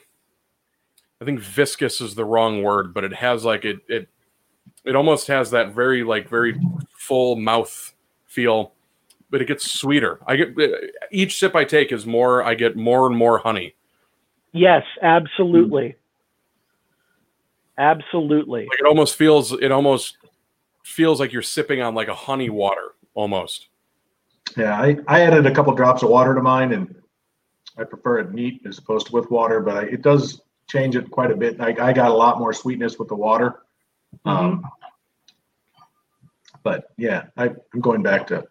I 1.21 1.25
think 1.25 1.39
viscous 1.39 2.01
is 2.01 2.13
the 2.13 2.25
wrong 2.25 2.61
word, 2.61 2.93
but 2.93 3.03
it 3.03 3.13
has 3.13 3.45
like 3.45 3.65
it 3.65 3.79
it 3.87 4.09
it 4.83 4.95
almost 4.95 5.27
has 5.27 5.51
that 5.51 5.73
very 5.73 6.03
like 6.03 6.29
very 6.29 6.59
full 6.97 7.35
mouth 7.35 7.93
feel, 8.25 8.73
but 9.29 9.41
it 9.41 9.47
gets 9.47 9.71
sweeter. 9.71 10.19
I 10.27 10.35
get 10.35 10.55
each 11.11 11.39
sip 11.39 11.55
I 11.55 11.63
take 11.63 11.91
is 11.91 12.05
more. 12.05 12.43
I 12.43 12.53
get 12.55 12.75
more 12.75 13.07
and 13.07 13.15
more 13.15 13.37
honey. 13.37 13.75
Yes, 14.51 14.83
absolutely, 15.01 15.95
absolutely. 17.77 18.67
Like 18.69 18.79
it 18.79 18.85
almost 18.85 19.15
feels. 19.15 19.51
It 19.53 19.71
almost 19.71 20.17
feels 20.83 21.19
like 21.19 21.33
you're 21.33 21.41
sipping 21.41 21.81
on 21.81 21.95
like 21.95 22.07
a 22.07 22.15
honey 22.15 22.49
water 22.49 22.93
almost. 23.13 23.69
Yeah, 24.57 24.79
I, 24.79 24.97
I 25.07 25.21
added 25.21 25.45
a 25.45 25.53
couple 25.53 25.73
drops 25.73 26.03
of 26.03 26.09
water 26.09 26.33
to 26.33 26.41
mine, 26.41 26.71
and 26.71 26.95
I 27.77 27.83
prefer 27.83 28.19
it 28.19 28.31
neat 28.31 28.61
as 28.65 28.77
opposed 28.77 29.07
to 29.07 29.13
with 29.13 29.29
water, 29.29 29.59
but 29.59 29.77
I, 29.77 29.81
it 29.83 30.01
does 30.01 30.41
change 30.67 30.95
it 30.95 31.11
quite 31.11 31.31
a 31.31 31.35
bit. 31.35 31.59
I, 31.59 31.75
I 31.79 31.93
got 31.93 32.09
a 32.09 32.13
lot 32.13 32.39
more 32.39 32.53
sweetness 32.53 32.97
with 32.97 33.09
the 33.09 33.15
water. 33.15 33.61
Um, 34.23 34.65
but 36.63 36.91
yeah, 36.97 37.25
I, 37.37 37.51
I'm 37.73 37.81
going 37.81 38.01
back 38.01 38.27
to 38.27 38.45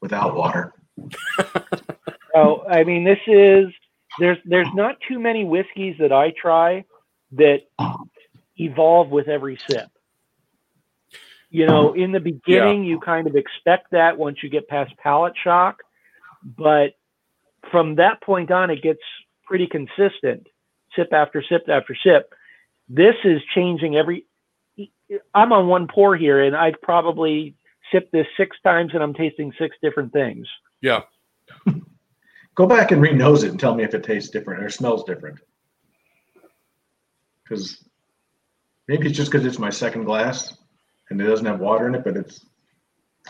without 0.00 0.34
water. 0.34 0.74
oh, 2.34 2.64
I 2.68 2.84
mean, 2.84 3.04
this 3.04 3.18
is 3.26 3.66
there's 4.18 4.38
there's 4.44 4.68
not 4.74 4.96
too 5.06 5.18
many 5.18 5.44
whiskeys 5.44 5.96
that 5.98 6.12
I 6.12 6.30
try 6.30 6.84
that 7.32 7.62
evolve 8.56 9.10
with 9.10 9.28
every 9.28 9.58
sip. 9.68 9.88
You 11.54 11.66
know, 11.66 11.92
in 11.92 12.10
the 12.10 12.18
beginning, 12.18 12.82
yeah. 12.82 12.90
you 12.90 12.98
kind 12.98 13.28
of 13.28 13.36
expect 13.36 13.92
that 13.92 14.18
once 14.18 14.38
you 14.42 14.50
get 14.50 14.66
past 14.66 14.92
palate 14.96 15.34
shock, 15.40 15.84
but 16.42 16.94
from 17.70 17.94
that 17.94 18.20
point 18.22 18.50
on, 18.50 18.70
it 18.70 18.82
gets 18.82 18.98
pretty 19.44 19.68
consistent, 19.68 20.48
sip 20.96 21.12
after 21.12 21.44
sip 21.48 21.68
after 21.68 21.96
sip. 22.02 22.34
This 22.88 23.14
is 23.22 23.40
changing 23.54 23.94
every. 23.94 24.26
I'm 25.32 25.52
on 25.52 25.68
one 25.68 25.86
pour 25.86 26.16
here, 26.16 26.42
and 26.42 26.56
I've 26.56 26.82
probably 26.82 27.54
sipped 27.92 28.10
this 28.10 28.26
six 28.36 28.56
times, 28.64 28.90
and 28.92 29.00
I'm 29.00 29.14
tasting 29.14 29.52
six 29.56 29.76
different 29.80 30.12
things. 30.12 30.48
Yeah. 30.80 31.02
Go 32.56 32.66
back 32.66 32.90
and 32.90 33.00
re-nose 33.00 33.44
it 33.44 33.52
and 33.52 33.60
tell 33.60 33.76
me 33.76 33.84
if 33.84 33.94
it 33.94 34.02
tastes 34.02 34.30
different 34.30 34.64
or 34.64 34.70
smells 34.70 35.04
different. 35.04 35.38
Because 37.44 37.84
maybe 38.88 39.06
it's 39.06 39.16
just 39.16 39.30
because 39.30 39.46
it's 39.46 39.60
my 39.60 39.70
second 39.70 40.02
glass 40.02 40.52
and 41.10 41.20
it 41.20 41.24
doesn't 41.24 41.46
have 41.46 41.60
water 41.60 41.86
in 41.86 41.94
it, 41.94 42.04
but 42.04 42.16
it's 42.16 42.46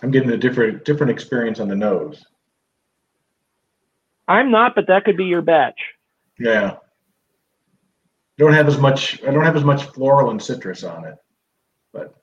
I'm 0.03 0.11
getting 0.11 0.31
a 0.31 0.37
different 0.37 0.85
different 0.85 1.11
experience 1.11 1.61
on 1.61 1.69
the 1.69 1.77
nose. 1.77 2.25
I'm 4.27 4.51
not, 4.51 4.75
but 4.75 4.87
that 4.89 5.05
could 5.05 5.17
be 5.17 5.25
your 5.25 5.43
batch. 5.43 5.79
Yeah. 6.39 6.73
I 6.73 6.79
Don't 8.39 8.55
have 8.55 8.67
as 8.67 8.79
much. 8.79 9.23
I 9.23 9.31
don't 9.31 9.45
have 9.45 9.57
as 9.57 9.65
much 9.65 9.85
floral 9.85 10.31
and 10.31 10.43
citrus 10.43 10.83
on 10.83 11.05
it, 11.05 11.15
but 11.93 12.15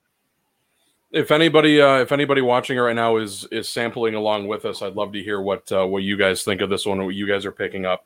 if 1.11 1.31
anybody 1.31 1.81
uh, 1.81 1.97
if 1.97 2.11
anybody 2.11 2.41
watching 2.41 2.77
right 2.77 2.95
now 2.95 3.17
is 3.17 3.45
is 3.51 3.67
sampling 3.67 4.15
along 4.15 4.47
with 4.47 4.65
us 4.65 4.81
i'd 4.81 4.95
love 4.95 5.11
to 5.11 5.21
hear 5.21 5.41
what 5.41 5.69
uh, 5.71 5.85
what 5.85 6.03
you 6.03 6.17
guys 6.17 6.43
think 6.43 6.61
of 6.61 6.69
this 6.69 6.85
one 6.85 7.03
what 7.03 7.15
you 7.15 7.27
guys 7.27 7.45
are 7.45 7.51
picking 7.51 7.85
up 7.85 8.05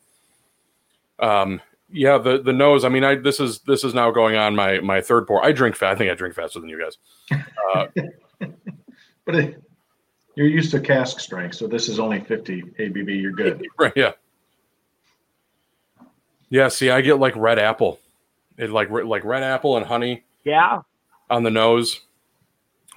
um 1.20 1.62
yeah 1.92 2.18
the 2.18 2.42
the 2.42 2.54
nose 2.54 2.84
i 2.84 2.90
mean 2.90 3.04
i 3.04 3.16
this 3.16 3.40
is 3.40 3.60
this 3.60 3.84
is 3.84 3.94
now 3.94 4.12
going 4.12 4.36
on 4.36 4.56
my 4.56 4.80
my 4.80 5.02
third 5.02 5.28
pour. 5.28 5.44
I 5.44 5.52
drink 5.52 5.76
fast 5.76 5.96
i 5.96 5.98
think 5.98 6.12
i 6.12 6.16
drink 6.16 6.36
faster 6.36 6.60
than 6.60 6.70
you 6.70 6.82
guys. 6.82 6.98
Uh, 7.74 7.88
but 9.26 9.36
it, 9.36 9.64
you're 10.36 10.48
used 10.48 10.72
to 10.72 10.80
cask 10.80 11.20
strength 11.20 11.56
so 11.56 11.68
this 11.68 11.88
is 11.88 12.00
only 12.00 12.20
50 12.22 12.62
abv 12.80 13.22
you're 13.22 13.32
good. 13.32 13.66
Right 13.78 13.94
yeah. 13.96 14.12
Yeah 16.50 16.68
see 16.70 16.90
i 16.90 17.02
get 17.02 17.20
like 17.20 17.36
red 17.36 17.60
apple. 17.60 18.00
It 18.58 18.70
like 18.70 18.90
like 18.90 19.24
red 19.24 19.44
apple 19.44 19.78
and 19.78 19.86
honey 19.86 20.24
yeah. 20.46 20.82
on 21.30 21.44
the 21.44 21.52
nose. 21.52 22.02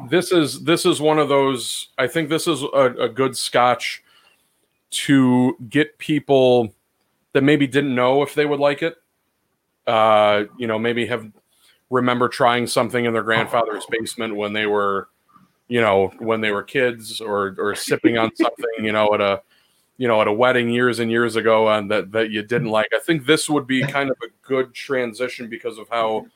This 0.08 0.30
is 0.30 0.62
this 0.62 0.86
is 0.86 1.00
one 1.00 1.18
of 1.18 1.28
those. 1.28 1.88
I 1.98 2.06
think 2.06 2.28
this 2.28 2.46
is 2.46 2.62
a, 2.62 2.94
a 3.00 3.08
good 3.08 3.36
Scotch 3.36 4.04
to 4.90 5.56
get 5.68 5.98
people 5.98 6.72
that 7.32 7.42
maybe 7.42 7.66
didn't 7.66 7.94
know 7.94 8.22
if 8.22 8.34
they 8.34 8.46
would 8.46 8.60
like 8.60 8.82
it. 8.82 8.96
Uh, 9.86 10.44
you 10.58 10.66
know, 10.66 10.78
maybe 10.78 11.06
have 11.06 11.30
remember 11.90 12.28
trying 12.28 12.66
something 12.66 13.04
in 13.04 13.12
their 13.12 13.22
grandfather's 13.22 13.86
basement 13.86 14.36
when 14.36 14.52
they 14.52 14.66
were, 14.66 15.08
you 15.68 15.80
know, 15.80 16.12
when 16.18 16.40
they 16.40 16.50
were 16.50 16.62
kids, 16.62 17.20
or 17.20 17.54
or 17.58 17.74
sipping 17.74 18.18
on 18.18 18.34
something, 18.36 18.84
you 18.84 18.92
know, 18.92 19.12
at 19.14 19.20
a 19.20 19.42
you 19.96 20.06
know 20.06 20.20
at 20.20 20.28
a 20.28 20.32
wedding 20.32 20.70
years 20.70 20.98
and 20.98 21.10
years 21.10 21.36
ago, 21.36 21.68
and 21.68 21.90
that 21.90 22.12
that 22.12 22.30
you 22.30 22.42
didn't 22.42 22.68
like. 22.68 22.88
I 22.94 22.98
think 22.98 23.26
this 23.26 23.48
would 23.48 23.66
be 23.66 23.82
kind 23.82 24.10
of 24.10 24.16
a 24.22 24.28
good 24.46 24.74
transition 24.74 25.48
because 25.48 25.78
of 25.78 25.88
how 25.88 26.26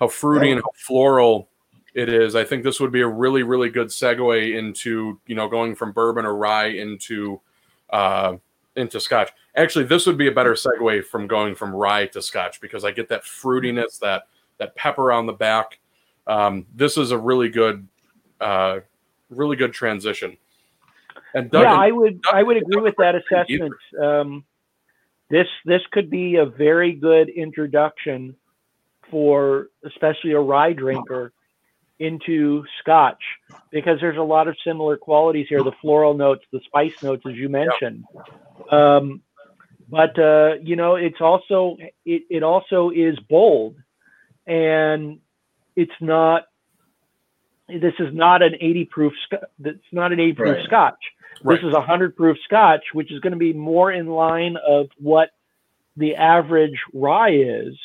how 0.00 0.08
fruity 0.08 0.50
and 0.50 0.60
how 0.60 0.70
floral 0.74 1.48
it 1.94 2.08
is. 2.08 2.34
I 2.34 2.44
think 2.44 2.64
this 2.64 2.80
would 2.80 2.92
be 2.92 3.00
a 3.00 3.08
really, 3.08 3.44
really 3.44 3.70
good 3.70 3.88
segue 3.88 4.56
into 4.56 5.20
you 5.26 5.34
know 5.34 5.48
going 5.48 5.74
from 5.74 5.92
bourbon 5.92 6.24
or 6.24 6.36
rye 6.36 6.66
into 6.66 7.40
uh, 7.90 8.36
into 8.76 9.00
Scotch. 9.00 9.30
Actually, 9.56 9.84
this 9.84 10.06
would 10.06 10.18
be 10.18 10.28
a 10.28 10.32
better 10.32 10.54
segue 10.54 11.04
from 11.06 11.26
going 11.26 11.54
from 11.54 11.74
rye 11.74 12.06
to 12.06 12.22
Scotch 12.22 12.60
because 12.60 12.84
I 12.84 12.90
get 12.90 13.08
that 13.08 13.22
fruitiness, 13.22 13.98
that 14.00 14.24
that 14.58 14.74
pepper 14.76 15.12
on 15.12 15.26
the 15.26 15.32
back. 15.32 15.78
Um, 16.26 16.66
this 16.74 16.96
is 16.96 17.10
a 17.10 17.18
really 17.18 17.48
good, 17.48 17.86
uh, 18.40 18.80
really 19.30 19.56
good 19.56 19.72
transition. 19.72 20.36
And 21.34 21.50
Doug, 21.50 21.62
yeah, 21.62 21.74
I 21.74 21.90
would 21.90 22.22
Doug, 22.22 22.34
I 22.34 22.42
would 22.42 22.56
agree 22.56 22.76
Doug 22.76 22.84
with 22.84 22.96
that 22.98 23.14
assessment. 23.14 23.74
Um, 24.00 24.44
this 25.30 25.48
this 25.64 25.82
could 25.90 26.10
be 26.10 26.36
a 26.36 26.46
very 26.46 26.92
good 26.92 27.28
introduction 27.28 28.36
for 29.10 29.68
especially 29.84 30.32
a 30.32 30.40
rye 30.40 30.72
drinker 30.72 31.32
into 31.98 32.64
scotch 32.80 33.22
because 33.70 34.00
there's 34.00 34.18
a 34.18 34.22
lot 34.22 34.48
of 34.48 34.56
similar 34.66 34.96
qualities 34.96 35.46
here 35.48 35.62
the 35.62 35.72
floral 35.80 36.14
notes 36.14 36.44
the 36.52 36.60
spice 36.64 37.02
notes 37.02 37.22
as 37.26 37.34
you 37.34 37.48
mentioned 37.48 38.04
um, 38.70 39.22
but 39.88 40.18
uh, 40.18 40.54
you 40.60 40.74
know 40.74 40.96
it's 40.96 41.20
also 41.20 41.76
it, 42.04 42.22
it 42.28 42.42
also 42.42 42.90
is 42.90 43.16
bold 43.28 43.76
and 44.46 45.20
it's 45.76 45.92
not 46.00 46.44
this 47.68 47.94
is 47.98 48.12
not 48.12 48.42
an 48.42 48.54
80 48.60 48.84
proof 48.86 49.12
it's 49.64 49.78
not 49.92 50.12
an 50.12 50.20
80 50.20 50.32
proof 50.34 50.56
right. 50.56 50.66
scotch 50.66 50.98
right. 51.42 51.54
this 51.54 51.64
is 51.64 51.74
a 51.74 51.78
100 51.78 52.16
proof 52.16 52.36
scotch 52.44 52.82
which 52.92 53.12
is 53.12 53.20
going 53.20 53.32
to 53.32 53.38
be 53.38 53.52
more 53.52 53.92
in 53.92 54.06
line 54.06 54.56
of 54.56 54.88
what 54.98 55.30
the 55.96 56.16
average 56.16 56.78
rye 56.92 57.34
is 57.34 57.78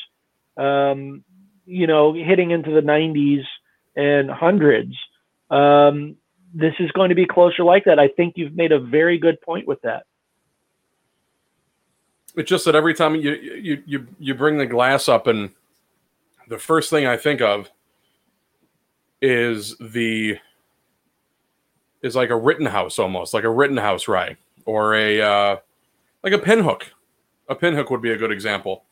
um, 0.58 1.24
you 1.66 1.86
know 1.86 2.14
hitting 2.14 2.52
into 2.52 2.72
the 2.72 2.82
90s 2.82 3.44
and 3.96 4.30
hundreds. 4.30 4.96
Um, 5.50 6.16
this 6.54 6.74
is 6.80 6.92
going 6.92 7.10
to 7.10 7.16
be 7.16 7.26
closer 7.26 7.64
like 7.64 7.86
that. 7.86 8.00
I 8.00 8.08
think 8.08 8.34
you've 8.38 8.56
made 8.56 8.72
a 8.72 8.80
very 8.80 9.18
good 9.18 9.42
point 9.42 9.68
with 9.68 9.82
that. 9.82 10.04
It's 12.36 12.50
just 12.50 12.66
that 12.66 12.76
every 12.76 12.94
time 12.94 13.16
you 13.16 13.34
you 13.34 13.84
you 13.86 14.08
you 14.20 14.36
bring 14.36 14.58
the 14.58 14.66
glass 14.66 15.10
up, 15.10 15.28
and 15.28 15.50
the 16.48 16.60
first 16.60 16.90
thing 16.90 17.06
I 17.06 17.18
think 17.18 17.42
of 17.42 17.70
is 19.22 19.76
the 19.78 20.38
is 22.02 22.16
like 22.16 22.30
a 22.30 22.36
Rittenhouse 22.36 22.98
almost 23.00 23.34
like 23.34 23.44
a 23.44 23.50
Rittenhouse 23.50 24.08
rye 24.08 24.38
or 24.66 24.96
a 24.96 25.22
uh, 25.22 25.58
like 26.24 26.34
a 26.34 26.38
pinhook. 26.38 26.84
A 27.50 27.56
pinhook 27.56 27.90
would 27.90 28.02
be 28.02 28.12
a 28.12 28.18
good 28.18 28.32
example. 28.32 28.86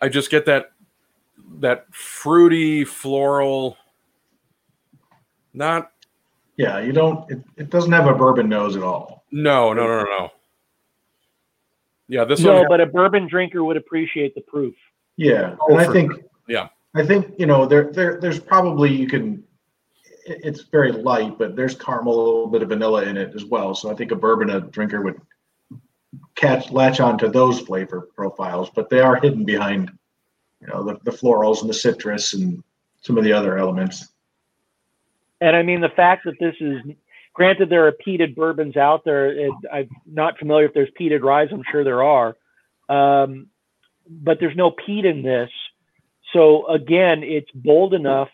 I 0.00 0.08
just 0.08 0.30
get 0.30 0.46
that 0.46 0.71
that 1.60 1.92
fruity 1.94 2.84
floral 2.84 3.76
not 5.54 5.92
yeah 6.56 6.78
you 6.80 6.92
don't 6.92 7.30
it, 7.30 7.42
it 7.56 7.70
doesn't 7.70 7.92
have 7.92 8.06
a 8.06 8.14
bourbon 8.14 8.48
nose 8.48 8.76
at 8.76 8.82
all. 8.82 9.24
No 9.30 9.72
no 9.72 9.86
no 9.86 9.98
no 9.98 10.04
no. 10.04 10.30
Yeah 12.08 12.24
this 12.24 12.40
no 12.40 12.64
but 12.68 12.80
a 12.80 12.86
bourbon 12.86 13.26
drinker 13.26 13.64
would 13.64 13.76
appreciate 13.76 14.34
the 14.34 14.40
proof. 14.42 14.74
Yeah 15.16 15.56
oh, 15.60 15.76
and 15.76 15.80
i 15.80 15.92
think 15.92 16.12
sure. 16.12 16.22
yeah. 16.48 16.68
I 16.94 17.04
think 17.04 17.34
you 17.38 17.46
know 17.46 17.64
there, 17.66 17.90
there 17.92 18.20
there's 18.20 18.38
probably 18.38 18.94
you 18.94 19.06
can 19.06 19.44
it's 20.24 20.62
very 20.62 20.92
light 20.92 21.38
but 21.38 21.56
there's 21.56 21.74
caramel 21.74 22.14
a 22.14 22.24
little 22.24 22.46
bit 22.46 22.62
of 22.62 22.68
vanilla 22.68 23.04
in 23.04 23.16
it 23.16 23.34
as 23.34 23.44
well. 23.44 23.74
So 23.74 23.90
i 23.90 23.94
think 23.94 24.10
a 24.10 24.16
bourbon 24.16 24.50
a 24.50 24.60
drinker 24.60 25.02
would 25.02 25.20
catch 26.34 26.70
latch 26.70 27.00
on 27.00 27.18
to 27.18 27.28
those 27.28 27.60
flavor 27.60 28.08
profiles 28.14 28.70
but 28.74 28.90
they 28.90 29.00
are 29.00 29.16
hidden 29.16 29.44
behind 29.44 29.90
you 30.62 30.68
know 30.72 30.84
the, 30.84 30.98
the 31.04 31.10
florals 31.10 31.60
and 31.60 31.68
the 31.68 31.74
citrus 31.74 32.32
and 32.32 32.62
some 33.02 33.18
of 33.18 33.24
the 33.24 33.32
other 33.32 33.58
elements. 33.58 34.08
And 35.40 35.56
I 35.56 35.62
mean 35.62 35.80
the 35.80 35.88
fact 35.90 36.24
that 36.24 36.38
this 36.38 36.54
is 36.60 36.80
granted 37.34 37.68
there 37.68 37.86
are 37.86 37.92
peated 37.92 38.34
bourbons 38.34 38.76
out 38.76 39.04
there. 39.04 39.28
It, 39.28 39.52
I'm 39.72 39.90
not 40.06 40.38
familiar 40.38 40.66
if 40.66 40.74
there's 40.74 40.90
peated 40.98 41.22
rye. 41.22 41.48
I'm 41.50 41.64
sure 41.70 41.84
there 41.84 42.02
are, 42.02 42.36
um, 42.88 43.48
but 44.08 44.38
there's 44.40 44.56
no 44.56 44.70
peat 44.70 45.04
in 45.04 45.22
this. 45.22 45.50
So 46.32 46.66
again, 46.68 47.22
it's 47.22 47.50
bold 47.54 47.92
enough 47.92 48.30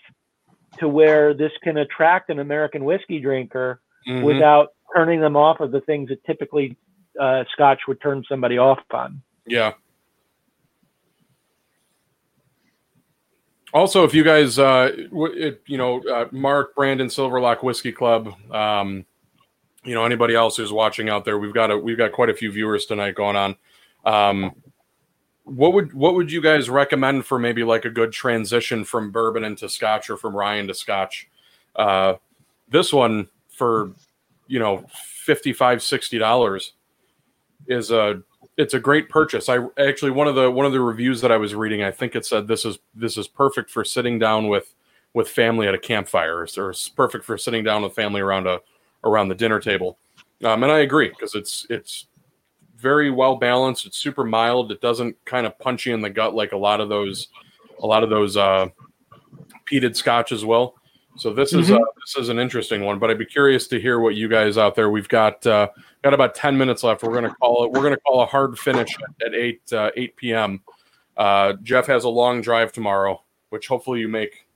to 0.79 0.89
where 0.89 1.35
this 1.35 1.53
can 1.63 1.77
attract 1.79 2.31
an 2.31 2.39
American 2.39 2.85
whiskey 2.85 3.21
drinker 3.21 3.81
mm-hmm. 4.07 4.23
without 4.23 4.75
turning 4.95 5.21
them 5.21 5.37
off 5.37 5.61
of 5.61 5.73
the 5.73 5.81
things 5.81 6.09
that 6.11 6.23
typically 6.25 6.77
uh, 7.19 7.45
Scotch 7.53 7.81
would 7.89 8.01
turn 8.01 8.23
somebody 8.29 8.59
off 8.59 8.79
on. 8.93 9.23
Yeah, 9.47 9.73
also, 13.73 14.05
if 14.05 14.15
you 14.15 14.25
guys, 14.25 14.59
uh, 14.59 14.91
it, 14.95 15.63
you 15.67 15.77
know, 15.77 16.01
uh, 16.03 16.27
Mark, 16.31 16.75
Brandon, 16.75 17.09
Silverlock 17.09 17.63
Whiskey 17.63 17.93
Club, 17.93 18.35
um, 18.53 19.05
you 19.85 19.95
know, 19.95 20.05
anybody 20.05 20.35
else 20.35 20.57
who's 20.57 20.73
watching 20.73 21.09
out 21.09 21.25
there, 21.25 21.39
we've 21.39 21.55
got 21.55 21.71
a, 21.71 21.77
we've 21.79 21.99
got 21.99 22.13
quite 22.13 22.31
a 22.31 22.35
few 22.35 22.51
viewers 22.51 22.87
tonight 22.87 23.15
going 23.15 23.37
on. 23.37 23.57
Um, 24.05 24.55
what 25.45 25.73
would 25.73 25.95
what 25.95 26.15
would 26.15 26.31
you 26.31 26.43
guys 26.43 26.69
recommend 26.69 27.25
for 27.25 27.39
maybe 27.39 27.65
like 27.65 27.85
a 27.85 27.91
good 27.91 28.13
transition 28.13 28.85
from 28.85 29.11
bourbon 29.11 29.45
into 29.45 29.69
Scotch 29.69 30.11
or 30.11 30.17
from 30.17 30.37
rye 30.37 30.57
into 30.57 30.75
Scotch? 30.75 31.29
Uh, 31.75 32.15
this 32.69 32.93
one 32.93 33.29
for 33.49 33.93
you 34.47 34.59
know 34.59 34.85
55 35.25 35.83
60 35.83 36.19
dollars 36.19 36.73
is 37.67 37.91
a 37.91 38.23
it's 38.59 38.75
a 38.75 38.81
great 38.81 39.09
purchase. 39.09 39.49
I 39.49 39.61
actually 39.79 40.11
one 40.11 40.27
of 40.27 40.35
the 40.35 40.51
one 40.51 40.67
of 40.67 40.73
the 40.73 40.81
reviews 40.81 41.21
that 41.21 41.31
I 41.31 41.37
was 41.37 41.55
reading, 41.55 41.85
I 41.85 41.93
think 41.93 42.17
it 42.17 42.27
said 42.27 42.49
this 42.49 42.65
is 42.65 42.79
this 42.95 43.17
is 43.17 43.29
perfect 43.29 43.71
for 43.71 43.85
sitting 43.85 44.19
down 44.19 44.49
with 44.49 44.75
with 45.15 45.29
family 45.29 45.67
at 45.69 45.75
a 45.75 45.79
campfire, 45.79 46.39
or, 46.39 46.49
or 46.59 46.75
perfect 46.95 47.25
for 47.25 47.39
sitting 47.39 47.65
down 47.65 47.83
with 47.83 47.95
family 47.95 48.21
around 48.21 48.49
a 48.49 48.61
around 49.05 49.29
the 49.29 49.35
dinner 49.37 49.61
table. 49.61 49.97
um, 50.45 50.63
and 50.65 50.73
I 50.73 50.81
agree 50.81 51.09
because 51.09 51.37
it's 51.37 51.67
it's 51.71 52.07
very 52.77 53.11
well 53.13 53.37
balanced. 53.37 53.87
It's 53.87 53.97
super 53.97 54.25
mild. 54.25 54.73
It 54.73 54.81
doesn't 54.81 55.17
kind 55.25 55.47
of 55.47 55.57
punch 55.61 55.87
you 55.87 55.95
in 55.95 56.01
the 56.01 56.11
gut 56.11 56.35
like 56.35 56.51
a 56.51 56.57
lot 56.57 56.81
of 56.81 56.89
those 56.89 57.29
a 57.81 57.87
lot 57.87 58.03
of 58.03 58.11
those 58.11 58.37
uh, 58.37 58.67
peated 59.71 59.95
Scotch 59.95 60.33
as 60.33 60.45
well. 60.45 60.75
So 61.19 61.33
this 61.33 61.53
is 61.53 61.71
uh, 61.71 61.79
this 61.79 62.23
is 62.23 62.29
an 62.29 62.39
interesting 62.39 62.85
one, 62.85 62.99
but 62.99 63.11
I'd 63.11 63.19
be 63.19 63.27
curious 63.27 63.67
to 63.69 63.81
hear 63.81 63.99
what 64.01 64.15
you 64.15 64.29
guys 64.29 64.57
out 64.57 64.75
there. 64.75 64.91
We've 64.91 65.09
got 65.09 65.47
uh, 65.47 65.69
got 66.03 66.15
about 66.15 66.35
ten 66.35 66.57
minutes 66.57 66.83
left. 66.83 67.03
We're 67.03 67.15
gonna 67.15 67.35
call 67.35 67.65
it. 67.65 67.73
We're 67.73 67.83
gonna 67.83 67.99
call 67.99 68.23
a 68.23 68.27
hard 68.27 68.59
finish 68.59 68.97
at 69.27 69.35
eight 69.35 69.73
uh, 69.73 69.91
eight 69.97 70.17
p.m. 70.17 70.63
Uh, 71.17 71.55
Jeff 71.63 71.87
has 71.87 72.05
a 72.05 72.09
long 72.09 72.41
drive 72.41 72.73
tomorrow, 72.73 73.23
which 73.51 73.67
hopefully 73.67 74.01
you 74.01 74.09
make. 74.09 74.47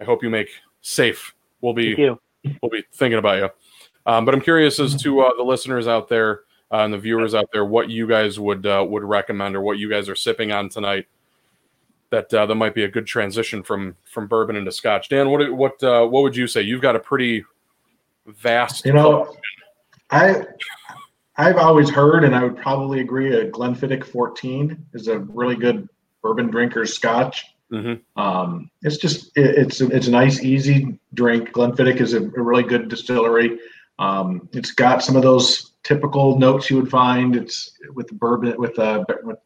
I 0.00 0.04
hope 0.04 0.22
you 0.22 0.30
make 0.30 0.48
safe. 0.80 1.34
We'll 1.60 1.74
be 1.74 1.94
we'll 2.62 2.70
be 2.70 2.84
thinking 2.92 3.18
about 3.18 3.38
you. 3.38 3.48
Um, 4.06 4.24
but 4.24 4.34
I'm 4.34 4.40
curious 4.40 4.78
as 4.80 5.00
to 5.02 5.20
uh, 5.20 5.36
the 5.36 5.42
listeners 5.42 5.86
out 5.86 6.08
there 6.08 6.42
and 6.70 6.92
the 6.92 6.98
viewers 6.98 7.34
out 7.34 7.50
there, 7.52 7.64
what 7.64 7.90
you 7.90 8.06
guys 8.06 8.38
would 8.38 8.66
uh, 8.66 8.84
would 8.88 9.04
recommend 9.04 9.56
or 9.56 9.60
what 9.60 9.78
you 9.78 9.90
guys 9.90 10.08
are 10.08 10.16
sipping 10.16 10.52
on 10.52 10.68
tonight. 10.68 11.06
That 12.10 12.32
uh, 12.32 12.46
that 12.46 12.54
might 12.54 12.74
be 12.74 12.84
a 12.84 12.88
good 12.88 13.06
transition 13.06 13.62
from 13.62 13.96
from 14.04 14.26
bourbon 14.28 14.56
into 14.56 14.72
Scotch. 14.72 15.08
Dan, 15.08 15.30
what 15.30 15.52
what 15.52 15.82
uh, 15.82 16.06
what 16.06 16.22
would 16.22 16.36
you 16.36 16.46
say? 16.46 16.62
You've 16.62 16.80
got 16.80 16.96
a 16.96 17.00
pretty 17.00 17.44
vast. 18.26 18.86
You 18.86 18.94
know, 18.94 19.36
I 20.10 20.46
I've 21.36 21.56
always 21.56 21.90
heard, 21.90 22.24
and 22.24 22.34
I 22.34 22.42
would 22.42 22.56
probably 22.56 23.00
agree, 23.00 23.34
a 23.34 23.50
Glenfiddich 23.50 24.04
14 24.04 24.86
is 24.94 25.06
a 25.06 25.20
really 25.20 25.54
good 25.54 25.88
bourbon 26.22 26.50
drinker's 26.50 26.94
Scotch. 26.94 27.44
Mhm. 27.70 28.00
Um, 28.16 28.70
it's 28.82 28.96
just 28.96 29.36
it, 29.36 29.56
it's 29.56 29.80
it's 29.80 30.08
a 30.08 30.10
nice, 30.10 30.42
easy 30.42 30.98
drink. 31.14 31.52
Glenfiddich 31.52 32.00
is 32.00 32.14
a, 32.14 32.22
a 32.22 32.42
really 32.42 32.62
good 32.62 32.88
distillery. 32.88 33.58
Um, 33.98 34.48
it's 34.52 34.72
got 34.72 35.02
some 35.02 35.16
of 35.16 35.22
those 35.22 35.72
typical 35.82 36.38
notes 36.38 36.70
you 36.70 36.76
would 36.76 36.90
find. 36.90 37.36
It's 37.36 37.72
with 37.94 38.10
bourbon 38.12 38.54
with 38.58 38.78
uh 38.78 39.04
with 39.22 39.38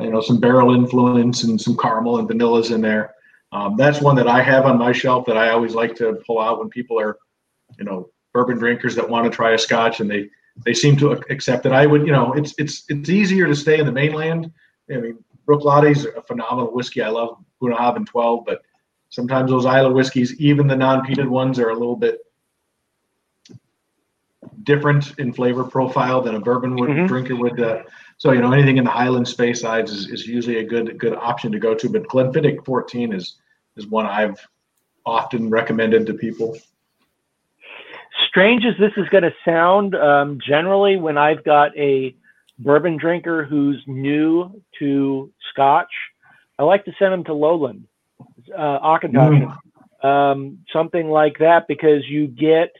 you 0.00 0.10
know 0.10 0.20
some 0.20 0.38
barrel 0.38 0.74
influence 0.74 1.44
and 1.44 1.60
some 1.60 1.76
caramel 1.76 2.18
and 2.18 2.28
vanillas 2.28 2.72
in 2.74 2.80
there. 2.80 3.14
Um, 3.52 3.76
that's 3.76 4.00
one 4.00 4.16
that 4.16 4.28
I 4.28 4.42
have 4.42 4.66
on 4.66 4.78
my 4.78 4.92
shelf 4.92 5.24
that 5.26 5.36
I 5.36 5.50
always 5.50 5.74
like 5.74 5.94
to 5.96 6.14
pull 6.26 6.38
out 6.38 6.58
when 6.58 6.68
people 6.68 7.00
are, 7.00 7.16
you 7.78 7.84
know, 7.84 8.10
bourbon 8.34 8.58
drinkers 8.58 8.94
that 8.94 9.08
want 9.08 9.24
to 9.24 9.30
try 9.34 9.52
a 9.52 9.58
Scotch 9.58 10.00
and 10.00 10.10
they 10.10 10.28
they 10.64 10.74
seem 10.74 10.96
to 10.98 11.12
accept 11.30 11.66
it. 11.66 11.72
I 11.72 11.86
would, 11.86 12.04
you 12.06 12.12
know, 12.12 12.32
it's 12.34 12.54
it's 12.58 12.84
it's 12.88 13.08
easier 13.08 13.46
to 13.46 13.54
stay 13.54 13.78
in 13.78 13.86
the 13.86 13.92
mainland. 13.92 14.52
I 14.92 14.96
mean, 14.96 15.24
Bruichladdich 15.46 15.96
is 15.96 16.04
a 16.04 16.22
phenomenal 16.22 16.72
whiskey. 16.74 17.02
I 17.02 17.08
love 17.08 17.38
Bunnahabhain 17.62 18.06
12, 18.06 18.44
but 18.44 18.62
sometimes 19.08 19.50
those 19.50 19.64
Islay 19.64 19.90
whiskeys, 19.90 20.38
even 20.40 20.66
the 20.66 20.76
non-peated 20.76 21.28
ones, 21.28 21.58
are 21.58 21.70
a 21.70 21.74
little 21.74 21.96
bit 21.96 22.20
different 24.64 25.18
in 25.18 25.32
flavor 25.32 25.64
profile 25.64 26.20
than 26.20 26.34
a 26.34 26.40
bourbon 26.40 26.76
would, 26.76 26.90
Mhm. 26.90 27.08
drinker 27.08 27.36
would. 27.36 27.60
Uh, 27.60 27.82
so 28.18 28.32
you 28.32 28.40
know, 28.40 28.52
anything 28.52 28.78
in 28.78 28.84
the 28.84 28.90
Highland 28.90 29.26
Speysides 29.26 29.90
is, 29.90 30.08
is 30.10 30.26
usually 30.26 30.58
a 30.58 30.64
good 30.64 30.98
good 30.98 31.14
option 31.14 31.52
to 31.52 31.58
go 31.58 31.74
to. 31.74 31.88
But 31.88 32.08
Glenfiddich 32.08 32.64
14 32.64 33.12
is 33.14 33.36
is 33.76 33.86
one 33.86 34.06
I've 34.06 34.36
often 35.06 35.48
recommended 35.50 36.06
to 36.06 36.14
people. 36.14 36.58
Strange 38.28 38.64
as 38.64 38.74
this 38.78 38.92
is 38.96 39.08
going 39.08 39.22
to 39.22 39.32
sound, 39.44 39.94
um, 39.94 40.38
generally 40.44 40.96
when 40.96 41.16
I've 41.16 41.44
got 41.44 41.76
a 41.78 42.14
bourbon 42.58 42.96
drinker 42.96 43.44
who's 43.44 43.82
new 43.86 44.62
to 44.80 45.32
Scotch, 45.52 45.90
I 46.58 46.64
like 46.64 46.84
to 46.86 46.92
send 46.98 47.12
them 47.12 47.24
to 47.24 47.34
Lowland, 47.34 47.86
uh, 48.52 48.80
Auchentoshan, 48.80 49.56
um, 50.02 50.58
something 50.72 51.08
like 51.08 51.38
that, 51.38 51.68
because 51.68 52.02
you 52.08 52.26
get, 52.26 52.72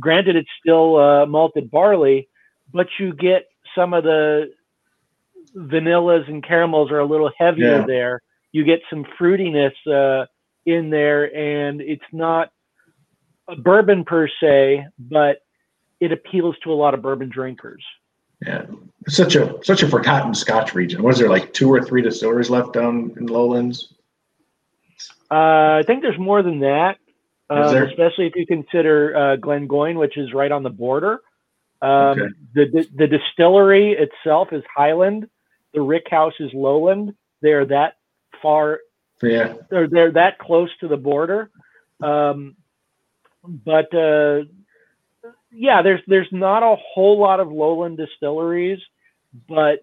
granted, 0.00 0.34
it's 0.34 0.50
still 0.60 0.96
uh, 0.96 1.26
malted 1.26 1.70
barley, 1.70 2.28
but 2.72 2.88
you 2.98 3.14
get 3.14 3.49
some 3.74 3.94
of 3.94 4.04
the 4.04 4.52
vanillas 5.56 6.28
and 6.28 6.44
caramels 6.44 6.90
are 6.90 7.00
a 7.00 7.06
little 7.06 7.30
heavier 7.38 7.78
Yeah. 7.78 7.86
there. 7.86 8.22
You 8.52 8.64
get 8.64 8.80
some 8.90 9.04
fruitiness 9.18 9.72
uh, 9.86 10.26
in 10.66 10.90
there, 10.90 11.24
and 11.34 11.80
it's 11.80 12.02
not 12.12 12.50
a 13.48 13.56
bourbon 13.56 14.04
per 14.04 14.28
se, 14.40 14.86
but 14.98 15.38
it 16.00 16.12
appeals 16.12 16.56
to 16.64 16.72
a 16.72 16.74
lot 16.74 16.94
of 16.94 17.02
bourbon 17.02 17.28
drinkers. 17.28 17.84
Yeah, 18.46 18.66
it's 19.06 19.16
such 19.16 19.36
a 19.36 19.58
such 19.62 19.82
a 19.82 19.88
forgotten 19.88 20.34
Scotch 20.34 20.74
region. 20.74 21.02
Was 21.02 21.18
there 21.18 21.28
like 21.28 21.52
two 21.52 21.72
or 21.72 21.82
three 21.84 22.00
distilleries 22.02 22.48
left 22.50 22.72
down 22.72 23.12
in 23.18 23.26
Lowlands? 23.26 23.92
Uh, 25.30 25.78
I 25.78 25.82
think 25.86 26.02
there's 26.02 26.18
more 26.18 26.42
than 26.42 26.60
that, 26.60 26.96
um, 27.50 27.72
there? 27.72 27.84
especially 27.84 28.26
if 28.26 28.34
you 28.34 28.46
consider 28.46 29.14
uh, 29.16 29.36
Glengoyne, 29.36 29.98
which 29.98 30.16
is 30.16 30.32
right 30.32 30.50
on 30.50 30.62
the 30.62 30.70
border. 30.70 31.20
Um, 31.82 31.90
Okay. 31.90 32.28
the, 32.54 32.64
the 32.66 32.88
the 32.94 33.06
distillery 33.06 33.92
itself 33.92 34.48
is 34.52 34.62
Highland. 34.74 35.28
The 35.72 35.80
Rick 35.80 36.06
House 36.10 36.34
is 36.40 36.50
Lowland. 36.52 37.14
They're 37.40 37.64
that 37.66 37.94
far. 38.42 38.80
Yeah, 39.22 39.54
They're 39.70 39.88
they're 39.88 40.12
that 40.12 40.38
close 40.38 40.70
to 40.80 40.88
the 40.88 40.96
border. 40.96 41.50
Um, 42.02 42.56
but 43.44 43.94
uh, 43.94 44.42
yeah, 45.52 45.82
there's 45.82 46.00
there's 46.06 46.28
not 46.32 46.62
a 46.62 46.76
whole 46.76 47.18
lot 47.18 47.40
of 47.40 47.50
lowland 47.50 47.96
distilleries, 47.98 48.80
but 49.48 49.80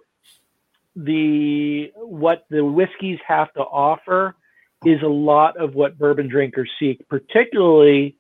the 0.95 1.91
what 1.95 2.45
the 2.50 2.64
whiskeys 2.64 3.20
have 3.28 3.54
to 3.54 3.62
offer 3.62 4.36
is 4.86 5.02
a 5.02 5.08
lot 5.08 5.58
of 5.58 5.74
what 5.76 5.98
bourbon 5.98 6.28
drinkers 6.28 6.70
seek, 6.80 7.08
particularly 7.10 8.16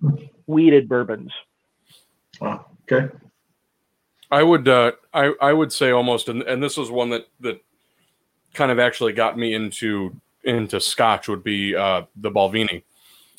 wheated 0.47 0.87
bourbons. 0.89 1.31
wow. 2.39 2.65
okay. 2.91 3.09
I 4.31 4.43
would 4.43 4.67
uh, 4.67 4.91
I 5.13 5.33
I 5.41 5.53
would 5.53 5.71
say 5.71 5.91
almost, 5.91 6.27
and, 6.29 6.41
and 6.43 6.61
this 6.61 6.77
is 6.77 6.89
one 6.91 7.09
that 7.11 7.27
that 7.41 7.61
kind 8.53 8.71
of 8.71 8.79
actually 8.79 9.13
got 9.13 9.37
me 9.37 9.53
into 9.53 10.15
into 10.43 10.79
Scotch 10.79 11.27
would 11.27 11.43
be 11.43 11.75
uh, 11.75 12.03
the 12.15 12.31
Balvenie, 12.31 12.83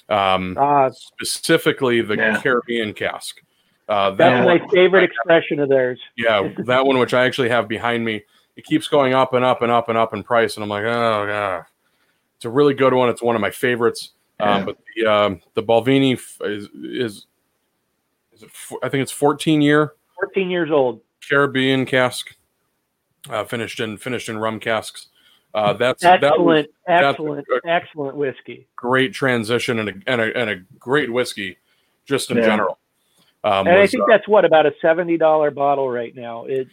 um, 0.08 0.56
Uh, 0.58 0.90
specifically 0.92 2.00
the 2.02 2.16
Yeah. 2.16 2.40
Caribbean 2.40 2.92
cask. 2.94 3.40
Uh, 3.88 4.10
that 4.10 4.16
that's 4.18 4.46
one, 4.46 4.58
my 4.58 4.68
favorite 4.68 5.04
expression 5.04 5.60
of 5.60 5.68
theirs. 5.70 5.98
yeah, 6.16 6.52
that 6.66 6.84
one 6.84 6.98
which 6.98 7.14
I 7.14 7.24
actually 7.24 7.48
have 7.48 7.68
behind 7.68 8.04
me. 8.04 8.22
It 8.56 8.64
keeps 8.64 8.88
going 8.88 9.14
up 9.14 9.32
and 9.34 9.44
up 9.44 9.62
and 9.62 9.70
up 9.72 9.88
and 9.88 9.96
up 9.96 10.12
in 10.12 10.22
price, 10.22 10.56
and 10.56 10.64
I'm 10.64 10.68
like, 10.70 10.84
oh 10.84 11.26
god, 11.26 11.64
it's 12.36 12.44
a 12.44 12.50
really 12.50 12.74
good 12.74 12.92
one. 12.92 13.08
It's 13.08 13.22
one 13.22 13.34
of 13.34 13.40
my 13.40 13.50
favorites. 13.50 14.10
Yeah. 14.40 14.56
Um, 14.56 14.64
but 14.66 14.76
the 14.96 15.06
um, 15.06 15.40
the 15.54 15.62
Balvenie 15.62 16.14
is 16.14 16.68
is, 16.74 17.26
is 18.32 18.42
it, 18.42 18.48
f- 18.50 18.72
I 18.82 18.88
think 18.88 19.02
it's 19.02 19.12
14 19.12 19.60
year 19.62 19.94
14 20.20 20.50
years 20.50 20.70
old. 20.70 21.00
Caribbean 21.28 21.84
cask, 21.86 22.34
uh, 23.28 23.44
finished 23.44 23.80
in 23.80 23.96
finished 23.96 24.28
in 24.28 24.38
rum 24.38 24.60
casks. 24.60 25.08
Uh, 25.54 25.72
that's 25.72 26.02
that 26.02 26.20
was 26.20 26.66
Excellent, 26.66 26.68
that's 26.86 27.02
a 27.02 27.08
excellent, 27.08 27.46
excellent 27.66 28.16
whiskey. 28.16 28.66
great 28.76 29.12
transition 29.12 29.78
and 29.78 29.88
a, 29.88 29.92
and 30.06 30.20
a 30.20 30.36
and 30.36 30.50
a 30.50 30.56
great 30.78 31.12
whiskey, 31.12 31.58
just 32.04 32.30
in 32.30 32.36
Yeah. 32.36 32.44
general. 32.44 32.78
Um, 33.44 33.66
And 33.66 33.78
I 33.78 33.86
think 33.86 34.02
uh, 34.02 34.06
that's 34.08 34.28
what 34.28 34.44
about 34.44 34.66
a 34.66 34.72
$70 34.82 35.54
bottle 35.54 35.88
right 35.90 36.14
now. 36.14 36.44
It 36.44 36.68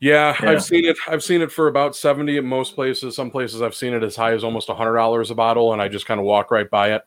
yeah, 0.00 0.36
Yeah. 0.42 0.50
I've 0.50 0.62
seen 0.62 0.84
it. 0.84 0.96
I've 1.08 1.22
seen 1.22 1.40
it 1.40 1.50
for 1.52 1.68
about 1.68 1.94
seventy 1.96 2.36
at 2.36 2.44
most 2.44 2.74
places. 2.74 3.14
Some 3.16 3.30
places 3.30 3.62
I've 3.62 3.74
seen 3.74 3.94
it 3.94 4.02
as 4.02 4.16
high 4.16 4.32
as 4.32 4.44
almost 4.44 4.68
hundred 4.68 4.96
dollars 4.96 5.30
a 5.30 5.34
bottle, 5.34 5.72
and 5.72 5.80
I 5.80 5.88
just 5.88 6.04
kind 6.04 6.20
of 6.20 6.26
walk 6.26 6.50
right 6.50 6.68
by 6.68 6.92
it. 6.94 7.02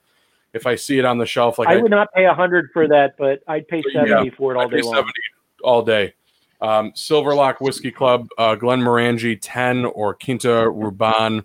If 0.54 0.66
I 0.66 0.76
see 0.76 0.98
it 0.98 1.06
on 1.06 1.18
the 1.18 1.26
shelf, 1.26 1.60
like 1.60 1.68
I 1.68 1.74
I, 1.76 1.82
would 1.82 1.92
not 1.92 2.12
pay 2.14 2.26
a 2.26 2.34
hundred 2.34 2.70
for 2.72 2.88
that, 2.88 3.16
but 3.18 3.44
I'd 3.48 3.68
pay 3.68 3.84
Yeah, 3.94 4.06
seventy 4.06 4.30
for 4.32 4.54
it 4.54 4.58
all 4.58 4.64
I'd 4.64 4.72
pay 4.72 4.78
day 4.78 4.84
long. 4.84 4.96
70 4.96 5.12
all 5.64 5.82
day. 5.82 6.14
Um, 6.62 6.92
Silverlock 6.94 7.62
Whiskey 7.62 7.92
Club, 7.92 8.28
uh, 8.38 8.56
Glenmorangie 8.56 9.38
10 9.42 9.86
or 9.86 10.16
Quinta 10.16 10.48
Ruban 10.48 11.40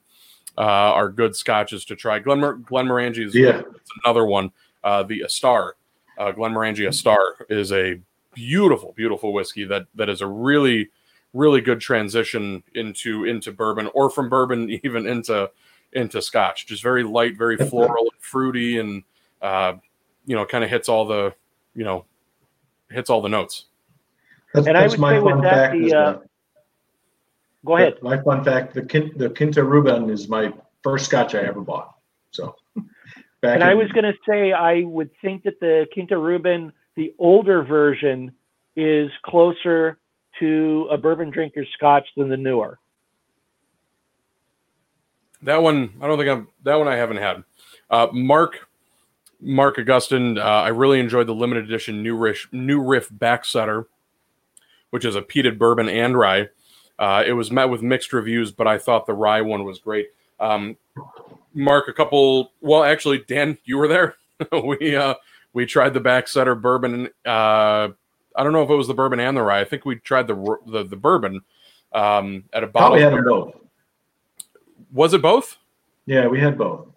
uh, 0.57 0.61
are 0.61 1.09
good 1.11 1.37
scotches 1.37 1.85
to 1.87 1.97
try. 1.97 2.19
Glen 2.19 2.41
Glenmorangie 2.65 3.27
is 3.27 3.35
Yeah. 3.35 3.61
it's 3.75 3.91
another 4.05 4.25
one. 4.25 4.53
Uh, 4.83 5.03
the 5.03 5.21
Astar, 5.21 5.73
uh, 6.19 6.33
Glenmorangie 6.33 6.89
Astar 6.89 7.45
is 7.51 7.73
a 7.73 8.01
beautiful, 8.35 8.93
beautiful 8.97 9.33
whiskey 9.33 9.65
that 9.65 9.87
that 9.95 10.09
is 10.09 10.23
a 10.23 10.27
really, 10.27 10.89
really 11.35 11.61
good 11.61 11.81
transition 11.81 12.63
into 12.75 13.25
into 13.25 13.53
bourbon 13.53 13.89
or 13.95 14.09
from 14.11 14.29
bourbon 14.31 14.71
even 14.85 15.07
into 15.07 15.51
into 15.93 16.23
Scotch. 16.23 16.67
Just 16.67 16.83
very 16.83 17.03
light, 17.03 17.37
very 17.37 17.57
floral 17.59 18.05
and 18.05 18.21
fruity, 18.21 18.79
and 18.79 19.03
uh, 19.43 19.75
you 20.27 20.35
know, 20.35 20.45
kind 20.47 20.65
of 20.65 20.71
hits 20.71 20.89
all 20.89 21.05
the 21.07 21.35
you 21.75 21.85
know 21.85 22.07
hits 22.91 23.11
all 23.11 23.21
the 23.23 23.29
notes. 23.29 23.67
That's, 24.55 24.67
And 24.67 24.77
I 24.77 24.87
would 24.87 24.99
my 24.99 25.13
say 25.15 25.21
with 25.21 25.35
fun 25.35 25.43
that, 25.43 25.53
fact. 25.53 25.73
the, 25.75 25.87
is, 25.87 25.93
uh, 25.93 26.19
Go 27.65 27.77
ahead. 27.77 27.95
My 28.03 28.21
fun 28.23 28.43
fact: 28.45 28.75
the 28.75 28.83
Kin- 28.83 29.13
the 29.17 29.31
Quinta 29.31 29.61
Ruban 29.61 30.11
is 30.11 30.29
my 30.29 30.53
first 30.83 31.07
Scotch 31.07 31.35
I 31.35 31.43
ever 31.43 31.61
bought. 31.61 31.95
So, 32.33 32.57
back 33.41 33.55
And 33.55 33.63
I 33.63 33.75
was 33.75 33.89
going 33.93 34.05
to 34.05 34.15
say, 34.29 34.53
I 34.53 34.83
would 34.83 35.11
think 35.23 35.45
that 35.45 35.61
the 35.61 35.87
Quinta 35.93 36.15
Ruban, 36.17 36.73
the 36.97 37.15
older 37.19 37.63
version, 37.63 38.33
is 38.75 39.11
closer 39.25 39.99
to 40.41 40.89
a 40.91 40.99
bourbon 40.99 41.31
drinker's 41.31 41.69
scotch 41.75 42.07
than 42.17 42.29
the 42.29 42.37
newer. 42.37 42.79
That 45.43 45.63
one, 45.63 45.93
I 46.01 46.07
don't 46.07 46.19
think 46.19 46.31
I'm. 46.31 46.49
That 46.65 46.77
one 46.77 46.89
I 46.89 46.97
haven't 46.97 47.17
had. 47.19 47.45
Uh, 47.91 48.09
Mark, 48.13 48.69
Mark 49.41 49.79
Augustine, 49.79 50.39
Uh, 50.39 50.43
I 50.43 50.69
really 50.69 50.99
enjoyed 51.01 51.27
the 51.27 51.35
limited 51.35 51.65
edition 51.65 52.03
new 52.03 52.17
riff, 52.17 52.49
new 52.53 52.81
riff 52.83 53.09
backsetter 53.11 53.87
which 54.93 55.07
is 55.07 55.17
a 55.17 55.23
peated 55.23 55.57
bourbon 55.57 55.89
and 55.89 56.19
rye. 56.19 56.49
Uh, 56.99 57.25
it 57.27 57.33
was 57.33 57.51
met 57.51 57.65
with 57.65 57.81
mixed 57.81 58.13
reviews, 58.13 58.53
but 58.53 58.67
I 58.67 58.77
thought 58.77 59.07
the 59.07 59.15
rye 59.15 59.41
one 59.41 59.65
was 59.65 59.79
great. 59.79 60.09
Um, 60.39 60.77
Mark, 61.55 61.89
a 61.89 61.95
couple. 61.95 62.53
Well, 62.61 62.85
actually, 62.85 63.25
Dan, 63.27 63.57
you 63.65 63.79
were 63.79 63.89
there. 63.89 64.17
we 64.65 64.95
uh, 64.95 65.15
we 65.55 65.65
tried 65.65 65.95
the 65.95 66.01
backsetter 66.01 66.61
bourbon. 66.61 67.07
Uh, 67.25 67.89
I 68.37 68.45
don't 68.45 68.53
know 68.53 68.63
if 68.63 68.69
it 68.69 68.75
was 68.75 68.87
the 68.87 68.95
bourbon 68.95 69.19
and 69.19 69.35
the 69.35 69.43
rye. 69.43 69.61
I 69.61 69.65
think 69.65 69.87
we 69.87 69.97
tried 69.97 70.27
the 70.27 70.57
the, 70.67 70.85
the 70.85 70.97
bourbon 70.97 71.41
um, 71.93 72.45
at 72.53 72.63
a 72.63 72.67
bottle. 72.67 72.99
Probably 72.99 73.03
had 73.03 73.15
them 73.15 73.25
both. 73.25 73.55
Was 74.93 75.15
it 75.15 75.23
both? 75.23 75.57
Yeah, 76.05 76.27
we 76.27 76.39
had 76.39 76.59
both. 76.59 76.89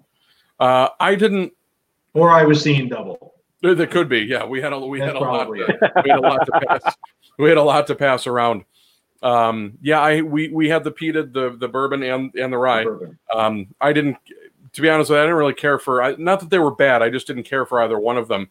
Uh, 0.59 0.89
I 0.99 1.15
didn't. 1.15 1.53
Or 2.13 2.29
I 2.29 2.43
was 2.43 2.61
seeing 2.61 2.89
double. 2.89 3.35
There 3.61 3.87
could 3.87 4.09
be. 4.09 4.19
Yeah, 4.19 4.45
we 4.45 4.61
had 4.61 4.73
a 4.73 4.79
we 4.79 4.99
That's 4.99 5.13
had 5.13 5.21
a 5.21 5.25
lot. 5.25 5.45
To, 5.45 5.49
we 5.49 5.59
had 5.61 6.19
a 6.19 6.21
lot 6.21 6.45
to 6.45 6.51
pass. 6.67 6.95
we 7.37 7.49
had 7.49 7.57
a 7.57 7.63
lot 7.63 7.87
to 7.87 7.95
pass 7.95 8.27
around. 8.27 8.65
Um, 9.23 9.77
yeah, 9.81 9.99
I 9.99 10.21
we 10.21 10.49
we 10.49 10.69
had 10.69 10.83
the 10.83 10.91
pita, 10.91 11.23
the 11.23 11.55
the 11.57 11.67
bourbon 11.67 12.03
and 12.03 12.33
and 12.35 12.53
the 12.53 12.57
rye. 12.57 12.83
Bourbon. 12.83 13.17
Um, 13.33 13.67
I 13.81 13.91
didn't, 13.93 14.17
to 14.73 14.81
be 14.81 14.89
honest 14.89 15.09
with 15.09 15.17
you, 15.17 15.21
I 15.21 15.25
didn't 15.25 15.37
really 15.37 15.53
care 15.53 15.79
for. 15.79 16.03
I, 16.03 16.15
not 16.17 16.39
that 16.41 16.49
they 16.49 16.59
were 16.59 16.75
bad. 16.75 17.01
I 17.01 17.09
just 17.09 17.27
didn't 17.27 17.43
care 17.43 17.65
for 17.65 17.81
either 17.81 17.97
one 17.97 18.17
of 18.17 18.27
them. 18.27 18.49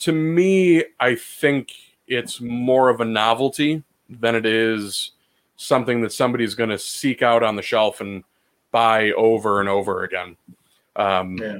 To 0.00 0.12
me, 0.12 0.84
I 1.00 1.14
think 1.14 1.72
it's 2.06 2.40
more 2.40 2.88
of 2.88 3.00
a 3.00 3.04
novelty 3.04 3.82
than 4.10 4.34
it 4.34 4.44
is 4.44 5.12
something 5.56 6.00
that 6.02 6.12
somebody's 6.12 6.54
going 6.54 6.70
to 6.70 6.78
seek 6.78 7.22
out 7.22 7.42
on 7.42 7.56
the 7.56 7.62
shelf 7.62 8.00
and 8.00 8.24
buy 8.72 9.12
over 9.12 9.60
and 9.60 9.68
over 9.68 10.02
again. 10.02 10.36
Um, 10.96 11.38
Yeah. 11.38 11.58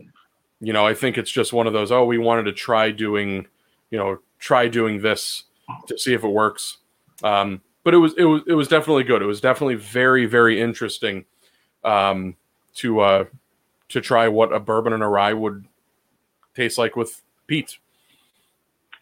You 0.60 0.72
know, 0.72 0.86
I 0.86 0.94
think 0.94 1.18
it's 1.18 1.30
just 1.30 1.52
one 1.52 1.66
of 1.66 1.72
those. 1.72 1.90
Oh, 1.90 2.04
we 2.04 2.18
wanted 2.18 2.44
to 2.44 2.52
try 2.52 2.90
doing, 2.90 3.46
you 3.90 3.98
know, 3.98 4.18
try 4.38 4.68
doing 4.68 5.00
this 5.02 5.44
to 5.86 5.98
see 5.98 6.14
if 6.14 6.24
it 6.24 6.28
works. 6.28 6.78
Um, 7.22 7.60
but 7.84 7.94
it 7.94 7.98
was 7.98 8.14
it 8.16 8.24
was 8.24 8.42
it 8.46 8.54
was 8.54 8.68
definitely 8.68 9.04
good. 9.04 9.22
It 9.22 9.26
was 9.26 9.40
definitely 9.40 9.74
very 9.74 10.26
very 10.26 10.60
interesting 10.60 11.24
um, 11.84 12.36
to 12.76 13.00
uh, 13.00 13.24
to 13.90 14.00
try 14.00 14.28
what 14.28 14.52
a 14.52 14.60
bourbon 14.60 14.92
and 14.92 15.02
a 15.02 15.08
rye 15.08 15.32
would 15.32 15.66
taste 16.54 16.78
like 16.78 16.96
with 16.96 17.22
peat. 17.46 17.78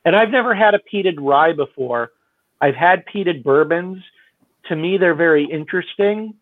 And 0.05 0.16
I've 0.16 0.31
never 0.31 0.55
had 0.55 0.75
a 0.75 0.81
peated 0.93 1.16
rye 1.18 1.53
before. 1.53 2.12
I've 2.61 2.75
had 2.75 3.05
peated 3.07 3.43
bourbons. 3.43 4.03
To 4.68 4.77
me, 4.77 4.97
they're 4.99 5.14
very 5.14 5.45
interesting. 5.45 6.35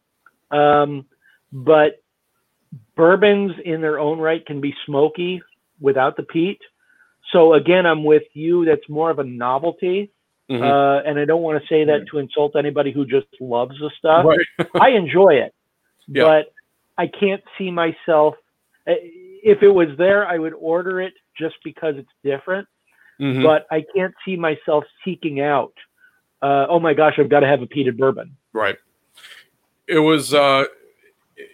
Um, 0.50 1.06
but 1.52 2.02
bourbons 2.96 3.52
in 3.64 3.80
their 3.80 3.98
own 3.98 4.18
right 4.18 4.44
can 4.44 4.60
be 4.60 4.74
smoky 4.86 5.42
without 5.80 6.16
the 6.16 6.22
peat. 6.22 6.60
So 7.32 7.54
again, 7.54 7.86
I'm 7.86 8.04
with 8.04 8.24
you. 8.32 8.64
That's 8.64 8.88
more 8.88 9.10
of 9.10 9.18
a 9.18 9.24
novelty. 9.24 10.12
Mhm. 10.50 10.62
Uh, 10.62 11.02
and 11.06 11.18
I 11.18 11.24
don't 11.26 11.42
want 11.42 11.60
to 11.62 11.68
say 11.68 11.84
that 11.84 12.06
to 12.10 12.18
insult 12.18 12.56
anybody 12.56 12.90
who 12.90 13.04
just 13.04 13.26
loves 13.40 13.78
the 13.78 13.90
stuff. 13.98 14.24
Right. 14.24 14.68
I 14.80 14.90
enjoy 14.90 15.34
it, 15.34 15.54
Yeah. 16.08 16.22
but 16.24 16.52
I 16.96 17.06
can't 17.06 17.42
see 17.58 17.70
myself. 17.70 18.34
eh, 18.86 18.94
If 19.42 19.62
it 19.62 19.68
was 19.68 19.88
there, 19.98 20.26
I 20.26 20.38
would 20.38 20.54
order 20.54 21.00
it 21.00 21.12
just 21.36 21.56
because 21.64 21.96
it's 21.96 22.10
different 22.24 22.66
Mhm. 23.20 23.42
but 23.42 23.66
I 23.70 23.84
can't 23.94 24.14
see 24.24 24.36
myself 24.36 24.84
seeking 25.04 25.40
out. 25.40 25.72
Uh, 26.40 26.66
oh 26.68 26.78
my 26.80 26.94
gosh, 26.94 27.18
I've 27.18 27.28
got 27.28 27.40
to 27.40 27.46
have 27.48 27.62
a 27.62 27.66
peated 27.66 27.96
bourbon. 27.98 28.36
Right. 28.52 28.76
It 29.88 29.98
was 29.98 30.32
uh 30.34 30.64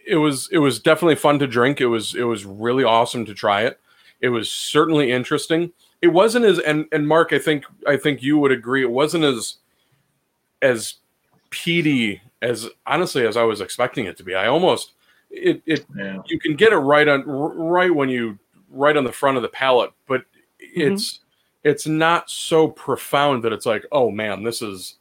it 0.06 0.16
was 0.16 0.48
it 0.52 0.58
was 0.58 0.78
definitely 0.80 1.14
fun 1.16 1.38
to 1.40 1.46
drink. 1.46 1.80
It 1.80 1.86
was 1.86 2.14
it 2.14 2.24
was 2.24 2.44
really 2.44 2.84
awesome 2.84 3.24
to 3.26 3.34
try 3.34 3.62
it. 3.62 3.80
It 4.20 4.28
was 4.28 4.50
certainly 4.50 5.10
interesting. 5.10 5.72
It 6.04 6.12
wasn't 6.12 6.44
as 6.44 6.58
and 6.58 6.84
and 6.92 7.08
Mark, 7.08 7.32
I 7.32 7.38
think 7.38 7.64
I 7.86 7.96
think 7.96 8.22
you 8.22 8.36
would 8.36 8.52
agree 8.52 8.82
it 8.82 8.90
wasn't 8.90 9.24
as 9.24 9.56
as 10.60 10.96
peaty 11.48 12.20
as 12.42 12.68
honestly 12.86 13.26
as 13.26 13.38
I 13.38 13.44
was 13.44 13.62
expecting 13.62 14.04
it 14.04 14.18
to 14.18 14.22
be. 14.22 14.34
I 14.34 14.48
almost 14.48 14.92
it 15.30 15.62
it 15.64 15.86
Yeah. 15.96 16.18
you 16.26 16.38
can 16.38 16.56
get 16.56 16.74
it 16.74 16.76
right 16.76 17.08
on 17.08 17.22
right 17.24 17.94
when 17.94 18.10
you 18.10 18.38
right 18.68 18.94
on 18.94 19.04
the 19.04 19.12
front 19.12 19.38
of 19.38 19.42
the 19.42 19.48
palate, 19.48 19.92
but 20.06 20.20
mm-hmm. 20.20 20.92
it's 20.92 21.20
it's 21.62 21.86
not 21.86 22.28
so 22.28 22.68
profound 22.68 23.42
that 23.42 23.54
it's 23.54 23.64
like, 23.64 23.86
oh 23.90 24.10
man, 24.10 24.42
this 24.42 24.60
is 24.60 24.96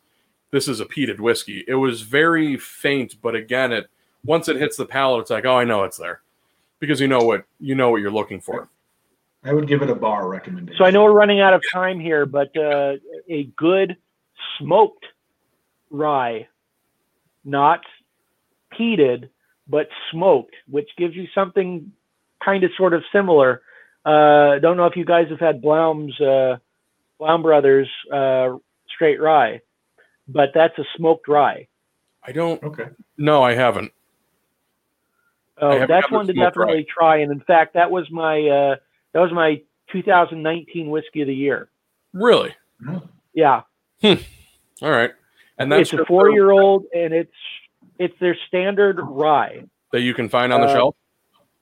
this 0.52 0.70
is 0.70 0.80
a 0.80 0.86
peated 0.86 1.20
whiskey. 1.20 1.66
It 1.68 1.76
was 1.76 2.02
very 2.02 2.56
faint, 2.56 3.18
but 3.22 3.36
again, 3.36 3.74
it 3.74 3.88
once 4.24 4.48
it 4.48 4.56
hits 4.56 4.78
the 4.78 4.86
palate, 4.86 5.20
it's 5.20 5.32
like, 5.32 5.44
oh, 5.44 5.58
I 5.58 5.66
know 5.66 5.84
it's 5.84 5.98
there 5.98 6.22
because 6.80 7.02
you 7.02 7.10
know 7.10 7.24
what 7.24 7.44
you 7.60 7.76
know 7.76 7.90
what 7.90 8.00
you're 8.00 8.10
looking 8.10 8.40
for. 8.40 8.70
I 9.46 9.54
would 9.54 9.68
give 9.68 9.82
it 9.82 9.90
a 9.90 9.96
bar 9.96 10.28
recommendation. 10.28 10.78
So 10.78 10.86
I 10.86 10.92
know 10.92 11.04
we're 11.04 11.12
running 11.14 11.42
out 11.42 11.54
of 11.54 11.62
time 11.74 12.00
here, 12.00 12.26
but 12.26 12.56
uh, 12.58 12.94
a 13.30 13.44
good 13.58 13.98
smoked 14.58 15.06
rye, 15.90 16.48
not 17.44 17.82
peated, 18.78 19.30
but 19.68 19.88
smoked, 20.12 20.56
which 20.70 20.90
gives 20.98 21.16
you 21.16 21.28
something 21.36 21.92
kind 22.44 22.64
of 22.64 22.72
sort 22.78 22.94
of 22.94 23.04
similar. 23.12 23.62
Uh, 24.06 24.60
don't 24.60 24.78
know 24.78 24.86
if 24.86 24.96
you 24.96 25.06
guys 25.06 25.28
have 25.30 25.40
had 25.40 25.62
Blaum's 25.62 26.20
uh, 26.22 26.58
Blaum 27.20 27.42
Brothers 27.42 27.90
uh, 28.14 28.58
straight 28.94 29.22
rye, 29.22 29.62
but 30.28 30.50
that's 30.54 30.78
a 30.80 30.84
smoked 30.98 31.28
rye. 31.28 31.68
I 32.26 32.32
don't. 32.32 32.62
Okay. 32.64 32.86
No, 33.18 33.44
I 33.44 33.54
haven't. 33.56 33.92
I 35.58 35.66
Oh, 35.66 35.72
haven't 35.72 35.88
that's 35.90 36.12
one 36.12 36.28
to 36.28 36.34
smoked 36.34 36.56
rye. 36.58 36.66
definitely 36.66 36.88
try. 36.90 37.18
And 37.18 37.32
in 37.32 37.42
fact, 37.42 37.74
that 37.76 37.92
was 37.92 38.10
my 38.10 38.42
uh, 38.48 38.76
that 39.14 39.20
was 39.20 39.32
my 39.32 39.62
2019 39.92 40.90
whiskey 40.90 41.22
of 41.22 41.28
the 41.28 41.36
year. 41.36 41.70
Really? 42.14 42.56
Yeah, 43.34 43.62
All 44.04 44.92
right. 44.92 45.12
And 45.58 45.72
that's 45.72 45.94
it's 45.94 46.02
a 46.02 46.06
four 46.06 46.32
year 46.32 46.52
old, 46.52 46.86
and 46.94 47.14
it's 47.14 47.32
it's 48.00 48.14
their 48.20 48.38
standard 48.48 49.00
rye. 49.00 49.64
that 49.92 50.02
you 50.02 50.14
can 50.14 50.30
find 50.30 50.52
on 50.52 50.62
the 50.62 50.68
uh, 50.68 50.74
shelf. 50.74 50.96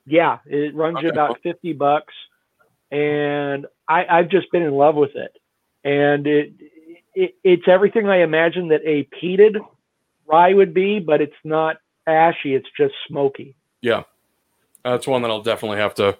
Yeah, 0.06 0.38
it 0.46 0.74
runs 0.74 0.98
you 1.02 1.10
about 1.10 1.38
50 1.42 1.74
bucks, 1.74 2.14
and 2.90 3.66
I, 3.86 4.04
I've 4.06 4.28
just 4.28 4.50
been 4.50 4.62
in 4.62 4.72
love 4.72 4.96
with 4.96 5.14
it. 5.14 5.36
And 5.84 6.26
it, 6.26 6.52
it 7.14 7.36
it's 7.44 7.68
everything 7.68 8.08
I 8.08 8.22
imagined 8.22 8.70
that 8.72 8.80
a 8.84 9.08
peated 9.22 9.60
rye 10.26 10.54
would 10.54 10.74
be, 10.74 10.98
but 10.98 11.20
it's 11.20 11.32
not 11.44 11.76
ashy. 12.06 12.54
It's 12.54 12.68
just 12.76 12.94
smoky. 13.06 13.54
Yeah, 13.80 14.04
that's 14.84 15.06
one 15.06 15.22
that 15.22 15.30
I'll 15.30 15.42
definitely 15.42 15.78
have 15.78 15.94
to 15.96 16.18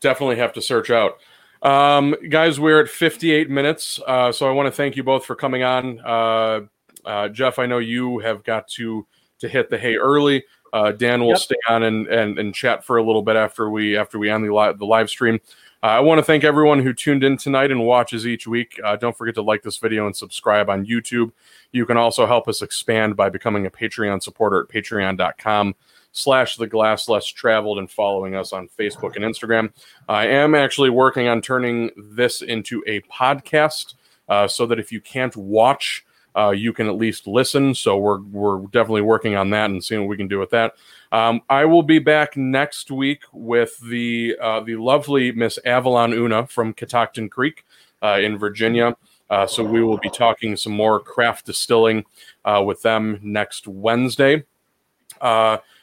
definitely 0.00 0.36
have 0.36 0.52
to 0.54 0.62
search 0.62 0.90
out. 0.90 1.18
Um, 1.62 2.14
guys, 2.30 2.58
we're 2.58 2.80
at 2.80 2.88
58 2.88 3.50
minutes, 3.50 4.00
uh, 4.06 4.32
so 4.32 4.48
I 4.48 4.52
want 4.52 4.66
to 4.66 4.72
thank 4.72 4.96
you 4.96 5.02
both 5.04 5.24
for 5.26 5.34
coming 5.36 5.62
on. 5.62 6.00
Uh, 6.00 6.60
uh, 7.04 7.28
Jeff, 7.28 7.58
I 7.58 7.66
know 7.66 7.78
you 7.78 8.18
have 8.18 8.42
got 8.44 8.68
to 8.68 9.06
to 9.40 9.48
hit 9.48 9.70
the 9.70 9.78
hay 9.78 9.96
early. 9.96 10.44
Uh, 10.72 10.92
Dan 10.92 11.20
will 11.22 11.30
Yep. 11.30 11.38
stay 11.38 11.56
on 11.68 11.82
and, 11.82 12.06
and 12.08 12.38
and 12.38 12.54
chat 12.54 12.84
for 12.84 12.96
a 12.98 13.02
little 13.02 13.22
bit 13.22 13.36
after 13.36 13.70
we 13.70 13.96
after 13.96 14.18
we 14.18 14.30
end 14.30 14.44
the 14.44 14.52
live 14.52 14.78
the 14.78 14.86
live 14.86 15.10
stream. 15.10 15.40
Uh, 15.82 15.86
I 15.86 16.00
want 16.00 16.18
to 16.18 16.22
thank 16.22 16.44
everyone 16.44 16.80
who 16.80 16.92
tuned 16.92 17.24
in 17.24 17.38
tonight 17.38 17.70
and 17.70 17.80
watches 17.84 18.26
each 18.26 18.46
week. 18.46 18.78
Uh, 18.84 18.96
don't 18.96 19.16
forget 19.16 19.34
to 19.36 19.42
like 19.42 19.62
this 19.62 19.78
video 19.78 20.06
and 20.06 20.14
subscribe 20.14 20.68
on 20.68 20.84
YouTube. 20.84 21.32
You 21.72 21.86
can 21.86 21.96
also 21.96 22.26
help 22.26 22.48
us 22.48 22.60
expand 22.60 23.16
by 23.16 23.30
becoming 23.30 23.64
a 23.64 23.70
Patreon 23.70 24.22
supporter 24.22 24.60
at 24.60 24.68
patreon.com 24.68 25.74
slash 26.12 26.56
the 26.56 26.66
glass 26.66 27.08
less 27.08 27.26
traveled 27.26 27.78
and 27.78 27.90
following 27.90 28.34
us 28.34 28.52
on 28.52 28.68
Facebook 28.78 29.16
and 29.16 29.24
Instagram. 29.24 29.72
I 30.08 30.26
am 30.26 30.54
actually 30.54 30.90
working 30.90 31.28
on 31.28 31.40
turning 31.40 31.90
this 31.96 32.42
into 32.42 32.82
a 32.86 33.00
podcast 33.02 33.94
uh, 34.28 34.48
so 34.48 34.66
that 34.66 34.78
if 34.78 34.92
you 34.92 35.00
can't 35.00 35.36
watch, 35.36 36.04
uh, 36.36 36.50
you 36.50 36.72
can 36.72 36.86
at 36.86 36.96
least 36.96 37.26
listen. 37.26 37.74
So 37.74 37.98
we're 37.98 38.20
we're 38.20 38.60
definitely 38.66 39.02
working 39.02 39.36
on 39.36 39.50
that 39.50 39.70
and 39.70 39.82
seeing 39.82 40.00
what 40.00 40.08
we 40.08 40.16
can 40.16 40.28
do 40.28 40.38
with 40.38 40.50
that. 40.50 40.74
Um, 41.12 41.42
I 41.48 41.64
will 41.64 41.82
be 41.82 41.98
back 41.98 42.36
next 42.36 42.90
week 42.90 43.22
with 43.32 43.78
the 43.80 44.36
uh, 44.40 44.60
the 44.60 44.76
lovely 44.76 45.32
Miss 45.32 45.58
Avalon 45.64 46.12
Una 46.12 46.46
from 46.46 46.72
Catoctin 46.72 47.28
Creek 47.28 47.64
uh, 48.02 48.18
in 48.22 48.38
Virginia. 48.38 48.96
Uh, 49.28 49.46
so 49.46 49.62
we 49.62 49.82
will 49.82 49.98
be 49.98 50.10
talking 50.10 50.56
some 50.56 50.72
more 50.72 50.98
craft 50.98 51.46
distilling 51.46 52.04
uh, 52.44 52.62
with 52.64 52.82
them 52.82 53.18
next 53.22 53.68
Wednesday. 53.68 54.44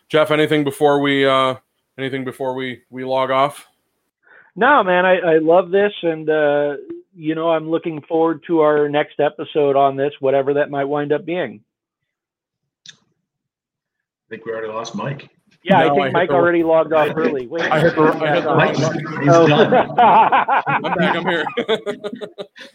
Jeff, 0.10 0.32
anything 0.32 0.64
before 0.64 1.00
we 1.02 1.26
uh, 1.26 1.56
anything 1.98 2.24
before 2.24 2.54
we 2.56 2.82
we 2.90 3.04
log 3.04 3.30
off? 3.32 3.68
No, 4.56 4.84
man, 4.84 5.06
I, 5.06 5.18
I 5.18 5.38
love 5.40 5.70
this, 5.70 5.94
and 6.02 6.30
uh, 6.30 6.78
you 7.16 7.36
know, 7.36 7.50
I'm 7.52 7.70
looking 7.70 8.02
forward 8.04 8.44
to 8.48 8.62
our 8.62 8.88
next 8.90 9.20
episode 9.20 9.76
on 9.76 9.96
this, 9.96 10.14
whatever 10.20 10.54
that 10.56 10.70
might 10.72 10.86
wind 10.86 11.12
up 11.12 11.26
being. 11.26 11.62
I 12.90 12.94
think 14.30 14.46
we 14.46 14.52
already 14.52 14.68
lost 14.70 14.96
Mike. 14.96 15.30
Yeah, 15.64 15.80
No, 15.80 15.80
I 15.80 15.84
I 15.86 15.90
think 15.94 16.04
hit 16.06 16.14
Mike 16.14 16.30
the- 16.30 16.36
already 16.36 16.64
logged 16.64 16.94
off 16.94 17.10
early. 17.16 17.48
Wait, 17.48 17.64
I 17.64 17.80
hit 17.80 17.96
the- 17.96 18.02
I 18.02 18.34
hit 18.36 18.44
the- 18.44 18.56
Mike, 18.56 18.76
he's 18.76 19.34
Oh. 19.34 19.48
done. 19.48 19.74
I'm 20.00 20.82
back. 20.82 21.16
I'm 21.16 21.26
here. 21.26 21.46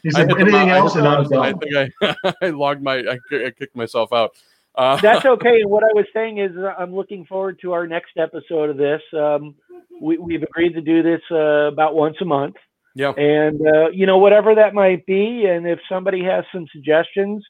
He 0.02 0.08
I 0.08 0.12
said 0.12 0.30
anything 0.30 0.50
mo- 0.52 0.58
I 0.58 0.68
else, 0.76 0.94
hit 0.94 1.04
and 1.04 1.08
I'm 1.08 1.22
mouse, 1.30 1.32
I 1.32 1.52
think 1.52 1.92
I, 2.02 2.34
I 2.46 2.50
logged 2.50 2.82
my 2.82 2.96
I, 2.98 3.18
I 3.32 3.50
kicked 3.50 3.74
myself 3.76 4.12
out. 4.12 4.32
Uh, 4.74 4.96
That's 4.96 5.24
okay. 5.24 5.60
And 5.60 5.70
what 5.70 5.84
I 5.84 5.92
was 5.94 6.06
saying 6.14 6.38
is, 6.38 6.50
uh, 6.56 6.74
I'm 6.78 6.94
looking 6.94 7.24
forward 7.26 7.58
to 7.62 7.72
our 7.72 7.86
next 7.86 8.16
episode 8.16 8.70
of 8.70 8.76
this. 8.76 9.02
Um, 9.12 9.54
we, 10.00 10.18
we've 10.18 10.42
agreed 10.42 10.74
to 10.74 10.80
do 10.80 11.02
this 11.02 11.20
uh, 11.30 11.68
about 11.68 11.94
once 11.94 12.16
a 12.20 12.24
month, 12.24 12.56
yeah. 12.94 13.12
and 13.12 13.60
uh, 13.60 13.90
you 13.90 14.06
know, 14.06 14.18
whatever 14.18 14.54
that 14.54 14.74
might 14.74 15.04
be. 15.06 15.46
And 15.46 15.66
if 15.66 15.78
somebody 15.88 16.24
has 16.24 16.44
some 16.52 16.66
suggestions, 16.72 17.44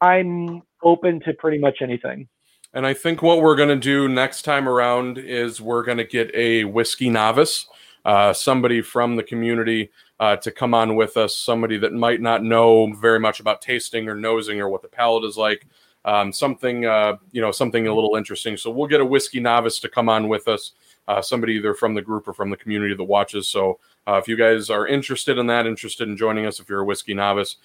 I'm 0.00 0.62
open 0.82 1.20
to 1.20 1.32
pretty 1.34 1.58
much 1.58 1.78
anything. 1.80 2.28
And 2.72 2.86
I 2.86 2.92
think 2.92 3.22
what 3.22 3.40
we're 3.40 3.56
going 3.56 3.70
to 3.70 3.76
do 3.76 4.08
next 4.08 4.42
time 4.42 4.68
around 4.68 5.16
is 5.16 5.60
we're 5.60 5.82
going 5.82 5.98
to 5.98 6.04
get 6.04 6.30
a 6.34 6.64
whiskey 6.64 7.08
novice, 7.08 7.66
uh, 8.04 8.34
somebody 8.34 8.82
from 8.82 9.16
the 9.16 9.22
community 9.22 9.90
uh, 10.20 10.36
to 10.36 10.50
come 10.50 10.74
on 10.74 10.94
with 10.94 11.16
us, 11.16 11.36
somebody 11.36 11.78
that 11.78 11.94
might 11.94 12.20
not 12.20 12.42
know 12.42 12.92
very 12.92 13.18
much 13.18 13.40
about 13.40 13.62
tasting 13.62 14.08
or 14.08 14.14
nosing 14.14 14.60
or 14.60 14.68
what 14.68 14.82
the 14.82 14.88
palate 14.88 15.24
is 15.24 15.36
like. 15.36 15.66
Um, 16.06 16.32
something, 16.32 16.86
uh, 16.86 17.16
you 17.32 17.42
know, 17.42 17.50
something 17.50 17.86
a 17.86 17.94
little 17.94 18.16
interesting. 18.16 18.56
So 18.56 18.70
we'll 18.70 18.88
get 18.88 19.02
a 19.02 19.04
whiskey 19.04 19.40
novice 19.40 19.78
to 19.80 19.88
come 19.88 20.08
on 20.08 20.28
with 20.28 20.48
us, 20.48 20.72
uh, 21.08 21.20
somebody 21.20 21.54
either 21.54 21.74
from 21.74 21.94
the 21.94 22.00
group 22.00 22.26
or 22.28 22.32
from 22.32 22.48
the 22.48 22.56
community 22.56 22.94
that 22.94 23.04
watches. 23.04 23.48
So 23.48 23.80
uh, 24.06 24.14
if 24.14 24.28
you 24.28 24.36
guys 24.36 24.70
are 24.70 24.86
interested 24.86 25.36
in 25.36 25.46
that, 25.48 25.66
interested 25.66 26.08
in 26.08 26.16
joining 26.16 26.46
us, 26.46 26.60
if 26.60 26.68
you're 26.68 26.80
a 26.80 26.84
whiskey 26.84 27.12
novice, 27.12 27.56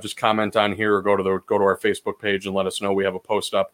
just 0.00 0.16
comment 0.16 0.56
on 0.56 0.72
here 0.72 0.94
or 0.94 1.02
go 1.02 1.16
to 1.16 1.22
the 1.22 1.38
go 1.46 1.58
to 1.58 1.64
our 1.64 1.78
Facebook 1.78 2.20
page 2.20 2.46
and 2.46 2.54
let 2.54 2.66
us 2.66 2.80
know. 2.80 2.92
We 2.92 3.04
have 3.04 3.14
a 3.14 3.20
post 3.20 3.54
up. 3.54 3.72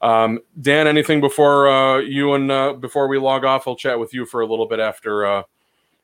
Um, 0.00 0.40
Dan, 0.60 0.86
anything 0.86 1.20
before 1.20 1.68
uh, 1.68 1.98
you 1.98 2.34
and 2.34 2.50
uh, 2.50 2.72
before 2.74 3.08
we 3.08 3.18
log 3.18 3.44
off? 3.44 3.66
I'll 3.66 3.76
chat 3.76 3.98
with 3.98 4.14
you 4.14 4.24
for 4.24 4.40
a 4.42 4.46
little 4.46 4.66
bit 4.66 4.78
after 4.78 5.26
uh, 5.26 5.42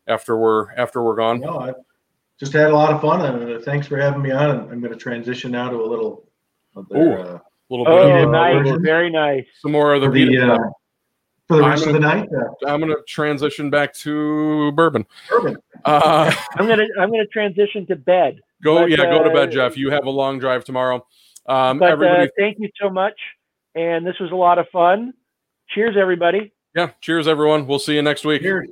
after 0.09 0.37
we're 0.37 0.73
after 0.73 1.03
we're 1.03 1.15
gone. 1.15 1.41
No, 1.41 1.61
I 1.61 1.73
just 2.39 2.53
had 2.53 2.71
a 2.71 2.75
lot 2.75 2.93
of 2.93 3.01
fun. 3.01 3.25
And 3.25 3.63
thanks 3.65 3.87
for 3.87 3.97
having 3.97 4.23
me 4.23 4.33
on. 4.33 4.69
I'm 4.71 4.81
going 4.81 4.93
to 4.93 4.99
transition 4.99 5.53
now 5.53 5.71
to 5.71 5.77
a 5.77 5.87
little. 5.87 6.25
Of 6.77 6.89
their, 6.89 7.18
uh, 7.18 7.39
little 7.70 7.85
bit 7.87 7.93
Oh, 7.93 8.25
of, 8.25 8.31
nice, 8.31 8.55
version. 8.66 8.83
very 8.83 9.11
nice. 9.11 9.45
some 9.61 9.72
more 9.72 9.95
of 9.95 10.01
the, 10.01 10.09
for 10.09 10.12
the, 10.12 10.39
uh, 10.53 10.59
for 11.49 11.57
the 11.59 11.62
I'm 11.64 11.70
rest 11.70 11.87
of 11.87 11.93
the 11.93 12.01
night. 12.01 12.29
Uh, 12.33 12.66
I'm 12.68 12.81
going 12.81 12.91
to 12.95 13.03
transition 13.07 13.70
back 13.70 13.93
to 13.95 14.72
bourbon. 14.72 15.07
bourbon. 15.29 15.57
Uh, 15.85 16.33
I'm 16.57 16.66
gonna 16.66 16.87
I'm 16.99 17.11
gonna 17.11 17.27
transition 17.27 17.87
to 17.87 17.97
bed. 17.97 18.41
go, 18.62 18.81
But, 18.81 18.91
yeah, 18.91 18.97
go 18.97 19.22
to 19.22 19.31
uh, 19.31 19.35
bed, 19.35 19.53
Jeff. 19.53 19.77
You 19.77 19.91
have 19.91 20.07
a 20.07 20.11
long 20.11 20.39
drive 20.39 20.64
tomorrow. 20.64 21.07
Um, 21.47 21.79
But 21.79 21.91
uh, 21.91 21.93
everybody, 21.93 22.31
thank 22.39 22.57
you 22.59 22.70
so 22.81 22.89
much, 22.89 23.18
and 23.75 24.07
this 24.07 24.18
was 24.18 24.31
a 24.33 24.37
lot 24.37 24.59
of 24.59 24.66
fun. 24.70 25.12
Cheers, 25.70 25.97
everybody. 25.99 26.53
yeah, 26.75 26.91
cheers, 27.03 27.29
everyone. 27.29 27.66
We'll 27.66 27.79
see 27.79 27.95
you 27.95 28.03
next 28.03 28.25
week. 28.25 28.41
Cheers. 28.43 28.68